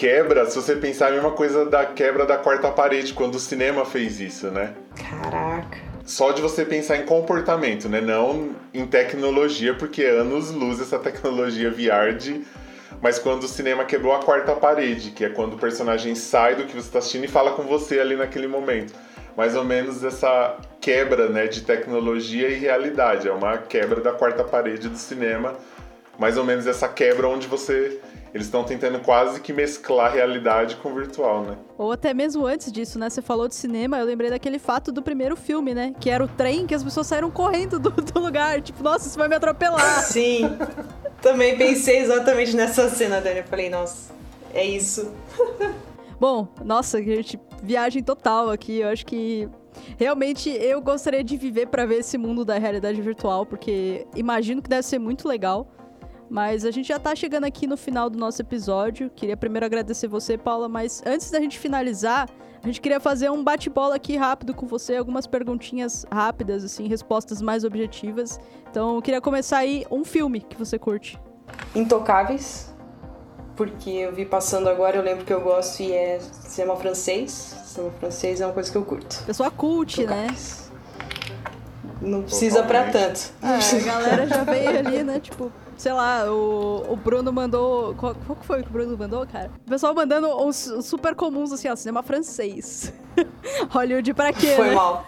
[0.00, 3.84] quebra, se você pensar a mesma coisa da quebra da quarta parede, quando o cinema
[3.84, 4.72] fez isso, né?
[4.96, 8.00] Caraca só de você pensar em comportamento, né?
[8.00, 12.44] Não em tecnologia, porque anos luz essa tecnologia VR de...
[13.00, 16.64] Mas quando o cinema quebrou a quarta parede, que é quando o personagem sai do
[16.64, 18.92] que você está assistindo e fala com você ali naquele momento.
[19.36, 23.28] Mais ou menos essa quebra né, de tecnologia e realidade.
[23.28, 25.54] É uma quebra da quarta parede do cinema.
[26.18, 28.00] Mais ou menos essa quebra onde você
[28.32, 31.56] eles estão tentando quase que mesclar realidade com virtual, né?
[31.76, 33.10] Ou até mesmo antes disso, né?
[33.10, 35.94] Você falou de cinema, eu lembrei daquele fato do primeiro filme, né?
[35.98, 38.60] Que era o trem que as pessoas saíram correndo do, do lugar.
[38.60, 40.02] Tipo, nossa, isso vai me atropelar.
[40.06, 40.42] Sim.
[41.20, 43.40] Também pensei exatamente nessa cena, Dani.
[43.40, 44.12] Eu falei, nossa,
[44.54, 45.12] é isso.
[46.20, 48.80] Bom, nossa, gente, viagem total aqui.
[48.80, 49.48] Eu acho que
[49.98, 54.68] realmente eu gostaria de viver para ver esse mundo da realidade virtual, porque imagino que
[54.68, 55.66] deve ser muito legal.
[56.30, 59.10] Mas a gente já tá chegando aqui no final do nosso episódio.
[59.10, 62.28] Queria primeiro agradecer você, Paula, mas antes da gente finalizar,
[62.62, 67.42] a gente queria fazer um bate-bola aqui rápido com você, algumas perguntinhas rápidas, assim, respostas
[67.42, 68.38] mais objetivas.
[68.70, 71.18] Então, eu queria começar aí um filme que você curte.
[71.74, 72.72] Intocáveis,
[73.56, 77.32] porque eu vi passando agora, eu lembro que eu gosto e é cinema francês.
[77.64, 79.24] Cinema francês é uma coisa que eu curto.
[79.26, 80.70] Pessoa cult, Intocáveis.
[80.70, 80.78] né?
[82.02, 83.32] Não precisa para tanto.
[83.42, 85.18] Ah, a galera já veio ali, né?
[85.20, 87.94] Tipo, sei lá, o, o Bruno mandou.
[87.94, 89.50] Qual, qual foi que o Bruno mandou, cara?
[89.66, 92.92] O pessoal mandando uns super comuns, assim, ó, cinema francês.
[93.70, 94.52] Hollywood pra quê?
[94.56, 94.74] Foi né?
[94.74, 95.06] mal.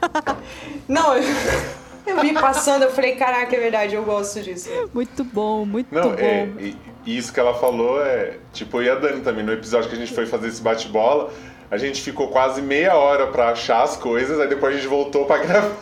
[0.89, 1.23] Não, eu,
[2.07, 4.71] eu vi passando, eu falei, caraca, é verdade, eu gosto disso.
[4.95, 6.15] Muito bom, muito Não, bom.
[6.19, 6.75] É, e,
[7.05, 8.39] isso que ela falou é.
[8.55, 11.31] Tipo, e a Dani também, no episódio que a gente foi fazer esse bate-bola.
[11.71, 15.27] A gente ficou quase meia hora pra achar as coisas, aí depois a gente voltou
[15.27, 15.77] pra gravar.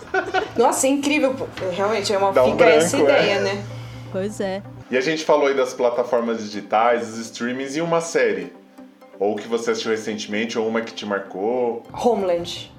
[0.57, 1.35] Nossa, é incrível.
[1.71, 3.01] Realmente, é uma, Dá um fica branco, essa é.
[3.01, 3.41] ideia, é.
[3.41, 3.65] né?
[4.13, 4.63] Pois é.
[4.91, 8.53] E a gente falou aí das plataformas digitais, dos streamings e uma série.
[9.21, 11.85] Ou que você assistiu recentemente, ou uma que te marcou.
[11.93, 12.73] Homeland.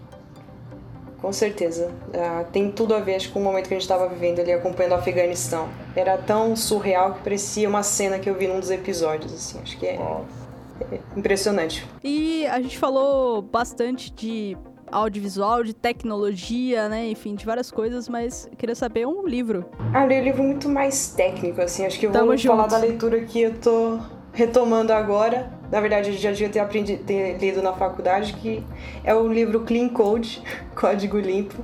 [1.22, 1.90] Com certeza.
[2.08, 4.52] Uh, tem tudo a ver acho, com o momento que a gente estava vivendo ali,
[4.52, 5.70] acompanhando o Afeganistão.
[5.96, 9.32] Era tão surreal que parecia uma cena que eu vi num dos episódios.
[9.32, 9.60] Assim.
[9.62, 11.88] Acho que é, é impressionante.
[12.04, 14.58] E a gente falou bastante de
[14.92, 17.10] audiovisual, de tecnologia, né?
[17.10, 19.66] Enfim, de várias coisas, mas queria saber um livro.
[19.94, 21.86] Ah, eu li um livro muito mais técnico, assim.
[21.86, 22.72] Acho que eu Tamo vou falar junto.
[22.72, 24.00] da leitura que eu tô
[24.34, 25.52] retomando agora.
[25.72, 28.64] Na verdade, eu já devia ter, aprendido, ter lido na faculdade, que
[29.04, 30.42] é o livro Clean Code,
[30.76, 31.64] Código Limpo.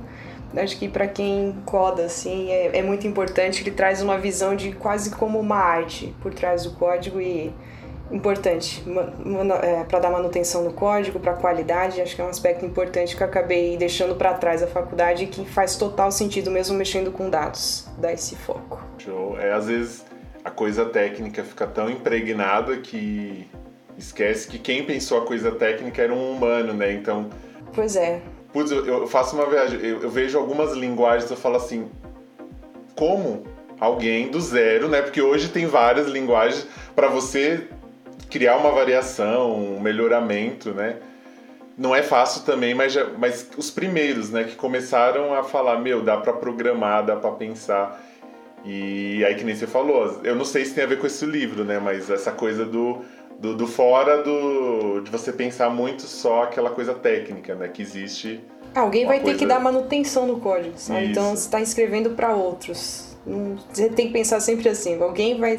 [0.56, 3.62] Acho que para quem coda, assim, é, é muito importante.
[3.62, 7.52] Ele traz uma visão de quase como uma arte por trás do código e
[8.10, 8.82] importante
[9.88, 12.00] para dar manutenção no código, para qualidade.
[12.00, 15.26] Acho que é um aspecto importante que eu acabei deixando para trás da faculdade e
[15.26, 18.82] que faz total sentido mesmo mexendo com dados, dar esse foco.
[18.98, 19.38] Show.
[19.38, 20.04] É, às vezes
[20.44, 23.48] a coisa técnica fica tão impregnada que
[23.96, 26.92] esquece que quem pensou a coisa técnica era um humano, né?
[26.92, 27.28] Então,
[27.74, 28.22] Pois é.
[28.52, 31.90] putz, eu, eu faço uma viagem, eu, eu vejo algumas linguagens, eu falo assim,
[32.96, 33.44] como
[33.78, 35.02] alguém do zero, né?
[35.02, 37.68] Porque hoje tem várias linguagens para você
[38.30, 40.96] criar uma variação, um melhoramento, né?
[41.76, 46.02] Não é fácil também, mas, já, mas os primeiros, né, que começaram a falar, meu,
[46.02, 48.02] dá para programar, dá para pensar.
[48.64, 51.24] E aí que nem você falou, eu não sei se tem a ver com esse
[51.24, 52.98] livro, né, mas essa coisa do,
[53.38, 58.40] do, do fora do de você pensar muito só aquela coisa técnica, né, que existe.
[58.74, 61.02] Alguém vai ter coisa- que dar manutenção no código, sabe?
[61.02, 61.10] Isso.
[61.12, 63.16] Então você está escrevendo para outros.
[63.72, 65.58] Você tem que pensar sempre assim: alguém vai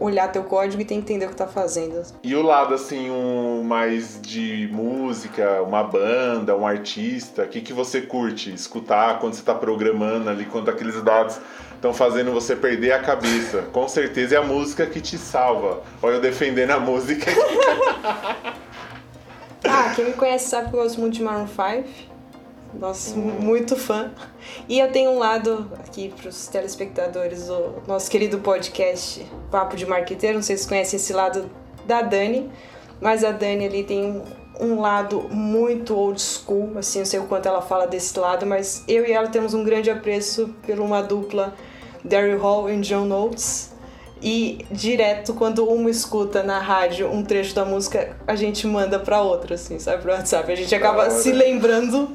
[0.00, 2.02] olhar teu código e tem que entender o que tá fazendo.
[2.22, 7.72] E o lado assim, um mais de música, uma banda, um artista, o que, que
[7.72, 11.38] você curte escutar quando você está programando ali, quando aqueles dados
[11.74, 13.62] estão fazendo você perder a cabeça?
[13.72, 15.82] Com certeza é a música que te salva.
[16.02, 17.30] Olha eu defendendo a música.
[19.64, 22.11] Ah, quem me conhece sabe que eu gosto muito de Maroon 5.
[22.72, 24.12] Nossa, muito fã.
[24.68, 29.86] E eu tenho um lado aqui para os telespectadores do nosso querido podcast Papo de
[29.86, 30.36] Marqueteiro.
[30.36, 31.50] Não sei se vocês conhecem esse lado
[31.86, 32.50] da Dani,
[33.00, 34.22] mas a Dani ali tem
[34.60, 38.84] um lado muito old school, assim, não sei o quanto ela fala desse lado, mas
[38.86, 41.54] eu e ela temos um grande apreço por uma dupla
[42.04, 43.71] Daryl Hall e John Oates.
[44.22, 49.20] E direto, quando uma escuta na rádio um trecho da música, a gente manda pra
[49.20, 50.52] outra, assim, sabe, pro WhatsApp.
[50.52, 52.08] A gente acaba se lembrando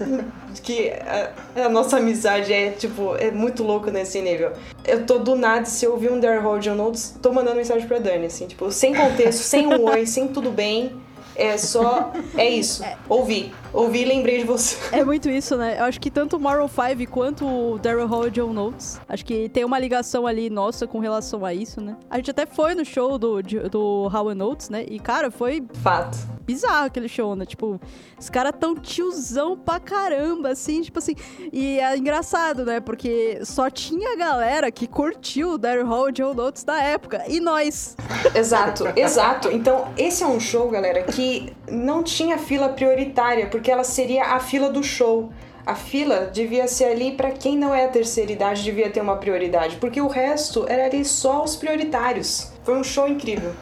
[0.63, 4.53] que a, a nossa amizade é, tipo, é muito louco nesse nível.
[4.85, 7.57] Eu tô do nada, se eu ouvir um Daryl Hall e John Oates, tô mandando
[7.57, 10.95] mensagem pra Dani, assim, tipo, sem contexto, sem um oi, sem tudo bem.
[11.35, 12.11] É só.
[12.35, 12.83] É isso.
[13.07, 13.53] Ouvi.
[13.77, 14.75] Ouvi e lembrei de você.
[14.91, 15.77] É muito isso, né?
[15.79, 19.23] Eu acho que tanto o Moral 5 quanto o Daryl Hall e John Notes, acho
[19.23, 21.95] que tem uma ligação ali nossa com relação a isso, né?
[22.09, 24.83] A gente até foi no show do, do Howard Notes, né?
[24.89, 26.17] E, cara, foi Fato.
[26.41, 27.45] bizarro aquele show, né?
[27.45, 27.79] Tipo,
[28.19, 31.13] os caras tão tiozão pra caramba, assim, tipo assim.
[31.53, 32.79] E é engraçado, né?
[32.79, 37.23] Porque só tinha galera que curtiu o Daryl Hall e John Notes na época.
[37.27, 37.95] E nós.
[38.33, 39.49] Exato, exato.
[39.51, 44.39] Então, esse é um show, galera, que não tinha fila prioritária, porque ela seria a
[44.39, 45.29] fila do show.
[45.65, 49.17] A fila devia ser ali pra quem não é a terceira idade, devia ter uma
[49.17, 52.53] prioridade, porque o resto era ali só os prioritários.
[52.63, 53.53] Foi um show incrível.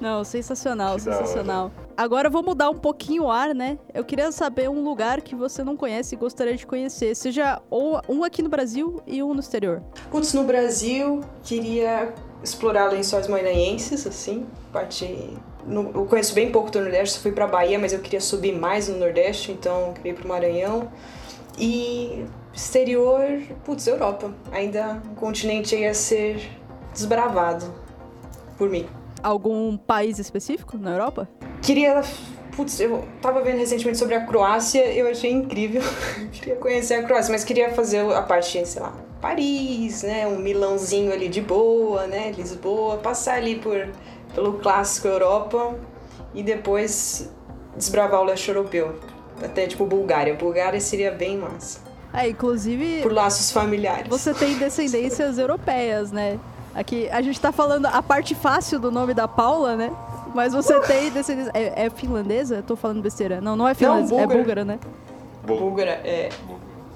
[0.00, 1.70] Não, sensacional, Que sensacional.
[1.96, 3.78] Agora eu vou mudar um pouquinho o ar, né?
[3.92, 7.14] Eu queria saber um lugar que você não conhece e gostaria de conhecer.
[7.16, 9.82] Seja ou um aqui no Brasil e um no exterior.
[10.10, 15.36] Putz, no Brasil, queria explorar lençóis maranhenses, assim, parte...
[15.66, 18.52] no- eu conheço bem pouco do Nordeste, só fui pra Bahia, mas eu queria subir
[18.52, 20.88] mais no Nordeste, então queria ir pro Maranhão.
[21.58, 22.24] E
[22.54, 24.32] exterior, putz, Europa.
[24.52, 26.48] Ainda um continente aí a ser
[26.92, 27.72] desbravado
[28.56, 28.86] por mim.
[29.22, 31.28] Algum país específico na Europa?
[31.62, 32.02] Queria.
[32.54, 35.80] Putz, eu tava vendo recentemente sobre a Croácia, eu achei incrível.
[36.32, 40.26] queria conhecer a Croácia, mas queria fazer a parte, sei lá, Paris, né?
[40.26, 42.32] Um Milãozinho ali de boa, né?
[42.36, 43.88] Lisboa, passar ali por,
[44.34, 45.74] pelo clássico Europa
[46.34, 47.30] e depois
[47.76, 48.94] desbravar o leste europeu.
[49.42, 50.34] Até tipo Bulgária.
[50.34, 51.80] Bulgária seria bem massa.
[52.12, 54.08] É, inclusive, Por laços familiares.
[54.08, 56.38] você tem descendências europeias, né?
[56.74, 59.90] Aqui, a gente tá falando a parte fácil do nome da Paula, né?
[60.34, 61.50] Mas você tem descendência.
[61.54, 62.56] É, é finlandesa?
[62.56, 63.40] Eu tô falando besteira.
[63.40, 64.38] Não, não é finlandesa, é búlgara.
[64.38, 64.78] búlgara, né?
[65.44, 66.28] Búlgara, é.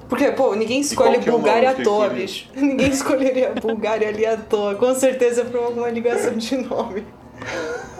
[0.08, 2.50] Porque, pô, ninguém escolhe é Bulgária à toa, bicho.
[2.54, 4.74] Ninguém escolheria Bulgária ali à toa.
[4.74, 7.04] Com certeza por alguma ligação de nome.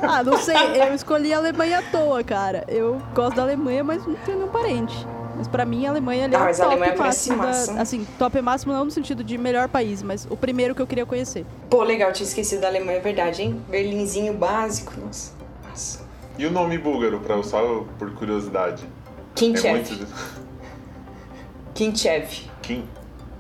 [0.03, 2.65] Ah, não sei, eu escolhi a Alemanha à toa, cara.
[2.69, 5.07] Eu gosto da Alemanha, mas não tenho nenhum parente.
[5.37, 7.77] Mas pra mim, a Alemanha ali é Ah, o mas a top Alemanha parece máximo.
[7.77, 10.87] Da, assim, top máximo não no sentido de melhor país, mas o primeiro que eu
[10.87, 11.47] queria conhecer.
[11.71, 13.63] Pô, legal, tinha esquecido da Alemanha, é verdade, hein?
[13.69, 15.33] Berlinzinho básico, nossa.
[15.69, 16.01] Nossa.
[16.39, 18.85] E o nome búlgaro, pra, só por curiosidade?
[18.85, 18.89] É
[19.35, 19.71] Kinchev.
[19.71, 20.07] muito.
[21.75, 22.29] Kinchev.
[22.61, 22.85] Kim.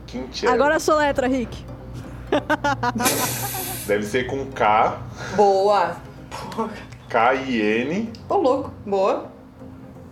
[0.07, 0.53] Kinchev.
[0.53, 1.65] Agora soletra, Rick.
[3.87, 5.01] Deve ser com K,
[5.37, 5.97] Boa.
[7.09, 8.73] K-I-N, Ô, louco.
[8.87, 9.31] Boa.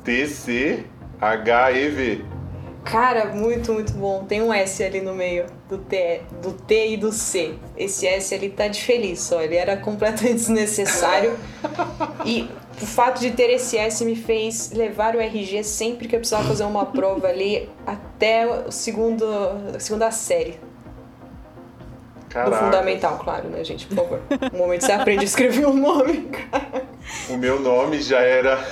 [0.04, 0.84] T-C,
[1.20, 2.24] H-E-V.
[2.84, 4.24] Cara, muito, muito bom.
[4.24, 7.54] Tem um S ali no meio do T, do T e do C.
[7.76, 9.40] Esse S ali tá de feliz só.
[9.42, 11.36] Ele era completamente desnecessário.
[12.24, 12.48] e
[12.80, 16.48] o fato de ter esse S me fez levar o RG sempre que eu precisava
[16.48, 19.24] fazer uma prova ali até o segundo,
[19.74, 20.58] a segunda série.
[22.30, 22.50] Caraca.
[22.50, 23.86] Do fundamental, claro, né, gente?
[23.86, 24.20] Por favor.
[24.52, 26.84] No momento você aprende a escrever um nome, cara.
[27.28, 28.64] O meu nome já era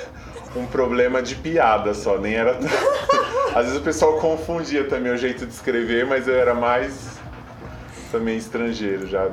[0.55, 2.57] um problema de piada só, nem era.
[3.55, 7.19] Às vezes o pessoal confundia também o jeito de escrever, mas eu era mais
[8.13, 9.29] também estrangeiro já.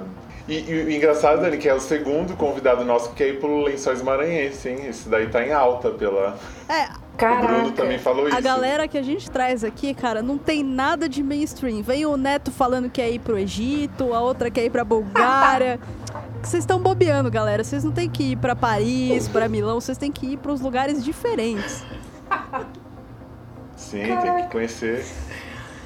[0.48, 3.64] E, e o engraçado, Dani, que é o segundo convidado nosso que quer ir pro
[3.64, 4.88] Lençóis Maranhense, hein?
[4.88, 6.38] Esse daí tá em alta pela.
[6.70, 7.44] É, Caraca.
[7.44, 8.38] O Bruno também falou isso.
[8.38, 11.82] A galera que a gente traz aqui, cara, não tem nada de mainstream.
[11.82, 15.80] Vem o Neto falando que quer ir pro Egito, a outra quer ir pra Bulgária.
[16.44, 17.64] Vocês estão bobeando, galera.
[17.64, 21.04] Vocês não tem que ir pra Paris, pra Milão, vocês têm que ir pros lugares
[21.04, 21.84] diferentes.
[23.76, 25.06] Sim, tem que conhecer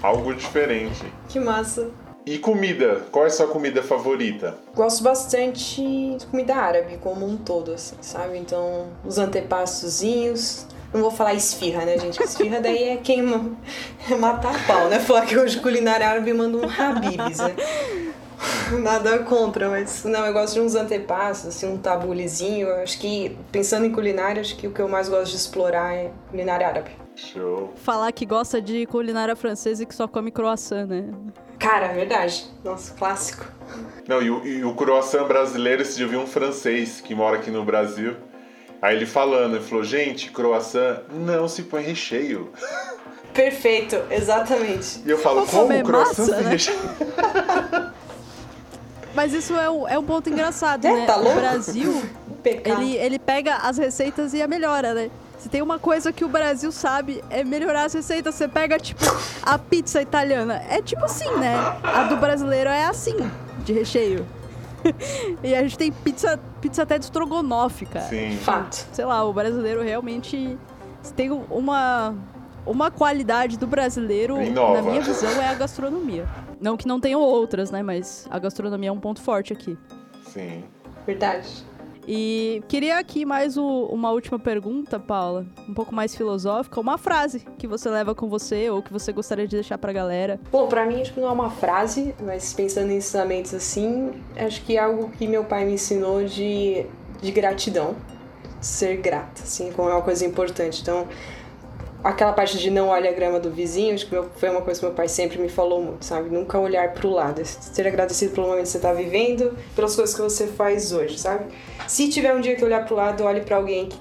[0.02, 1.06] algo diferente.
[1.28, 1.90] Que massa.
[2.30, 3.02] E comida?
[3.12, 4.56] Qual é a sua comida favorita?
[4.76, 8.38] Gosto bastante de comida árabe como um todo, assim, sabe?
[8.38, 10.68] Então, os antepassozinhos.
[10.94, 12.22] Não vou falar esfirra, né, gente?
[12.22, 13.22] Esfirra daí é quem
[14.12, 15.00] é matar a pau, né?
[15.00, 17.56] Falar que hoje culinária árabe manda um habibs, né?
[18.80, 22.68] Nada contra, mas não, eu gosto de uns antepassos, assim, um tabulezinho.
[22.68, 25.96] Eu acho que, pensando em culinária, acho que o que eu mais gosto de explorar
[25.96, 26.92] é culinária árabe.
[27.16, 27.74] Show.
[27.78, 31.12] Falar que gosta de culinária francesa e que só come croissant, né?
[31.60, 32.46] Cara, é verdade.
[32.64, 33.46] Nossa, clássico.
[34.08, 37.38] Não, e o, e o croissant brasileiro, esse dia eu vi um francês que mora
[37.38, 38.16] aqui no Brasil.
[38.82, 42.52] Aí ele falando, ele falou, gente, croissant não se põe recheio.
[43.34, 45.02] Perfeito, exatamente.
[45.06, 46.50] E eu falo, Vou como croissant massa, né?
[46.50, 46.80] recheio?
[49.14, 51.06] Mas isso é, o- é um ponto engraçado, É, né?
[51.06, 51.36] tá o?
[51.36, 52.02] Brasil,
[52.46, 55.10] ele, ele pega as receitas e a melhora, né?
[55.40, 58.36] Se tem uma coisa que o Brasil sabe é melhorar as receitas.
[58.36, 59.02] Você pega, tipo,
[59.42, 60.62] a pizza italiana.
[60.70, 61.56] É tipo assim, né?
[61.82, 63.16] A do brasileiro é assim,
[63.64, 64.28] de recheio.
[65.42, 68.06] e a gente tem pizza, pizza até de estrogonofe, cara.
[68.06, 68.38] Sim.
[68.38, 68.86] Fato.
[68.92, 70.58] Sei lá, o brasileiro realmente
[71.02, 72.14] se tem uma
[72.66, 74.82] uma qualidade do brasileiro, Inova.
[74.82, 76.28] na minha visão, é a gastronomia.
[76.60, 77.82] Não que não tenham outras, né?
[77.82, 79.78] Mas a gastronomia é um ponto forte aqui.
[80.26, 80.64] Sim.
[81.06, 81.48] Verdade.
[82.12, 87.46] E queria aqui mais o- uma última pergunta, Paula, um pouco mais filosófica, uma frase
[87.60, 90.40] que você leva com você ou que você gostaria de deixar pra galera.
[90.52, 94.76] Bom, pra mim que não é uma frase, mas pensando em ensinamentos assim, acho que
[94.76, 96.84] é algo que meu pai me ensinou de,
[97.22, 97.96] de gratidão.
[98.60, 100.82] Ser grata, assim, como é uma coisa importante.
[100.82, 101.08] Então,
[102.04, 104.86] aquela parte de não olhar a grama do vizinho, acho que foi uma coisa que
[104.86, 106.30] meu pai sempre me falou muito, sabe?
[106.30, 110.22] Nunca olhar pro lado, ser agradecido pelo momento que você tá vivendo, pelas coisas que
[110.22, 111.46] você faz hoje, sabe?
[111.88, 114.00] Se tiver um dia que olhar pro lado, olhe pra alguém que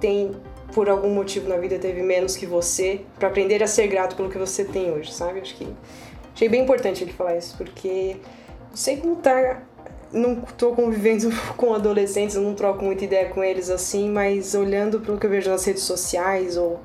[0.00, 0.32] tem
[0.72, 4.28] por algum motivo na vida teve menos que você, pra aprender a ser grato pelo
[4.28, 5.40] que você tem hoje, sabe?
[5.40, 5.66] Acho que
[6.34, 8.16] achei bem importante ele falar isso, porque
[8.70, 9.62] não sei como tá
[10.12, 15.00] não tô convivendo com adolescentes, eu não troco muita ideia com eles assim, mas olhando
[15.00, 16.80] pelo que eu vejo nas redes sociais ou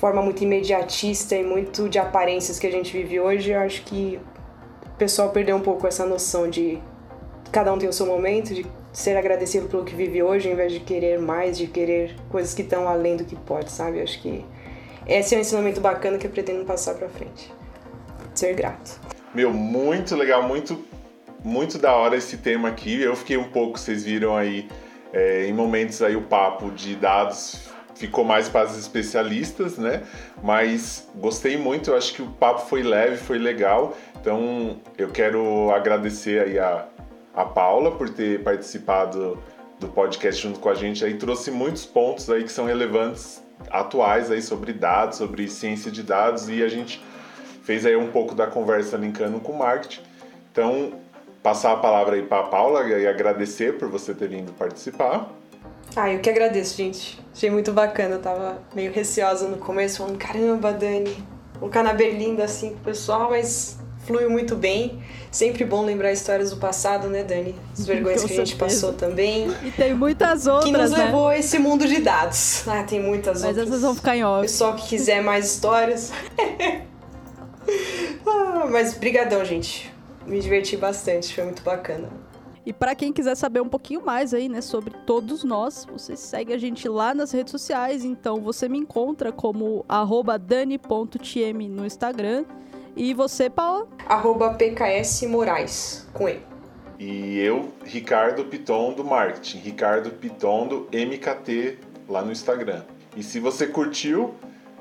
[0.00, 4.20] forma muito imediatista e muito de aparências que a gente vive hoje, eu acho que
[4.86, 6.78] o pessoal perdeu um pouco essa noção de
[7.50, 10.72] cada um tem o seu momento, de ser agradecido pelo que vive hoje, ao invés
[10.72, 13.98] de querer mais, de querer coisas que estão além do que pode, sabe?
[13.98, 14.44] Eu acho que
[15.06, 17.52] esse é um ensinamento bacana que eu pretendo passar pra frente.
[18.34, 19.00] Ser grato.
[19.34, 20.82] Meu, muito legal, muito,
[21.44, 23.00] muito da hora esse tema aqui.
[23.00, 24.68] Eu fiquei um pouco, vocês viram aí,
[25.12, 27.65] é, em momentos aí o papo de dados
[27.96, 30.02] ficou mais para os especialistas, né?
[30.42, 33.96] Mas gostei muito, eu acho que o papo foi leve, foi legal.
[34.20, 36.86] Então eu quero agradecer aí a,
[37.34, 39.42] a Paula por ter participado
[39.80, 44.30] do podcast junto com a gente aí trouxe muitos pontos aí que são relevantes atuais
[44.30, 47.02] aí sobre dados, sobre ciência de dados e a gente
[47.62, 50.00] fez aí um pouco da conversa linkando com marketing.
[50.52, 50.92] Então,
[51.42, 55.28] passar a palavra aí para a Paula e agradecer por você ter vindo participar.
[55.96, 57.18] Ah, eu que agradeço, gente.
[57.34, 58.16] Achei muito bacana.
[58.16, 61.16] Eu tava meio receosa no começo, falando, caramba, Dani,
[61.58, 65.02] colocar na berlinda assim pro pessoal, mas fluiu muito bem.
[65.30, 67.54] Sempre bom lembrar histórias do passado, né, Dani?
[67.72, 68.74] As vergonhas Com que a gente certeza.
[68.80, 69.48] passou também.
[69.64, 71.04] E tem muitas Que outras, nos né?
[71.06, 72.66] levou a esse mundo de dados.
[72.68, 73.68] Ah, tem muitas Mas outras.
[73.68, 74.42] essas vão ficar em off.
[74.42, 76.12] Pessoal que quiser mais histórias.
[78.26, 79.92] ah, mas brigadão, gente.
[80.26, 82.08] Me diverti bastante, foi muito bacana.
[82.66, 86.52] E pra quem quiser saber um pouquinho mais aí, né, sobre todos nós, você segue
[86.52, 88.04] a gente lá nas redes sociais.
[88.04, 92.44] Então você me encontra como arroba dani.tm no Instagram.
[92.96, 93.86] E você, Paula?
[94.08, 96.40] Arroba PKS Moraes, com E.
[96.98, 101.78] E eu, Ricardo Piton do marketing, Ricardo Piton do MKT
[102.08, 102.82] lá no Instagram.
[103.16, 104.34] E se você curtiu,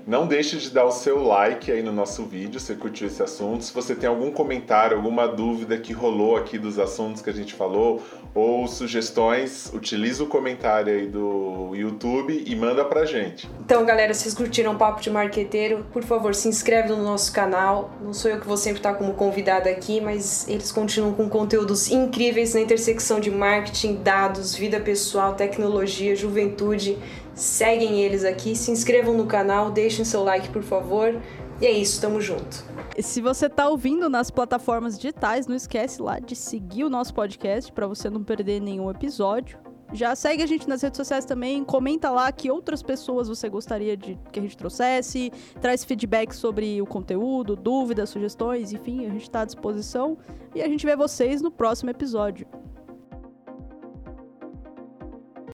[0.07, 3.63] Não deixe de dar o seu like aí no nosso vídeo se curtiu esse assunto.
[3.63, 7.55] Se você tem algum comentário, alguma dúvida que rolou aqui dos assuntos que a gente
[7.55, 13.49] falou, ou sugestões, utiliza o comentário aí do YouTube e manda pra gente.
[13.61, 17.33] Então, galera, se vocês curtiram o Papo de Marqueteiro, por favor, se inscreve no nosso
[17.33, 17.89] canal.
[17.99, 21.89] Não sou eu que vou sempre estar como convidada aqui, mas eles continuam com conteúdos
[21.89, 26.95] incríveis na intersecção de marketing, dados, vida pessoal, tecnologia, juventude.
[27.35, 31.21] Seguem eles aqui, se inscrevam no canal, deixem seu like, por favor.
[31.61, 32.63] E é isso, tamo junto.
[32.99, 37.71] Se você tá ouvindo nas plataformas digitais, não esquece lá de seguir o nosso podcast
[37.73, 39.57] para você não perder nenhum episódio.
[39.93, 43.95] Já segue a gente nas redes sociais também, comenta lá que outras pessoas você gostaria
[43.95, 45.31] de que a gente trouxesse,
[45.61, 50.17] traz feedback sobre o conteúdo, dúvidas, sugestões, enfim, a gente está à disposição
[50.55, 52.47] e a gente vê vocês no próximo episódio.